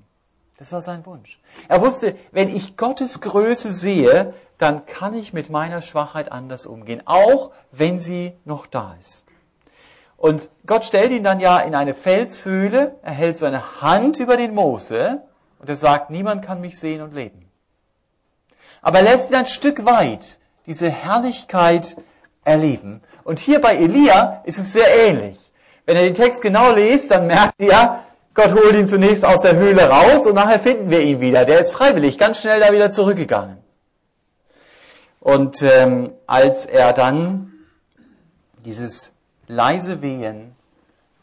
Das 0.58 0.72
war 0.72 0.82
sein 0.82 1.04
Wunsch. 1.06 1.40
Er 1.68 1.80
wusste, 1.80 2.14
wenn 2.32 2.54
ich 2.54 2.76
Gottes 2.76 3.20
Größe 3.20 3.72
sehe, 3.72 4.34
dann 4.58 4.86
kann 4.86 5.14
ich 5.14 5.32
mit 5.32 5.50
meiner 5.50 5.80
Schwachheit 5.82 6.30
anders 6.30 6.66
umgehen, 6.66 7.02
auch 7.06 7.50
wenn 7.72 7.98
sie 7.98 8.34
noch 8.44 8.66
da 8.66 8.94
ist. 9.00 9.26
Und 10.16 10.48
Gott 10.66 10.84
stellt 10.84 11.10
ihn 11.10 11.24
dann 11.24 11.40
ja 11.40 11.58
in 11.60 11.74
eine 11.74 11.94
Felshöhle, 11.94 12.94
er 13.02 13.12
hält 13.12 13.36
seine 13.36 13.80
Hand 13.80 14.20
über 14.20 14.36
den 14.36 14.54
Mose 14.54 15.22
und 15.58 15.68
er 15.68 15.76
sagt, 15.76 16.10
niemand 16.10 16.44
kann 16.44 16.60
mich 16.60 16.78
sehen 16.78 17.02
und 17.02 17.14
leben. 17.14 17.50
Aber 18.80 18.98
er 18.98 19.04
lässt 19.04 19.30
ihn 19.30 19.36
ein 19.36 19.46
Stück 19.46 19.86
weit 19.86 20.38
diese 20.66 20.90
Herrlichkeit 20.90 21.96
erleben. 22.44 23.02
Und 23.24 23.38
hier 23.38 23.60
bei 23.60 23.76
Elia 23.76 24.42
ist 24.44 24.58
es 24.58 24.72
sehr 24.72 25.08
ähnlich. 25.08 25.43
Wenn 25.86 25.96
ihr 25.96 26.04
den 26.04 26.14
Text 26.14 26.40
genau 26.40 26.72
lest, 26.72 27.10
dann 27.10 27.26
merkt 27.26 27.60
ihr, 27.60 28.00
Gott 28.32 28.52
holt 28.54 28.74
ihn 28.74 28.86
zunächst 28.86 29.24
aus 29.24 29.42
der 29.42 29.54
Höhle 29.54 29.88
raus 29.88 30.26
und 30.26 30.34
nachher 30.34 30.58
finden 30.58 30.90
wir 30.90 31.00
ihn 31.00 31.20
wieder. 31.20 31.44
Der 31.44 31.60
ist 31.60 31.72
freiwillig 31.72 32.18
ganz 32.18 32.40
schnell 32.40 32.60
da 32.60 32.72
wieder 32.72 32.90
zurückgegangen. 32.90 33.58
Und 35.20 35.62
ähm, 35.62 36.12
als 36.26 36.66
er 36.66 36.92
dann 36.92 37.52
dieses 38.64 39.12
leise 39.46 40.02
Wehen 40.02 40.54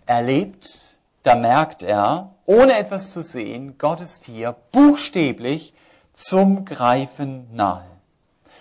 erlebt, 0.06 1.00
da 1.24 1.36
merkt 1.36 1.84
er, 1.84 2.32
ohne 2.46 2.78
etwas 2.78 3.12
zu 3.12 3.22
sehen, 3.22 3.76
Gott 3.78 4.02
ist 4.02 4.26
hier 4.26 4.56
buchstäblich 4.72 5.74
zum 6.14 6.66
Greifen 6.66 7.48
nahe. 7.54 7.86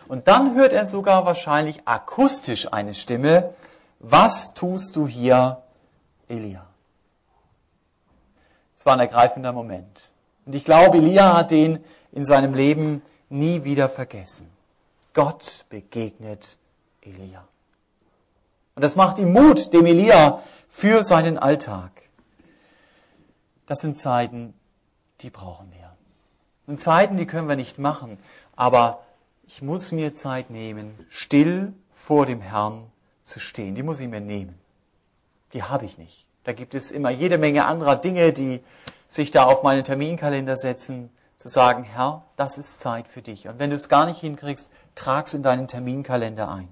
Und 0.08 0.28
dann 0.28 0.54
hört 0.54 0.72
er 0.72 0.86
sogar 0.86 1.24
wahrscheinlich 1.24 1.86
akustisch 1.86 2.72
eine 2.72 2.94
Stimme, 2.94 3.54
was 4.00 4.54
tust 4.54 4.96
du 4.96 5.06
hier, 5.06 5.62
Elia. 6.30 6.64
Es 8.78 8.86
war 8.86 8.94
ein 8.94 9.00
ergreifender 9.00 9.52
Moment. 9.52 10.12
Und 10.46 10.54
ich 10.54 10.64
glaube, 10.64 10.98
Elia 10.98 11.36
hat 11.36 11.50
den 11.50 11.84
in 12.12 12.24
seinem 12.24 12.54
Leben 12.54 13.02
nie 13.28 13.64
wieder 13.64 13.88
vergessen. 13.88 14.48
Gott 15.12 15.66
begegnet 15.68 16.58
Elia. 17.02 17.46
Und 18.76 18.82
das 18.82 18.96
macht 18.96 19.18
ihm 19.18 19.32
Mut, 19.32 19.72
dem 19.72 19.84
Elia, 19.84 20.42
für 20.68 21.04
seinen 21.04 21.36
Alltag. 21.36 21.90
Das 23.66 23.80
sind 23.80 23.98
Zeiten, 23.98 24.54
die 25.20 25.30
brauchen 25.30 25.70
wir. 25.72 25.92
Sind 26.66 26.80
Zeiten, 26.80 27.16
die 27.16 27.26
können 27.26 27.48
wir 27.48 27.56
nicht 27.56 27.78
machen. 27.78 28.18
Aber 28.54 29.04
ich 29.46 29.62
muss 29.62 29.90
mir 29.90 30.14
Zeit 30.14 30.50
nehmen, 30.50 30.94
still 31.08 31.74
vor 31.90 32.24
dem 32.24 32.40
Herrn 32.40 32.90
zu 33.22 33.40
stehen. 33.40 33.74
Die 33.74 33.82
muss 33.82 34.00
ich 34.00 34.08
mir 34.08 34.20
nehmen 34.20 34.59
die 35.52 35.62
habe 35.62 35.84
ich 35.84 35.98
nicht. 35.98 36.26
Da 36.44 36.52
gibt 36.52 36.74
es 36.74 36.90
immer 36.90 37.10
jede 37.10 37.38
Menge 37.38 37.66
anderer 37.66 37.96
Dinge, 37.96 38.32
die 38.32 38.60
sich 39.08 39.30
da 39.30 39.44
auf 39.44 39.62
meinen 39.62 39.84
Terminkalender 39.84 40.56
setzen, 40.56 41.10
zu 41.36 41.48
sagen, 41.48 41.84
Herr, 41.84 42.22
das 42.36 42.58
ist 42.58 42.80
Zeit 42.80 43.08
für 43.08 43.22
dich. 43.22 43.48
Und 43.48 43.58
wenn 43.58 43.70
du 43.70 43.76
es 43.76 43.88
gar 43.88 44.06
nicht 44.06 44.20
hinkriegst, 44.20 44.70
trag's 44.94 45.34
in 45.34 45.42
deinen 45.42 45.68
Terminkalender 45.68 46.50
ein. 46.50 46.68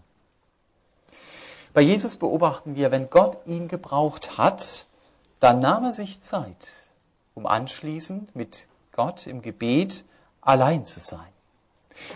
Bei 1.72 1.80
Jesus 1.80 2.16
beobachten 2.16 2.76
wir, 2.76 2.90
wenn 2.90 3.08
Gott 3.08 3.38
ihn 3.46 3.68
gebraucht 3.68 4.36
hat, 4.36 4.86
dann 5.40 5.60
nahm 5.60 5.84
er 5.84 5.92
sich 5.92 6.20
Zeit, 6.20 6.88
um 7.34 7.46
anschließend 7.46 8.34
mit 8.36 8.66
Gott 8.92 9.26
im 9.26 9.42
Gebet 9.42 10.04
allein 10.40 10.84
zu 10.84 11.00
sein. 11.00 11.20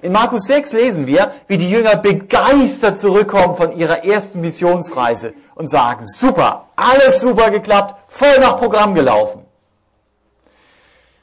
In 0.00 0.12
Markus 0.12 0.44
6 0.44 0.72
lesen 0.72 1.06
wir, 1.06 1.32
wie 1.46 1.56
die 1.56 1.70
Jünger 1.70 1.96
begeistert 1.96 2.98
zurückkommen 2.98 3.56
von 3.56 3.72
ihrer 3.72 4.04
ersten 4.04 4.40
Missionsreise 4.40 5.34
und 5.54 5.68
sagen, 5.68 6.06
super, 6.06 6.68
alles 6.76 7.20
super 7.20 7.50
geklappt, 7.50 8.00
voll 8.08 8.38
nach 8.38 8.58
Programm 8.58 8.94
gelaufen. 8.94 9.44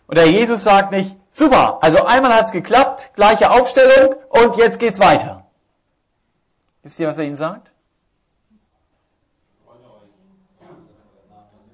Und 0.08 0.18
der 0.18 0.30
Jesus 0.30 0.64
sagt 0.64 0.92
nicht, 0.92 1.16
super, 1.32 1.80
also 1.82 2.06
einmal 2.06 2.34
hat's 2.34 2.52
geklappt, 2.52 3.12
gleiche 3.16 3.52
Aufstellung 3.52 4.16
und 4.30 4.56
jetzt 4.58 4.80
geht's 4.80 5.00
weiter. 5.00 5.46
Wisst 6.84 7.00
ihr, 7.00 7.08
was 7.08 7.18
er 7.18 7.26
ihnen 7.26 7.36
sagt? 7.36 7.74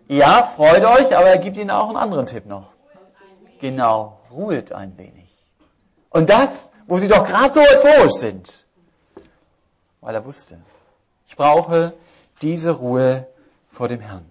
Ja, 0.08 0.44
freut 0.44 0.84
euch, 0.86 1.18
aber 1.18 1.28
er 1.28 1.40
gibt 1.40 1.58
ihnen 1.58 1.72
auch 1.72 1.88
einen 1.88 1.98
anderen 1.98 2.28
Tipp 2.28 2.46
noch. 2.46 2.74
Genau, 3.60 4.20
ruhet 4.30 4.72
ein 4.72 4.98
wenig. 4.98 5.32
Und 6.10 6.30
das 6.30 6.72
wo 6.88 6.98
sie 6.98 7.08
doch 7.08 7.26
gerade 7.26 7.54
so 7.54 7.62
euphorisch 7.62 8.14
sind. 8.14 8.66
Weil 10.02 10.16
er 10.16 10.26
wusste, 10.26 10.60
ich 11.28 11.36
brauche 11.36 11.94
diese 12.42 12.72
Ruhe 12.72 13.28
vor 13.68 13.88
dem 13.88 14.00
Herrn. 14.00 14.26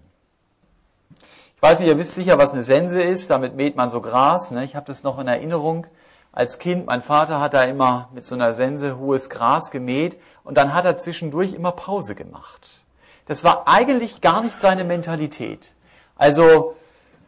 Ich 1.55 1.61
weiß 1.61 1.79
nicht, 1.79 1.89
ihr 1.89 1.97
wisst 1.97 2.13
sicher, 2.13 2.37
was 2.37 2.53
eine 2.53 2.63
Sense 2.63 3.01
ist. 3.01 3.29
Damit 3.29 3.55
mäht 3.55 3.75
man 3.75 3.89
so 3.89 4.01
Gras. 4.01 4.51
Ne? 4.51 4.63
Ich 4.63 4.75
habe 4.75 4.85
das 4.85 5.03
noch 5.03 5.19
in 5.19 5.27
Erinnerung. 5.27 5.87
Als 6.31 6.59
Kind, 6.59 6.85
mein 6.85 7.01
Vater 7.01 7.39
hat 7.39 7.53
da 7.53 7.63
immer 7.63 8.09
mit 8.13 8.25
so 8.25 8.35
einer 8.35 8.53
Sense 8.53 8.99
hohes 8.99 9.29
Gras 9.29 9.71
gemäht 9.71 10.17
und 10.43 10.57
dann 10.57 10.73
hat 10.73 10.83
er 10.83 10.97
zwischendurch 10.97 11.53
immer 11.53 11.71
Pause 11.71 12.13
gemacht. 12.13 12.83
Das 13.25 13.43
war 13.43 13.67
eigentlich 13.67 14.19
gar 14.19 14.43
nicht 14.43 14.59
seine 14.59 14.83
Mentalität. 14.83 15.75
Also 16.17 16.75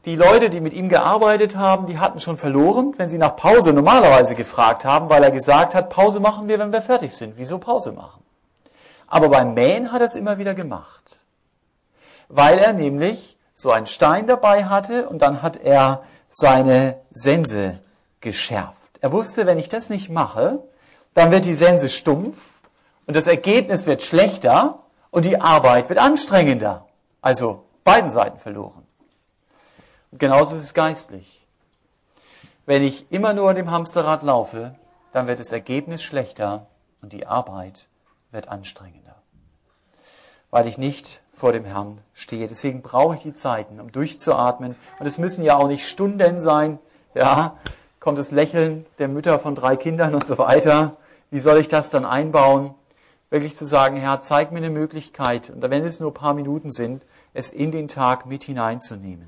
die 0.05 0.15
Leute, 0.17 0.49
die 0.49 0.59
mit 0.59 0.73
ihm 0.73 0.89
gearbeitet 0.89 1.55
haben, 1.55 1.85
die 1.85 1.99
hatten 1.99 2.19
schon 2.19 2.37
verloren, 2.37 2.93
wenn 2.97 3.09
sie 3.09 3.17
nach 3.17 3.35
Pause 3.35 3.73
normalerweise 3.73 4.35
gefragt 4.35 4.85
haben, 4.85 5.09
weil 5.09 5.23
er 5.23 5.31
gesagt 5.31 5.73
hat, 5.73 5.89
Pause 5.89 6.19
machen 6.19 6.47
wir, 6.47 6.59
wenn 6.59 6.71
wir 6.71 6.81
fertig 6.81 7.15
sind. 7.15 7.33
Wieso 7.37 7.59
Pause 7.59 7.93
machen? 7.93 8.21
Aber 9.07 9.29
beim 9.29 9.53
Mähen 9.53 9.91
hat 9.91 10.01
er 10.01 10.07
es 10.07 10.15
immer 10.15 10.37
wieder 10.37 10.53
gemacht. 10.53 11.25
Weil 12.27 12.59
er 12.59 12.73
nämlich 12.73 13.37
so 13.53 13.71
einen 13.71 13.87
Stein 13.87 14.27
dabei 14.27 14.65
hatte 14.65 15.09
und 15.09 15.21
dann 15.21 15.41
hat 15.41 15.57
er 15.57 16.03
seine 16.27 16.99
Sense 17.09 17.79
geschärft. 18.19 18.99
Er 19.01 19.11
wusste, 19.11 19.45
wenn 19.45 19.57
ich 19.57 19.69
das 19.69 19.89
nicht 19.89 20.09
mache, 20.09 20.59
dann 21.13 21.31
wird 21.31 21.45
die 21.45 21.55
Sense 21.55 21.89
stumpf 21.89 22.37
und 23.05 23.15
das 23.15 23.27
Ergebnis 23.27 23.85
wird 23.85 24.03
schlechter 24.03 24.79
und 25.09 25.25
die 25.25 25.39
Arbeit 25.39 25.89
wird 25.89 25.99
anstrengender. 25.99 26.85
Also 27.21 27.63
beiden 27.83 28.09
Seiten 28.09 28.37
verloren. 28.37 28.85
Und 30.11 30.19
genauso 30.19 30.55
ist 30.55 30.63
es 30.63 30.73
geistlich. 30.73 31.45
Wenn 32.65 32.83
ich 32.83 33.11
immer 33.11 33.33
nur 33.33 33.49
an 33.49 33.55
dem 33.55 33.71
Hamsterrad 33.71 34.23
laufe, 34.23 34.75
dann 35.13 35.27
wird 35.27 35.39
das 35.39 35.51
Ergebnis 35.51 36.03
schlechter 36.03 36.67
und 37.01 37.13
die 37.13 37.25
Arbeit 37.25 37.87
wird 38.31 38.47
anstrengender. 38.47 39.15
Weil 40.49 40.67
ich 40.67 40.77
nicht 40.77 41.21
vor 41.31 41.51
dem 41.51 41.65
Herrn 41.65 41.99
stehe. 42.13 42.47
Deswegen 42.47 42.81
brauche 42.81 43.15
ich 43.15 43.21
die 43.21 43.33
Zeiten, 43.33 43.79
um 43.79 43.91
durchzuatmen. 43.91 44.75
Und 44.99 45.05
es 45.05 45.17
müssen 45.17 45.43
ja 45.43 45.57
auch 45.57 45.67
nicht 45.67 45.87
Stunden 45.87 46.41
sein. 46.41 46.79
Ja, 47.13 47.57
kommt 47.99 48.17
das 48.17 48.31
Lächeln 48.31 48.85
der 48.99 49.07
Mütter 49.07 49.39
von 49.39 49.55
drei 49.55 49.75
Kindern 49.75 50.15
und 50.15 50.25
so 50.25 50.37
weiter. 50.37 50.97
Wie 51.29 51.39
soll 51.39 51.57
ich 51.57 51.67
das 51.67 51.89
dann 51.89 52.05
einbauen? 52.05 52.73
Wirklich 53.29 53.55
zu 53.55 53.65
sagen, 53.65 53.97
Herr, 53.97 54.21
zeig 54.21 54.51
mir 54.51 54.59
eine 54.59 54.69
Möglichkeit. 54.69 55.49
Und 55.49 55.61
wenn 55.61 55.83
es 55.83 55.99
nur 55.99 56.11
ein 56.11 56.15
paar 56.15 56.33
Minuten 56.33 56.71
sind, 56.71 57.05
es 57.33 57.49
in 57.49 57.71
den 57.71 57.87
Tag 57.87 58.25
mit 58.25 58.43
hineinzunehmen. 58.43 59.27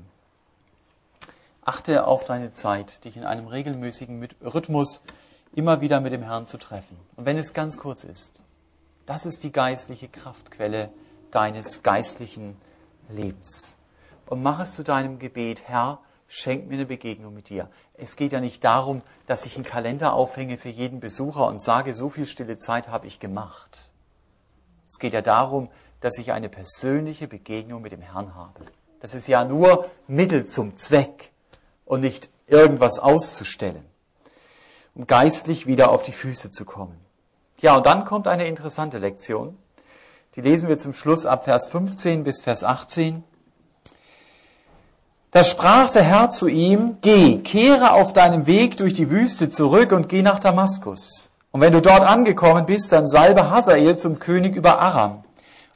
Achte 1.62 2.06
auf 2.06 2.24
deine 2.24 2.52
Zeit, 2.52 3.04
dich 3.04 3.16
in 3.16 3.24
einem 3.24 3.46
regelmäßigen 3.46 4.26
Rhythmus 4.42 5.02
immer 5.54 5.80
wieder 5.80 6.00
mit 6.00 6.12
dem 6.12 6.22
Herrn 6.22 6.46
zu 6.46 6.58
treffen. 6.58 6.96
Und 7.16 7.26
wenn 7.26 7.36
es 7.36 7.52
ganz 7.52 7.76
kurz 7.76 8.02
ist, 8.02 8.40
das 9.06 9.26
ist 9.26 9.42
die 9.42 9.52
geistliche 9.52 10.08
Kraftquelle 10.08 10.90
deines 11.30 11.82
geistlichen 11.82 12.56
Lebens. 13.08 13.76
Und 14.26 14.42
mach 14.42 14.60
es 14.60 14.74
zu 14.74 14.84
deinem 14.84 15.18
Gebet, 15.18 15.64
Herr, 15.66 15.98
schenk 16.28 16.68
mir 16.68 16.74
eine 16.74 16.86
Begegnung 16.86 17.34
mit 17.34 17.48
dir. 17.48 17.68
Es 17.94 18.14
geht 18.14 18.32
ja 18.32 18.40
nicht 18.40 18.62
darum, 18.62 19.02
dass 19.26 19.46
ich 19.46 19.56
einen 19.56 19.64
Kalender 19.64 20.12
aufhänge 20.12 20.58
für 20.58 20.68
jeden 20.68 21.00
Besucher 21.00 21.46
und 21.46 21.60
sage, 21.60 21.94
so 21.94 22.08
viel 22.08 22.26
stille 22.26 22.56
Zeit 22.56 22.88
habe 22.88 23.08
ich 23.08 23.18
gemacht. 23.18 23.90
Es 24.88 24.98
geht 24.98 25.12
ja 25.12 25.22
darum, 25.22 25.68
dass 26.00 26.18
ich 26.18 26.32
eine 26.32 26.48
persönliche 26.48 27.26
Begegnung 27.26 27.82
mit 27.82 27.92
dem 27.92 28.00
Herrn 28.00 28.34
habe. 28.34 28.64
Das 29.00 29.14
ist 29.14 29.26
ja 29.26 29.44
nur 29.44 29.88
Mittel 30.06 30.46
zum 30.46 30.76
Zweck 30.76 31.32
und 31.84 32.00
nicht 32.00 32.28
irgendwas 32.46 32.98
auszustellen, 32.98 33.84
um 34.94 35.06
geistlich 35.06 35.66
wieder 35.66 35.90
auf 35.90 36.02
die 36.02 36.12
Füße 36.12 36.50
zu 36.50 36.64
kommen. 36.64 36.99
Ja, 37.60 37.76
und 37.76 37.84
dann 37.84 38.06
kommt 38.06 38.26
eine 38.26 38.46
interessante 38.46 38.98
Lektion. 38.98 39.56
Die 40.34 40.40
lesen 40.40 40.68
wir 40.68 40.78
zum 40.78 40.94
Schluss 40.94 41.26
ab 41.26 41.44
Vers 41.44 41.66
15 41.66 42.24
bis 42.24 42.40
Vers 42.40 42.64
18. 42.64 43.22
Da 45.30 45.44
sprach 45.44 45.90
der 45.90 46.02
Herr 46.02 46.30
zu 46.30 46.48
ihm, 46.48 46.96
geh, 47.02 47.38
kehre 47.38 47.92
auf 47.92 48.14
deinem 48.14 48.46
Weg 48.46 48.78
durch 48.78 48.94
die 48.94 49.10
Wüste 49.10 49.50
zurück 49.50 49.92
und 49.92 50.08
geh 50.08 50.22
nach 50.22 50.38
Damaskus. 50.38 51.30
Und 51.52 51.60
wenn 51.60 51.72
du 51.72 51.82
dort 51.82 52.02
angekommen 52.02 52.64
bist, 52.64 52.92
dann 52.92 53.06
salbe 53.06 53.50
Hazael 53.50 53.96
zum 53.96 54.18
König 54.18 54.56
über 54.56 54.80
Aram. 54.80 55.22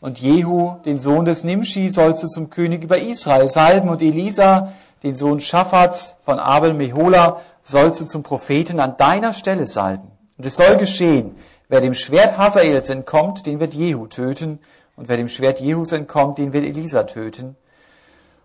Und 0.00 0.20
Jehu, 0.20 0.76
den 0.84 0.98
Sohn 0.98 1.24
des 1.24 1.44
Nimshi, 1.44 1.90
sollst 1.90 2.22
du 2.22 2.28
zum 2.28 2.48
König 2.48 2.82
über 2.82 2.98
Israel 2.98 3.48
salben. 3.48 3.88
Und 3.90 4.00
Elisa, 4.00 4.72
den 5.02 5.14
Sohn 5.14 5.40
Schaffats 5.40 6.16
von 6.22 6.38
Abel 6.38 6.72
Mehola, 6.72 7.40
sollst 7.62 8.00
du 8.00 8.06
zum 8.06 8.22
Propheten 8.22 8.80
an 8.80 8.96
deiner 8.96 9.34
Stelle 9.34 9.66
salben. 9.66 10.10
Und 10.36 10.46
es 10.46 10.56
soll 10.56 10.76
geschehen, 10.76 11.36
Wer 11.74 11.80
dem 11.80 11.94
Schwert 11.94 12.38
Hazaels 12.38 12.88
entkommt, 12.88 13.46
den 13.46 13.58
wird 13.58 13.74
Jehu 13.74 14.06
töten. 14.06 14.60
Und 14.94 15.08
wer 15.08 15.16
dem 15.16 15.26
Schwert 15.26 15.58
Jehus 15.58 15.90
entkommt, 15.90 16.38
den 16.38 16.52
wird 16.52 16.64
Elisa 16.64 17.02
töten. 17.02 17.56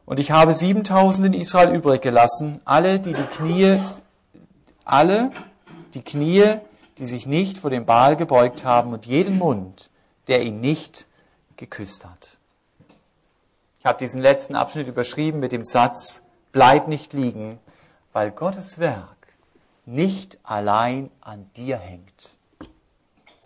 Und 0.08 0.20
ich 0.20 0.32
habe 0.32 0.56
siebentausend 0.56 1.28
in 1.28 1.40
Israel 1.40 1.76
übrig 1.76 2.02
gelassen, 2.02 2.60
alle, 2.66 3.00
die 3.00 3.14
die 3.14 3.22
Knie, 3.22 3.78
alle, 4.84 5.30
die 5.94 6.02
Knie, 6.02 6.56
die 6.98 7.06
sich 7.06 7.28
nicht 7.28 7.60
vor 7.60 7.70
dem 7.70 7.86
Baal 7.86 8.16
gebeugt 8.16 8.66
haben 8.66 8.94
und 8.94 9.06
jeden 9.06 9.38
Mund, 9.38 9.92
der 10.28 10.42
ihn 10.42 10.60
nicht 10.60 11.08
geküsst 11.56 12.06
hat. 12.06 12.40
Ich 13.80 13.86
habe 13.86 14.00
diesen 14.00 14.24
letzten 14.24 14.56
Abschnitt 14.56 14.88
überschrieben 14.88 15.40
mit 15.40 15.52
dem 15.52 15.66
Satz, 15.66 16.24
bleib 16.52 16.88
nicht 16.88 17.14
liegen, 17.14 17.60
weil 18.12 18.32
Gottes 18.32 18.80
Werk 18.80 19.36
nicht 19.86 20.40
allein 20.42 21.12
an 21.22 21.48
dir 21.56 21.78
hängt. 21.78 22.39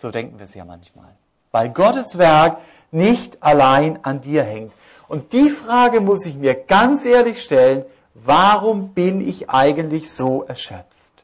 So 0.03 0.11
denken 0.11 0.37
wir 0.37 0.43
es 0.43 0.53
ja 0.53 0.65
manchmal. 0.65 1.15
Weil 1.53 1.69
Gottes 1.69 2.17
Werk 2.17 2.57
nicht 2.91 3.41
allein 3.41 4.03
an 4.03 4.19
dir 4.19 4.43
hängt. 4.43 4.73
Und 5.07 5.31
die 5.31 5.47
Frage 5.47 6.01
muss 6.01 6.25
ich 6.25 6.35
mir 6.35 6.55
ganz 6.55 7.05
ehrlich 7.05 7.41
stellen, 7.41 7.85
warum 8.13 8.89
bin 8.89 9.25
ich 9.25 9.49
eigentlich 9.49 10.11
so 10.11 10.43
erschöpft? 10.43 11.23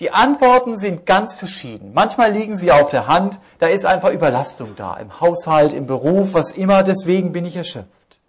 Die 0.00 0.10
Antworten 0.10 0.76
sind 0.76 1.06
ganz 1.06 1.36
verschieden. 1.36 1.92
Manchmal 1.94 2.30
liegen 2.32 2.54
sie 2.54 2.70
auf 2.70 2.90
der 2.90 3.06
Hand, 3.06 3.40
da 3.60 3.68
ist 3.68 3.86
einfach 3.86 4.12
Überlastung 4.12 4.76
da, 4.76 4.98
im 4.98 5.22
Haushalt, 5.22 5.72
im 5.72 5.86
Beruf, 5.86 6.34
was 6.34 6.50
immer, 6.50 6.82
deswegen 6.82 7.32
bin 7.32 7.46
ich 7.46 7.56
erschöpft. 7.56 8.20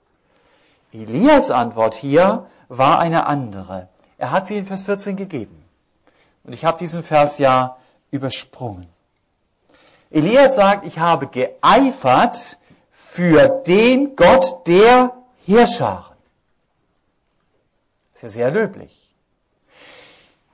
Elias 0.94 1.52
Antwort 1.52 1.94
hier 1.94 2.46
war 2.70 3.00
eine 3.00 3.26
andere. 3.26 3.90
Er 4.18 4.32
hat 4.32 4.48
sie 4.48 4.60
in 4.60 4.66
Vers 4.66 4.86
14 4.86 5.18
gegeben. 5.18 5.62
Und 6.46 6.54
ich 6.54 6.64
habe 6.64 6.78
diesen 6.78 7.04
Vers 7.04 7.38
ja 7.38 7.76
übersprungen. 8.12 8.88
Elia 10.12 10.50
sagt, 10.50 10.86
ich 10.86 10.98
habe 10.98 11.28
geeifert 11.28 12.58
für 12.90 13.48
den 13.48 14.16
Gott 14.16 14.68
der 14.68 15.14
Herrscher. 15.46 16.16
Das 18.14 18.24
ist 18.24 18.24
ja 18.24 18.30
sehr 18.30 18.52
löblich. 18.52 19.16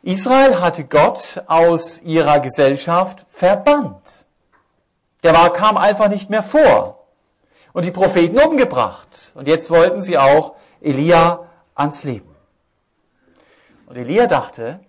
Israel 0.04 0.60
hatte 0.60 0.84
Gott 0.84 1.44
aus 1.48 2.02
ihrer 2.02 2.40
Gesellschaft 2.40 3.26
verbannt. 3.28 4.26
Der 5.24 5.34
war, 5.34 5.52
kam 5.52 5.78
einfach 5.78 6.10
nicht 6.10 6.30
mehr 6.30 6.44
vor. 6.44 7.08
Und 7.74 7.86
die 7.86 7.92
Propheten 7.92 8.38
umgebracht. 8.38 9.32
Und 9.36 9.48
jetzt 9.48 9.72
wollten 9.72 10.02
sie 10.02 10.18
auch 10.18 10.56
Elia 10.82 11.50
ans 11.74 12.04
Leben. 12.04 12.36
Und 13.88 13.98
Elia 13.98 14.28
dachte, 14.28 14.80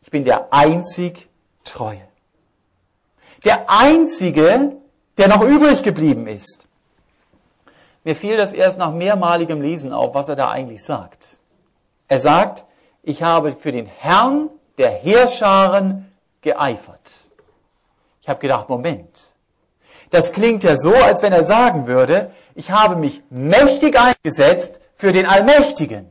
ich 0.00 0.10
bin 0.10 0.24
der 0.24 0.52
einzig 0.52 1.28
Treue 1.62 2.11
der 3.44 3.68
einzige, 3.68 4.72
der 5.18 5.28
noch 5.28 5.42
übrig 5.42 5.82
geblieben 5.82 6.26
ist. 6.26 6.68
Mir 8.04 8.16
fiel 8.16 8.36
das 8.36 8.52
erst 8.52 8.78
nach 8.78 8.92
mehrmaligem 8.92 9.60
Lesen 9.60 9.92
auf, 9.92 10.14
was 10.14 10.28
er 10.28 10.36
da 10.36 10.50
eigentlich 10.50 10.82
sagt. 10.82 11.38
Er 12.08 12.18
sagt, 12.18 12.64
ich 13.02 13.22
habe 13.22 13.52
für 13.52 13.72
den 13.72 13.86
Herrn 13.86 14.50
der 14.78 14.90
Heerscharen 14.90 16.12
geeifert. 16.40 17.30
Ich 18.20 18.28
habe 18.28 18.40
gedacht, 18.40 18.68
Moment. 18.68 19.34
Das 20.10 20.32
klingt 20.32 20.62
ja 20.64 20.76
so, 20.76 20.94
als 20.94 21.22
wenn 21.22 21.32
er 21.32 21.44
sagen 21.44 21.86
würde, 21.86 22.30
ich 22.54 22.70
habe 22.70 22.96
mich 22.96 23.22
mächtig 23.30 23.98
eingesetzt 23.98 24.80
für 24.94 25.12
den 25.12 25.26
Allmächtigen. 25.26 26.08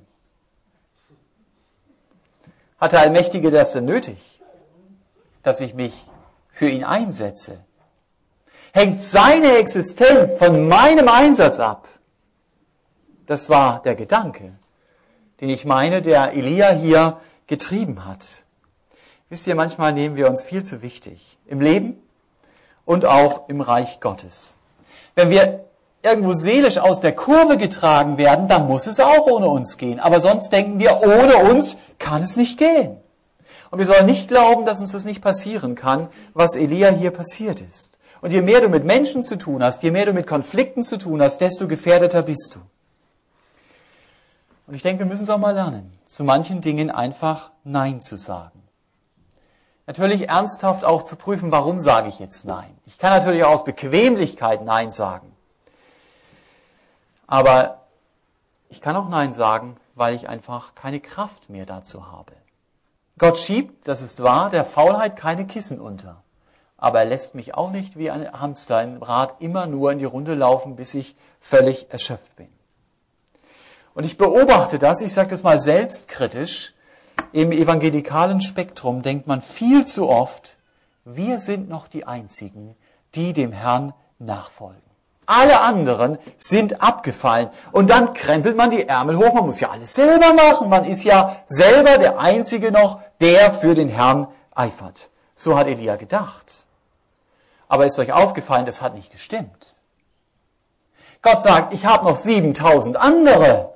Hat 2.79 2.93
der 2.93 3.01
Allmächtige 3.01 3.51
das 3.51 3.73
denn 3.73 3.85
nötig, 3.85 4.41
dass 5.43 5.61
ich 5.61 5.73
mich 5.75 6.10
für 6.61 6.69
ihn 6.69 6.83
einsetze, 6.83 7.57
hängt 8.71 8.99
seine 8.99 9.57
Existenz 9.57 10.35
von 10.35 10.67
meinem 10.67 11.07
Einsatz 11.07 11.57
ab. 11.57 11.87
Das 13.25 13.49
war 13.49 13.81
der 13.81 13.95
Gedanke, 13.95 14.53
den 15.39 15.49
ich 15.49 15.65
meine, 15.65 16.03
der 16.03 16.33
Elia 16.33 16.69
hier 16.69 17.17
getrieben 17.47 18.05
hat. 18.05 18.45
Wisst 19.29 19.47
ihr, 19.47 19.55
manchmal 19.55 19.91
nehmen 19.91 20.17
wir 20.17 20.29
uns 20.29 20.43
viel 20.43 20.63
zu 20.63 20.83
wichtig 20.83 21.39
im 21.47 21.61
Leben 21.61 21.99
und 22.85 23.05
auch 23.05 23.49
im 23.49 23.61
Reich 23.61 23.99
Gottes. 23.99 24.59
Wenn 25.15 25.31
wir 25.31 25.65
irgendwo 26.03 26.33
seelisch 26.33 26.77
aus 26.77 27.01
der 27.01 27.15
Kurve 27.15 27.57
getragen 27.57 28.19
werden, 28.19 28.47
dann 28.47 28.67
muss 28.67 28.85
es 28.85 28.99
auch 28.99 29.25
ohne 29.25 29.47
uns 29.47 29.77
gehen. 29.77 29.99
Aber 29.99 30.21
sonst 30.21 30.49
denken 30.49 30.79
wir, 30.79 31.01
ohne 31.01 31.37
uns 31.37 31.77
kann 31.97 32.21
es 32.21 32.37
nicht 32.37 32.59
gehen. 32.59 33.00
Und 33.71 33.79
wir 33.79 33.85
sollen 33.85 34.05
nicht 34.05 34.27
glauben, 34.27 34.65
dass 34.65 34.79
uns 34.79 34.91
das 34.91 35.05
nicht 35.05 35.21
passieren 35.21 35.75
kann, 35.75 36.09
was 36.33 36.55
Elia 36.55 36.89
hier 36.89 37.11
passiert 37.11 37.61
ist. 37.61 37.97
Und 38.21 38.31
je 38.31 38.41
mehr 38.41 38.61
du 38.61 38.69
mit 38.69 38.83
Menschen 38.85 39.23
zu 39.23 39.37
tun 39.37 39.63
hast, 39.63 39.81
je 39.81 39.91
mehr 39.91 40.05
du 40.05 40.13
mit 40.13 40.27
Konflikten 40.27 40.83
zu 40.83 40.97
tun 40.97 41.21
hast, 41.21 41.39
desto 41.39 41.67
gefährdeter 41.67 42.21
bist 42.21 42.55
du. 42.55 42.59
Und 44.67 44.75
ich 44.75 44.83
denke, 44.83 44.99
wir 44.99 45.05
müssen 45.07 45.23
es 45.23 45.29
auch 45.29 45.39
mal 45.39 45.55
lernen, 45.55 45.97
zu 46.05 46.23
manchen 46.23 46.61
Dingen 46.61 46.91
einfach 46.91 47.51
Nein 47.63 47.99
zu 48.01 48.17
sagen. 48.17 48.61
Natürlich 49.87 50.29
ernsthaft 50.29 50.85
auch 50.85 51.03
zu 51.03 51.15
prüfen, 51.15 51.51
warum 51.51 51.79
sage 51.79 52.09
ich 52.09 52.19
jetzt 52.19 52.45
Nein. 52.45 52.77
Ich 52.85 52.97
kann 52.99 53.09
natürlich 53.11 53.43
auch 53.43 53.51
aus 53.51 53.63
Bequemlichkeit 53.63 54.63
Nein 54.63 54.91
sagen. 54.91 55.35
Aber 57.25 57.81
Ich 58.71 58.79
kann 58.79 58.95
auch 58.95 59.09
Nein 59.09 59.33
sagen, 59.33 59.75
weil 59.95 60.15
ich 60.15 60.29
einfach 60.29 60.75
keine 60.75 61.01
Kraft 61.01 61.49
mehr 61.49 61.65
dazu 61.65 62.09
habe. 62.09 62.31
Gott 63.21 63.37
schiebt, 63.37 63.87
das 63.87 64.01
ist 64.01 64.23
wahr, 64.23 64.49
der 64.49 64.65
Faulheit 64.65 65.15
keine 65.15 65.45
Kissen 65.45 65.79
unter. 65.79 66.23
Aber 66.77 67.01
er 67.01 67.05
lässt 67.05 67.35
mich 67.35 67.53
auch 67.53 67.69
nicht 67.69 67.95
wie 67.95 68.09
ein 68.09 68.27
Hamster 68.33 68.81
im 68.81 69.03
Rad 69.03 69.35
immer 69.41 69.67
nur 69.67 69.91
in 69.91 69.99
die 69.99 70.05
Runde 70.05 70.33
laufen, 70.33 70.75
bis 70.75 70.95
ich 70.95 71.15
völlig 71.39 71.91
erschöpft 71.91 72.35
bin. 72.35 72.47
Und 73.93 74.05
ich 74.05 74.17
beobachte 74.17 74.79
das, 74.79 75.01
ich 75.01 75.13
sage 75.13 75.29
das 75.29 75.43
mal 75.43 75.59
selbstkritisch, 75.59 76.73
im 77.31 77.51
evangelikalen 77.51 78.41
Spektrum 78.41 79.03
denkt 79.03 79.27
man 79.27 79.43
viel 79.43 79.85
zu 79.85 80.09
oft, 80.09 80.57
wir 81.05 81.39
sind 81.39 81.69
noch 81.69 81.87
die 81.87 82.05
Einzigen, 82.05 82.75
die 83.13 83.33
dem 83.33 83.51
Herrn 83.51 83.93
nachfolgen. 84.17 84.81
Alle 85.27 85.61
anderen 85.61 86.17
sind 86.37 86.81
abgefallen. 86.81 87.51
Und 87.71 87.89
dann 87.89 88.13
krempelt 88.13 88.57
man 88.57 88.69
die 88.69 88.87
Ärmel 88.87 89.17
hoch. 89.17 89.33
Man 89.33 89.45
muss 89.45 89.61
ja 89.61 89.69
alles 89.69 89.93
selber 89.93 90.33
machen. 90.33 90.67
Man 90.67 90.83
ist 90.83 91.05
ja 91.05 91.37
selber 91.45 91.97
der 91.97 92.19
Einzige 92.19 92.71
noch, 92.71 92.99
der 93.21 93.51
für 93.51 93.73
den 93.73 93.89
Herrn 93.89 94.27
eifert. 94.53 95.09
So 95.35 95.57
hat 95.57 95.67
Elia 95.67 95.95
gedacht. 95.95 96.65
Aber 97.67 97.85
ist 97.85 97.99
euch 97.99 98.11
aufgefallen, 98.11 98.65
das 98.65 98.81
hat 98.81 98.95
nicht 98.95 99.11
gestimmt. 99.11 99.77
Gott 101.21 101.41
sagt, 101.41 101.73
ich 101.73 101.85
habe 101.85 102.05
noch 102.05 102.17
7000 102.17 102.97
andere 102.97 103.71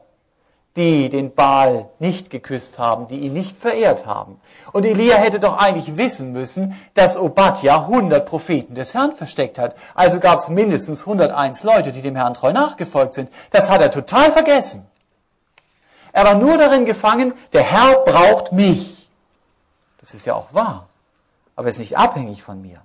die 0.75 1.07
den 1.07 1.33
Baal 1.33 1.89
nicht 1.99 2.29
geküsst 2.29 2.79
haben, 2.79 3.07
die 3.07 3.19
ihn 3.19 3.33
nicht 3.33 3.57
verehrt 3.57 4.05
haben. 4.05 4.41
Und 4.73 4.85
Elia 4.85 5.15
hätte 5.15 5.39
doch 5.39 5.57
eigentlich 5.57 5.95
wissen 5.95 6.33
müssen, 6.33 6.75
dass 6.95 7.17
Obadja 7.17 7.81
100 7.81 8.25
Propheten 8.25 8.75
des 8.75 8.93
Herrn 8.93 9.13
versteckt 9.13 9.57
hat. 9.57 9.75
Also 9.93 10.19
gab 10.19 10.39
es 10.39 10.49
mindestens 10.49 11.01
101 11.01 11.63
Leute, 11.63 11.93
die 11.93 12.01
dem 12.01 12.17
Herrn 12.17 12.33
treu 12.33 12.51
nachgefolgt 12.51 13.13
sind. 13.13 13.29
Das 13.51 13.69
hat 13.69 13.81
er 13.81 13.89
total 13.89 14.31
vergessen. 14.33 14.85
Er 16.11 16.25
war 16.25 16.35
nur 16.35 16.57
darin 16.57 16.85
gefangen, 16.85 17.33
der 17.53 17.63
Herr 17.63 18.03
braucht 18.03 18.51
mich. 18.51 18.94
Das 20.05 20.13
ist 20.13 20.27
ja 20.27 20.35
auch 20.35 20.53
wahr, 20.53 20.87
aber 21.55 21.67
er 21.67 21.71
ist 21.71 21.79
nicht 21.79 21.97
abhängig 21.97 22.43
von 22.43 22.61
mir. 22.61 22.79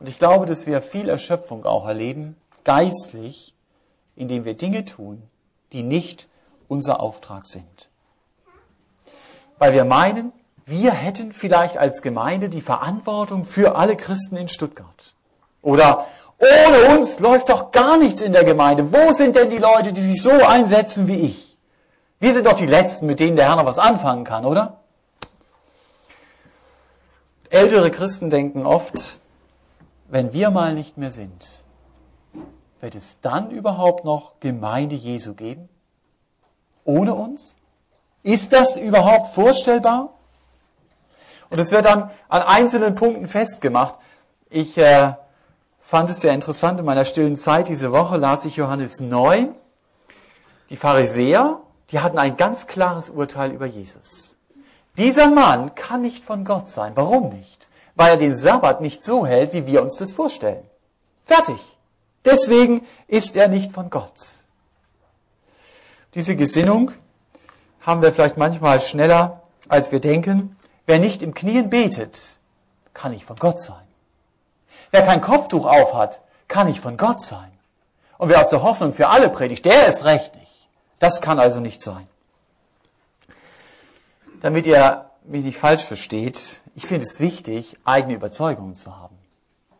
Und 0.00 0.08
ich 0.08 0.18
glaube, 0.18 0.46
dass 0.46 0.66
wir 0.66 0.80
viel 0.80 1.10
Erschöpfung 1.10 1.66
auch 1.66 1.86
erleben, 1.86 2.34
geistlich, 2.64 3.54
indem 4.16 4.46
wir 4.46 4.54
Dinge 4.54 4.86
tun, 4.86 5.22
die 5.72 5.82
nicht 5.82 6.28
unser 6.66 7.00
Auftrag 7.00 7.44
sind. 7.44 7.90
Weil 9.58 9.74
wir 9.74 9.84
meinen, 9.84 10.32
wir 10.64 10.92
hätten 10.92 11.34
vielleicht 11.34 11.76
als 11.76 12.00
Gemeinde 12.00 12.48
die 12.48 12.62
Verantwortung 12.62 13.44
für 13.44 13.76
alle 13.76 13.98
Christen 13.98 14.36
in 14.36 14.48
Stuttgart. 14.48 15.12
Oder 15.60 16.06
ohne 16.38 16.96
uns 16.96 17.20
läuft 17.20 17.50
doch 17.50 17.70
gar 17.70 17.98
nichts 17.98 18.22
in 18.22 18.32
der 18.32 18.44
Gemeinde. 18.44 18.94
Wo 18.94 19.12
sind 19.12 19.36
denn 19.36 19.50
die 19.50 19.58
Leute, 19.58 19.92
die 19.92 20.00
sich 20.00 20.22
so 20.22 20.30
einsetzen 20.30 21.06
wie 21.06 21.20
ich? 21.20 21.58
Wir 22.18 22.32
sind 22.32 22.46
doch 22.46 22.56
die 22.56 22.64
Letzten, 22.64 23.04
mit 23.04 23.20
denen 23.20 23.36
der 23.36 23.50
Herr 23.50 23.56
noch 23.56 23.66
was 23.66 23.78
anfangen 23.78 24.24
kann, 24.24 24.46
oder? 24.46 24.78
Ältere 27.52 27.90
Christen 27.90 28.30
denken 28.30 28.64
oft, 28.64 29.18
wenn 30.08 30.32
wir 30.32 30.50
mal 30.50 30.72
nicht 30.72 30.96
mehr 30.96 31.12
sind, 31.12 31.64
wird 32.80 32.94
es 32.94 33.20
dann 33.20 33.50
überhaupt 33.50 34.06
noch 34.06 34.40
Gemeinde 34.40 34.94
Jesu 34.96 35.34
geben? 35.34 35.68
Ohne 36.84 37.14
uns? 37.14 37.58
Ist 38.22 38.54
das 38.54 38.78
überhaupt 38.78 39.34
vorstellbar? 39.34 40.14
Und 41.50 41.58
es 41.58 41.72
wird 41.72 41.84
dann 41.84 42.10
an 42.30 42.40
einzelnen 42.40 42.94
Punkten 42.94 43.28
festgemacht. 43.28 43.96
Ich 44.48 44.78
äh, 44.78 45.12
fand 45.78 46.08
es 46.08 46.22
sehr 46.22 46.32
interessant, 46.32 46.80
in 46.80 46.86
meiner 46.86 47.04
stillen 47.04 47.36
Zeit 47.36 47.68
diese 47.68 47.92
Woche 47.92 48.16
las 48.16 48.46
ich 48.46 48.56
Johannes 48.56 49.00
9. 49.00 49.54
Die 50.70 50.76
Pharisäer, 50.76 51.60
die 51.90 52.00
hatten 52.00 52.16
ein 52.16 52.38
ganz 52.38 52.66
klares 52.66 53.10
Urteil 53.10 53.52
über 53.52 53.66
Jesus. 53.66 54.38
Dieser 54.98 55.28
Mann 55.28 55.74
kann 55.74 56.02
nicht 56.02 56.24
von 56.24 56.44
Gott 56.44 56.68
sein. 56.68 56.92
Warum 56.94 57.30
nicht? 57.30 57.68
Weil 57.94 58.12
er 58.12 58.16
den 58.16 58.34
Sabbat 58.34 58.80
nicht 58.80 59.02
so 59.02 59.26
hält, 59.26 59.52
wie 59.52 59.66
wir 59.66 59.82
uns 59.82 59.96
das 59.96 60.12
vorstellen. 60.12 60.64
Fertig. 61.22 61.78
Deswegen 62.24 62.86
ist 63.06 63.36
er 63.36 63.48
nicht 63.48 63.72
von 63.72 63.90
Gott. 63.90 64.44
Diese 66.14 66.36
Gesinnung 66.36 66.92
haben 67.80 68.02
wir 68.02 68.12
vielleicht 68.12 68.36
manchmal 68.36 68.80
schneller, 68.80 69.42
als 69.68 69.92
wir 69.92 70.00
denken. 70.00 70.56
Wer 70.86 70.98
nicht 70.98 71.22
im 71.22 71.34
Knien 71.34 71.70
betet, 71.70 72.38
kann 72.92 73.12
nicht 73.12 73.24
von 73.24 73.36
Gott 73.36 73.60
sein. 73.60 73.86
Wer 74.90 75.02
kein 75.02 75.20
Kopftuch 75.20 75.64
aufhat, 75.64 76.20
kann 76.48 76.66
nicht 76.66 76.80
von 76.80 76.96
Gott 76.96 77.22
sein. 77.22 77.50
Und 78.18 78.28
wer 78.28 78.40
aus 78.40 78.50
der 78.50 78.62
Hoffnung 78.62 78.92
für 78.92 79.08
alle 79.08 79.30
predigt, 79.30 79.64
der 79.64 79.86
ist 79.86 80.04
recht 80.04 80.36
nicht. 80.36 80.68
Das 80.98 81.20
kann 81.20 81.40
also 81.40 81.60
nicht 81.60 81.80
sein. 81.80 82.06
Damit 84.42 84.66
ihr 84.66 85.06
mich 85.24 85.44
nicht 85.44 85.56
falsch 85.56 85.84
versteht, 85.84 86.62
ich 86.74 86.86
finde 86.86 87.04
es 87.04 87.20
wichtig, 87.20 87.76
eigene 87.84 88.14
Überzeugungen 88.14 88.74
zu 88.74 88.96
haben. 88.96 89.16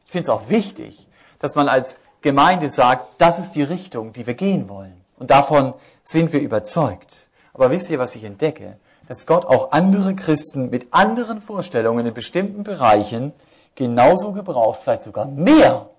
Ich 0.06 0.12
finde 0.12 0.22
es 0.22 0.28
auch 0.28 0.48
wichtig, 0.48 1.08
dass 1.40 1.56
man 1.56 1.68
als 1.68 1.98
Gemeinde 2.20 2.70
sagt, 2.70 3.20
das 3.20 3.40
ist 3.40 3.52
die 3.52 3.64
Richtung, 3.64 4.12
die 4.12 4.24
wir 4.26 4.34
gehen 4.34 4.68
wollen. 4.68 5.04
Und 5.18 5.30
davon 5.30 5.74
sind 6.04 6.32
wir 6.32 6.40
überzeugt. 6.40 7.28
Aber 7.52 7.72
wisst 7.72 7.90
ihr, 7.90 7.98
was 7.98 8.14
ich 8.14 8.22
entdecke? 8.22 8.78
Dass 9.08 9.26
Gott 9.26 9.44
auch 9.44 9.72
andere 9.72 10.14
Christen 10.14 10.70
mit 10.70 10.86
anderen 10.92 11.40
Vorstellungen 11.40 12.06
in 12.06 12.14
bestimmten 12.14 12.62
Bereichen 12.62 13.32
genauso 13.74 14.30
gebraucht, 14.30 14.80
vielleicht 14.82 15.02
sogar 15.02 15.26
mehr 15.26 15.90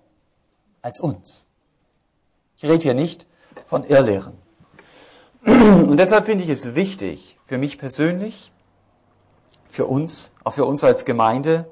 als 0.80 1.00
uns. 1.00 1.46
Ich 2.56 2.64
rede 2.64 2.82
hier 2.82 2.94
nicht 2.94 3.26
von 3.66 3.84
Irrlehren. 3.84 4.38
Und 5.44 5.98
deshalb 5.98 6.24
finde 6.24 6.44
ich 6.44 6.50
es 6.50 6.74
wichtig, 6.74 7.38
für 7.42 7.58
mich 7.58 7.76
persönlich, 7.76 8.52
für 9.74 9.86
uns, 9.86 10.32
auch 10.44 10.52
für 10.52 10.64
uns 10.64 10.84
als 10.84 11.04
Gemeinde, 11.04 11.66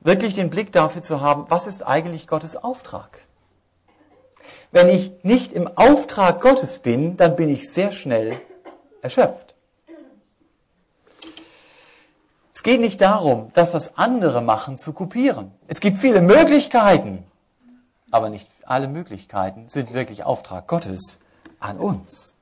wirklich 0.00 0.34
den 0.34 0.48
Blick 0.48 0.72
dafür 0.72 1.02
zu 1.02 1.20
haben, 1.20 1.44
was 1.48 1.66
ist 1.66 1.86
eigentlich 1.86 2.26
Gottes 2.26 2.56
Auftrag? 2.56 3.26
Wenn 4.72 4.88
ich 4.88 5.12
nicht 5.22 5.52
im 5.52 5.68
Auftrag 5.76 6.40
Gottes 6.40 6.78
bin, 6.78 7.16
dann 7.16 7.36
bin 7.36 7.50
ich 7.50 7.70
sehr 7.70 7.92
schnell 7.92 8.40
erschöpft. 9.02 9.54
Es 12.54 12.62
geht 12.62 12.80
nicht 12.80 13.00
darum, 13.00 13.50
das, 13.52 13.74
was 13.74 13.98
andere 13.98 14.40
machen, 14.40 14.78
zu 14.78 14.92
kopieren. 14.92 15.52
Es 15.68 15.80
gibt 15.80 15.98
viele 15.98 16.22
Möglichkeiten, 16.22 17.24
aber 18.10 18.30
nicht 18.30 18.48
alle 18.64 18.88
Möglichkeiten 18.88 19.68
sind 19.68 19.92
wirklich 19.92 20.24
Auftrag 20.24 20.66
Gottes 20.66 21.20
an 21.60 21.78
uns. 21.78 22.35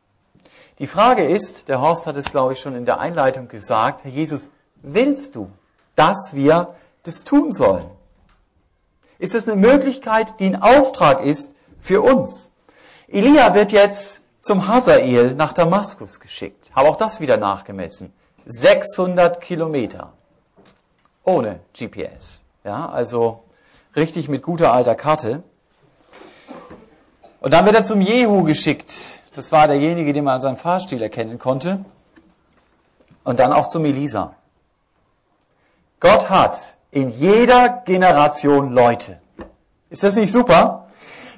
Die 0.78 0.86
Frage 0.88 1.24
ist, 1.24 1.68
der 1.68 1.80
Horst 1.80 2.06
hat 2.06 2.16
es, 2.16 2.30
glaube 2.30 2.54
ich, 2.54 2.60
schon 2.60 2.74
in 2.74 2.84
der 2.84 2.98
Einleitung 2.98 3.46
gesagt, 3.46 4.04
Herr 4.04 4.10
Jesus, 4.10 4.50
willst 4.82 5.36
du, 5.36 5.50
dass 5.94 6.34
wir 6.34 6.74
das 7.04 7.22
tun 7.22 7.52
sollen? 7.52 7.86
Ist 9.18 9.34
es 9.34 9.48
eine 9.48 9.60
Möglichkeit, 9.60 10.40
die 10.40 10.46
ein 10.46 10.60
Auftrag 10.60 11.24
ist 11.24 11.54
für 11.78 12.02
uns? 12.02 12.52
Elia 13.06 13.54
wird 13.54 13.70
jetzt 13.70 14.24
zum 14.40 14.66
Hazael 14.66 15.34
nach 15.34 15.52
Damaskus 15.52 16.18
geschickt. 16.18 16.70
Habe 16.74 16.88
auch 16.88 16.96
das 16.96 17.20
wieder 17.20 17.36
nachgemessen. 17.36 18.12
600 18.46 19.40
Kilometer. 19.40 20.12
Ohne 21.22 21.60
GPS. 21.72 22.42
Ja, 22.64 22.88
also 22.88 23.44
richtig 23.94 24.28
mit 24.28 24.42
guter 24.42 24.72
alter 24.72 24.94
Karte. 24.94 25.42
Und 27.40 27.52
dann 27.52 27.64
wird 27.64 27.76
er 27.76 27.84
zum 27.84 28.00
Jehu 28.00 28.42
geschickt. 28.42 29.20
Das 29.34 29.50
war 29.50 29.66
derjenige, 29.66 30.12
den 30.12 30.24
man 30.24 30.34
an 30.34 30.40
seinem 30.40 30.56
Fahrstil 30.56 31.02
erkennen 31.02 31.38
konnte. 31.38 31.84
Und 33.24 33.40
dann 33.40 33.52
auch 33.52 33.68
zum 33.68 33.84
Elisa. 33.84 34.34
Gott 35.98 36.30
hat 36.30 36.76
in 36.90 37.08
jeder 37.08 37.82
Generation 37.84 38.72
Leute. 38.72 39.18
Ist 39.90 40.04
das 40.04 40.14
nicht 40.16 40.30
super? 40.30 40.86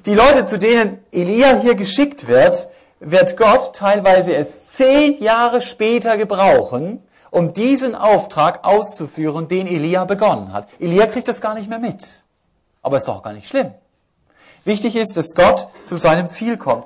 Die 0.05 0.13
Leute, 0.13 0.45
zu 0.45 0.59
denen 0.59 0.99
Elia 1.11 1.59
hier 1.59 1.75
geschickt 1.75 2.27
wird, 2.27 2.69
wird 2.99 3.35
Gott 3.35 3.75
teilweise 3.75 4.31
erst 4.31 4.73
zehn 4.73 5.21
Jahre 5.21 5.61
später 5.61 6.17
gebrauchen, 6.17 7.01
um 7.31 7.53
diesen 7.53 7.95
Auftrag 7.95 8.63
auszuführen, 8.63 9.47
den 9.47 9.67
Elia 9.67 10.05
begonnen 10.05 10.53
hat. 10.53 10.67
Elia 10.79 11.07
kriegt 11.07 11.27
das 11.27 11.41
gar 11.41 11.55
nicht 11.55 11.69
mehr 11.69 11.79
mit. 11.79 12.23
Aber 12.81 12.97
ist 12.97 13.07
doch 13.07 13.23
gar 13.23 13.33
nicht 13.33 13.47
schlimm. 13.47 13.71
Wichtig 14.65 14.95
ist, 14.95 15.17
dass 15.17 15.33
Gott 15.33 15.67
zu 15.83 15.97
seinem 15.97 16.29
Ziel 16.29 16.57
kommt. 16.57 16.85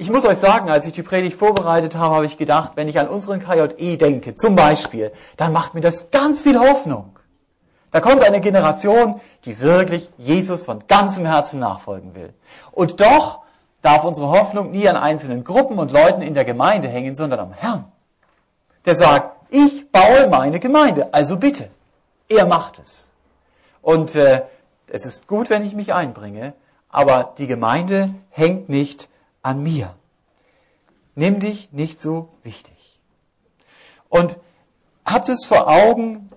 Ich 0.00 0.10
muss 0.10 0.24
euch 0.24 0.38
sagen, 0.38 0.70
als 0.70 0.86
ich 0.86 0.92
die 0.92 1.02
Predigt 1.02 1.36
vorbereitet 1.36 1.96
habe, 1.96 2.14
habe 2.14 2.24
ich 2.24 2.36
gedacht, 2.36 2.74
wenn 2.76 2.86
ich 2.86 3.00
an 3.00 3.08
unseren 3.08 3.40
KJE 3.40 3.96
denke, 3.96 4.36
zum 4.36 4.54
Beispiel, 4.54 5.10
dann 5.36 5.52
macht 5.52 5.74
mir 5.74 5.80
das 5.80 6.12
ganz 6.12 6.42
viel 6.42 6.56
Hoffnung. 6.56 7.18
Da 7.90 7.98
kommt 7.98 8.22
eine 8.22 8.40
Generation, 8.40 9.20
die 9.44 9.58
wirklich 9.58 10.08
Jesus 10.16 10.64
von 10.64 10.84
ganzem 10.86 11.26
Herzen 11.26 11.58
nachfolgen 11.58 12.14
will. 12.14 12.32
Und 12.70 13.00
doch 13.00 13.40
darf 13.82 14.04
unsere 14.04 14.28
Hoffnung 14.28 14.70
nie 14.70 14.88
an 14.88 14.94
einzelnen 14.94 15.42
Gruppen 15.42 15.80
und 15.80 15.90
Leuten 15.90 16.22
in 16.22 16.34
der 16.34 16.44
Gemeinde 16.44 16.86
hängen, 16.86 17.16
sondern 17.16 17.40
am 17.40 17.52
Herrn. 17.52 17.90
Der 18.84 18.94
sagt, 18.94 19.50
ich 19.50 19.90
baue 19.90 20.28
meine 20.28 20.60
Gemeinde, 20.60 21.12
also 21.12 21.38
bitte. 21.38 21.70
Er 22.28 22.46
macht 22.46 22.78
es. 22.78 23.10
Und 23.82 24.14
äh, 24.14 24.42
es 24.86 25.04
ist 25.04 25.26
gut, 25.26 25.50
wenn 25.50 25.64
ich 25.64 25.74
mich 25.74 25.92
einbringe, 25.92 26.52
aber 26.88 27.34
die 27.36 27.48
Gemeinde 27.48 28.14
hängt 28.30 28.68
nicht 28.68 29.08
an 29.48 29.62
mir. 29.62 29.94
Nimm 31.14 31.40
dich 31.40 31.72
nicht 31.72 32.00
so 32.00 32.28
wichtig. 32.42 33.00
Und 34.08 34.38
habt 35.04 35.28
es 35.28 35.46
vor 35.46 35.68
Augen, 35.68 36.30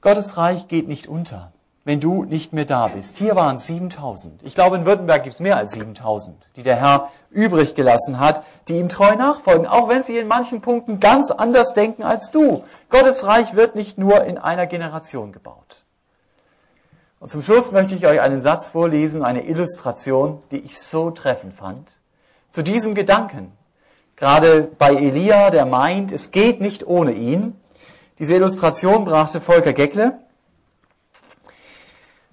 Gottes 0.00 0.36
Reich 0.36 0.68
geht 0.68 0.88
nicht 0.88 1.06
unter, 1.06 1.52
wenn 1.84 2.00
du 2.00 2.24
nicht 2.24 2.52
mehr 2.52 2.64
da 2.64 2.88
bist. 2.88 3.16
Hier 3.16 3.36
waren 3.36 3.58
7000. 3.58 4.42
Ich 4.42 4.54
glaube, 4.54 4.76
in 4.76 4.86
Württemberg 4.86 5.22
gibt 5.22 5.34
es 5.34 5.40
mehr 5.40 5.56
als 5.56 5.72
7000, 5.72 6.50
die 6.56 6.62
der 6.64 6.76
Herr 6.76 7.10
übrig 7.30 7.74
gelassen 7.76 8.18
hat, 8.18 8.42
die 8.66 8.78
ihm 8.78 8.88
treu 8.88 9.14
nachfolgen, 9.14 9.66
auch 9.66 9.88
wenn 9.88 10.02
sie 10.02 10.18
in 10.18 10.28
manchen 10.28 10.60
Punkten 10.60 11.00
ganz 11.00 11.30
anders 11.30 11.74
denken 11.74 12.02
als 12.02 12.30
du. 12.30 12.64
Gottes 12.90 13.24
Reich 13.24 13.54
wird 13.54 13.76
nicht 13.76 13.98
nur 13.98 14.24
in 14.24 14.36
einer 14.36 14.66
Generation 14.66 15.32
gebaut. 15.32 15.84
Und 17.20 17.30
zum 17.30 17.42
Schluss 17.42 17.72
möchte 17.72 17.94
ich 17.94 18.06
euch 18.06 18.20
einen 18.20 18.40
Satz 18.40 18.68
vorlesen, 18.68 19.24
eine 19.24 19.46
Illustration, 19.46 20.42
die 20.50 20.58
ich 20.58 20.78
so 20.80 21.10
treffend 21.10 21.54
fand, 21.54 21.97
zu 22.50 22.62
diesem 22.62 22.94
Gedanken. 22.94 23.52
Gerade 24.16 24.70
bei 24.78 24.94
Elia, 24.94 25.50
der 25.50 25.64
meint, 25.64 26.12
es 26.12 26.30
geht 26.30 26.60
nicht 26.60 26.86
ohne 26.86 27.12
ihn. 27.12 27.58
Diese 28.18 28.34
Illustration 28.34 29.04
brachte 29.04 29.40
Volker 29.40 29.72
Geckle. 29.72 30.18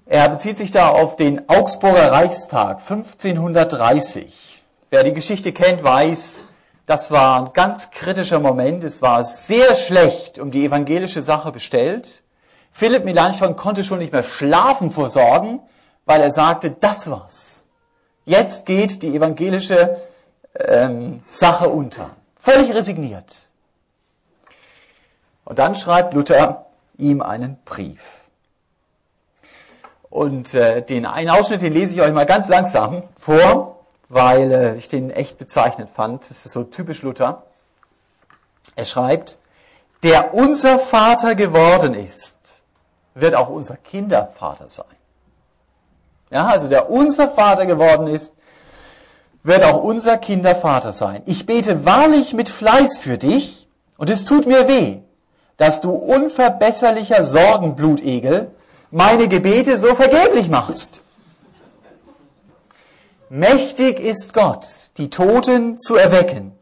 Er 0.08 0.30
bezieht 0.30 0.58
sich 0.58 0.72
da 0.72 0.90
auf 0.90 1.16
den 1.16 1.50
Augsburger 1.50 2.12
Reichstag 2.12 2.80
1530. 2.80 4.64
Wer 4.90 5.04
die 5.04 5.14
Geschichte 5.14 5.52
kennt, 5.52 5.84
weiß, 5.84 6.42
das 6.86 7.10
war 7.12 7.42
ein 7.42 7.54
ganz 7.54 7.90
kritischer 7.90 8.40
Moment. 8.40 8.84
Es 8.84 9.02
war 9.02 9.24
sehr 9.24 9.76
schlecht 9.76 10.38
um 10.40 10.52
die 10.52 10.66
evangelische 10.66 11.22
Sache 11.22 11.52
bestellt. 11.52 12.24
Philipp 12.72 13.06
Melanchthon 13.06 13.56
konnte 13.56 13.84
schon 13.84 14.00
nicht 14.00 14.14
mehr 14.14 14.24
schlafen 14.24 14.92
vor 14.92 15.10
Sorgen, 15.10 15.62
weil 16.06 16.22
er 16.22 16.32
sagte, 16.32 16.72
das 16.72 17.10
war's. 17.10 17.65
Jetzt 18.26 18.66
geht 18.66 19.04
die 19.04 19.16
evangelische 19.16 19.98
ähm, 20.56 21.24
Sache 21.30 21.70
unter. 21.70 22.16
Völlig 22.36 22.74
resigniert. 22.74 23.50
Und 25.46 25.60
dann 25.60 25.76
schreibt 25.76 26.14
Luther 26.14 26.66
ihm 26.98 27.22
einen 27.22 27.58
Brief. 27.66 28.22
Und 30.10 30.54
äh, 30.54 30.82
den 30.82 31.06
einen 31.06 31.30
Ausschnitt, 31.30 31.62
den 31.62 31.74
lese 31.74 31.94
ich 31.94 32.02
euch 32.02 32.14
mal 32.14 32.26
ganz 32.26 32.48
langsam 32.48 33.04
vor, 33.16 33.86
weil 34.10 34.52
äh, 34.52 34.76
ich 34.76 34.88
den 34.88 35.12
echt 35.12 35.38
bezeichnend 35.38 35.90
fand. 35.90 36.30
Das 36.30 36.46
ist 36.46 36.54
so 36.54 36.64
typisch 36.64 37.02
Luther. 37.04 37.44
Er 38.76 38.86
schreibt, 38.86 39.38
der 40.04 40.34
unser 40.34 40.80
Vater 40.80 41.36
geworden 41.36 41.94
ist, 41.94 42.62
wird 43.14 43.36
auch 43.36 43.50
unser 43.50 43.78
Kindervater 43.78 44.70
sein. 44.70 44.95
Ja, 46.32 46.48
also 46.48 46.68
der 46.68 46.90
unser 46.90 47.30
Vater 47.30 47.66
geworden 47.66 48.08
ist, 48.08 48.34
wird 49.44 49.64
auch 49.64 49.82
unser 49.82 50.18
Kindervater 50.18 50.92
sein. 50.92 51.22
Ich 51.26 51.46
bete 51.46 51.86
wahrlich 51.86 52.34
mit 52.34 52.50
Fleiß 52.50 52.98
für 52.98 53.18
dich 53.18 53.68
und 53.98 54.10
es 54.10 54.26
tut 54.26 54.48
mir 54.48 54.68
weh, 54.68 54.98
dass 55.58 55.82
du 55.82 55.92
unverbesserlicher 55.92 57.24
Sorgenblutegel 57.24 58.52
meine 58.92 59.28
Gebete 59.28 59.78
so 59.78 59.94
vergeblich 59.94 60.50
machst. 60.50 61.04
Mächtig 63.30 64.00
ist 64.00 64.34
Gott, 64.34 64.66
die 64.98 65.10
Toten 65.10 65.78
zu 65.78 65.96
erwecken. 65.96 66.54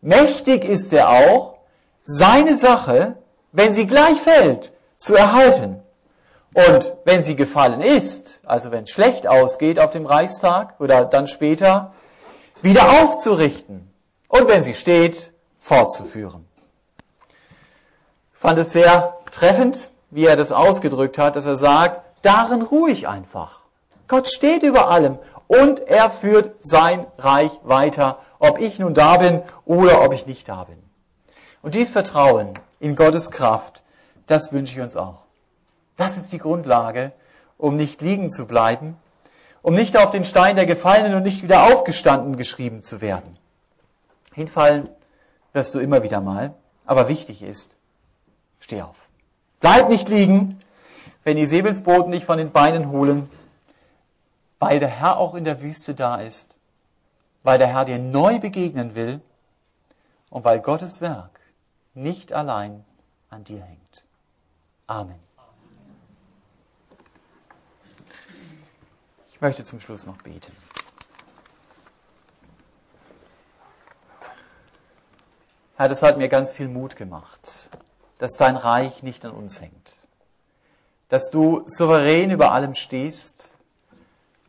Mächtig 0.00 0.64
ist 0.64 0.92
er 0.92 1.10
auch, 1.10 1.58
seine 2.02 2.56
Sache, 2.56 3.16
wenn 3.52 3.72
sie 3.72 3.86
gleich 3.86 4.18
fällt, 4.18 4.72
zu 4.96 5.14
erhalten. 5.14 5.82
Und 6.54 6.94
wenn 7.04 7.22
sie 7.22 7.36
gefallen 7.36 7.80
ist, 7.80 8.40
also 8.44 8.72
wenn 8.72 8.84
es 8.84 8.90
schlecht 8.90 9.26
ausgeht 9.26 9.78
auf 9.78 9.92
dem 9.92 10.06
Reichstag 10.06 10.80
oder 10.80 11.04
dann 11.04 11.28
später, 11.28 11.92
wieder 12.60 13.02
aufzurichten. 13.02 13.92
Und 14.28 14.48
wenn 14.48 14.62
sie 14.62 14.74
steht, 14.74 15.32
fortzuführen. 15.56 16.46
Ich 18.32 18.40
fand 18.40 18.58
es 18.58 18.72
sehr 18.72 19.18
treffend, 19.30 19.90
wie 20.10 20.26
er 20.26 20.36
das 20.36 20.50
ausgedrückt 20.50 21.18
hat, 21.18 21.36
dass 21.36 21.46
er 21.46 21.56
sagt, 21.56 22.00
darin 22.22 22.62
ruhe 22.62 22.90
ich 22.90 23.06
einfach. 23.06 23.60
Gott 24.08 24.28
steht 24.28 24.62
über 24.62 24.90
allem 24.90 25.18
und 25.46 25.80
er 25.80 26.10
führt 26.10 26.54
sein 26.60 27.06
Reich 27.18 27.52
weiter, 27.62 28.18
ob 28.38 28.58
ich 28.58 28.78
nun 28.78 28.94
da 28.94 29.18
bin 29.18 29.42
oder 29.64 30.02
ob 30.02 30.12
ich 30.12 30.26
nicht 30.26 30.48
da 30.48 30.64
bin. 30.64 30.78
Und 31.62 31.74
dies 31.74 31.92
Vertrauen 31.92 32.54
in 32.80 32.96
Gottes 32.96 33.30
Kraft, 33.30 33.84
das 34.26 34.52
wünsche 34.52 34.76
ich 34.76 34.82
uns 34.82 34.96
auch. 34.96 35.29
Das 36.00 36.16
ist 36.16 36.32
die 36.32 36.38
Grundlage, 36.38 37.12
um 37.58 37.76
nicht 37.76 38.00
liegen 38.00 38.30
zu 38.30 38.46
bleiben, 38.46 38.96
um 39.60 39.74
nicht 39.74 39.98
auf 39.98 40.10
den 40.10 40.24
Stein 40.24 40.56
der 40.56 40.64
Gefallenen 40.64 41.14
und 41.14 41.24
nicht 41.24 41.42
wieder 41.42 41.64
aufgestanden 41.64 42.38
geschrieben 42.38 42.82
zu 42.82 43.02
werden. 43.02 43.36
Hinfallen 44.32 44.88
wirst 45.52 45.74
du 45.74 45.78
immer 45.78 46.02
wieder 46.02 46.22
mal, 46.22 46.54
aber 46.86 47.08
wichtig 47.08 47.42
ist, 47.42 47.76
steh 48.60 48.80
auf. 48.80 48.96
Bleib 49.60 49.90
nicht 49.90 50.08
liegen, 50.08 50.58
wenn 51.22 51.36
die 51.36 51.44
Säbelsboten 51.44 52.12
dich 52.12 52.24
von 52.24 52.38
den 52.38 52.50
Beinen 52.50 52.88
holen, 52.88 53.28
weil 54.58 54.78
der 54.78 54.88
Herr 54.88 55.18
auch 55.18 55.34
in 55.34 55.44
der 55.44 55.60
Wüste 55.60 55.94
da 55.94 56.16
ist, 56.16 56.56
weil 57.42 57.58
der 57.58 57.68
Herr 57.68 57.84
dir 57.84 57.98
neu 57.98 58.38
begegnen 58.38 58.94
will 58.94 59.20
und 60.30 60.46
weil 60.46 60.60
Gottes 60.60 61.02
Werk 61.02 61.40
nicht 61.92 62.32
allein 62.32 62.86
an 63.28 63.44
dir 63.44 63.60
hängt. 63.60 64.04
Amen. 64.86 65.29
Ich 69.40 69.42
möchte 69.42 69.64
zum 69.64 69.80
Schluss 69.80 70.04
noch 70.04 70.18
beten. 70.18 70.52
Herr, 75.78 75.88
das 75.88 76.02
hat 76.02 76.18
mir 76.18 76.28
ganz 76.28 76.52
viel 76.52 76.68
Mut 76.68 76.94
gemacht, 76.94 77.70
dass 78.18 78.36
dein 78.36 78.56
Reich 78.56 79.02
nicht 79.02 79.24
an 79.24 79.30
uns 79.30 79.62
hängt, 79.62 79.94
dass 81.08 81.30
du 81.30 81.62
souverän 81.64 82.30
über 82.30 82.52
allem 82.52 82.74
stehst 82.74 83.54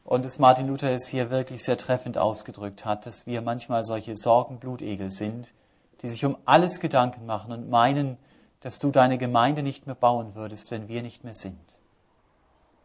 und 0.03 0.25
dass 0.25 0.39
Martin 0.39 0.67
Luther 0.67 0.91
es 0.91 1.07
hier 1.07 1.29
wirklich 1.29 1.63
sehr 1.63 1.77
treffend 1.77 2.17
ausgedrückt 2.17 2.83
hat, 2.83 3.05
dass 3.05 3.25
wir 3.25 3.41
manchmal 3.41 3.85
solche 3.85 4.17
Sorgenblutegel 4.17 5.09
sind, 5.09 5.53
die 6.01 6.09
sich 6.09 6.25
um 6.25 6.35
alles 6.43 6.81
Gedanken 6.81 7.25
machen 7.25 7.53
und 7.53 7.69
meinen, 7.69 8.17
dass 8.59 8.79
du 8.79 8.91
deine 8.91 9.17
Gemeinde 9.17 9.63
nicht 9.63 9.85
mehr 9.85 9.95
bauen 9.95 10.35
würdest, 10.35 10.69
wenn 10.69 10.89
wir 10.89 11.01
nicht 11.01 11.23
mehr 11.23 11.35
sind. 11.35 11.80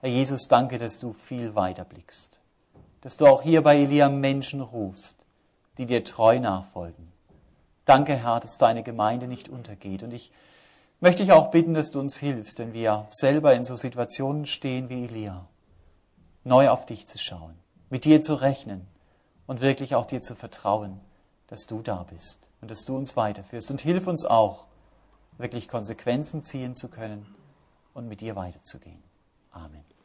Herr 0.00 0.10
Jesus, 0.10 0.48
danke, 0.48 0.78
dass 0.78 1.00
du 1.00 1.14
viel 1.14 1.54
weiter 1.54 1.84
blickst, 1.84 2.40
dass 3.00 3.16
du 3.16 3.26
auch 3.26 3.42
hier 3.42 3.62
bei 3.62 3.76
Elia 3.76 4.08
Menschen 4.08 4.60
rufst, 4.60 5.24
die 5.78 5.86
dir 5.86 6.04
treu 6.04 6.38
nachfolgen. 6.38 7.12
Danke, 7.86 8.16
Herr, 8.16 8.40
dass 8.40 8.58
deine 8.58 8.82
Gemeinde 8.82 9.26
nicht 9.26 9.48
untergeht. 9.48 10.02
Und 10.02 10.12
ich 10.12 10.32
möchte 11.00 11.22
dich 11.22 11.32
auch 11.32 11.50
bitten, 11.50 11.72
dass 11.72 11.92
du 11.92 12.00
uns 12.00 12.18
hilfst, 12.18 12.58
wenn 12.58 12.72
wir 12.72 13.06
selber 13.08 13.54
in 13.54 13.64
so 13.64 13.76
Situationen 13.76 14.44
stehen 14.44 14.88
wie 14.88 15.04
Elia, 15.04 15.46
neu 16.44 16.68
auf 16.68 16.84
dich 16.84 17.06
zu 17.06 17.16
schauen, 17.16 17.56
mit 17.88 18.04
dir 18.04 18.22
zu 18.22 18.34
rechnen 18.34 18.86
und 19.46 19.60
wirklich 19.60 19.94
auch 19.94 20.06
dir 20.06 20.20
zu 20.20 20.34
vertrauen, 20.34 21.00
dass 21.46 21.66
du 21.66 21.80
da 21.80 22.02
bist 22.02 22.48
und 22.60 22.70
dass 22.70 22.84
du 22.84 22.96
uns 22.96 23.16
weiterführst. 23.16 23.70
Und 23.70 23.80
hilf 23.80 24.06
uns 24.06 24.24
auch, 24.24 24.66
wirklich 25.38 25.68
Konsequenzen 25.68 26.42
ziehen 26.42 26.74
zu 26.74 26.88
können 26.88 27.34
und 27.94 28.08
mit 28.08 28.20
dir 28.20 28.36
weiterzugehen. 28.36 29.05
Amen. 29.56 29.95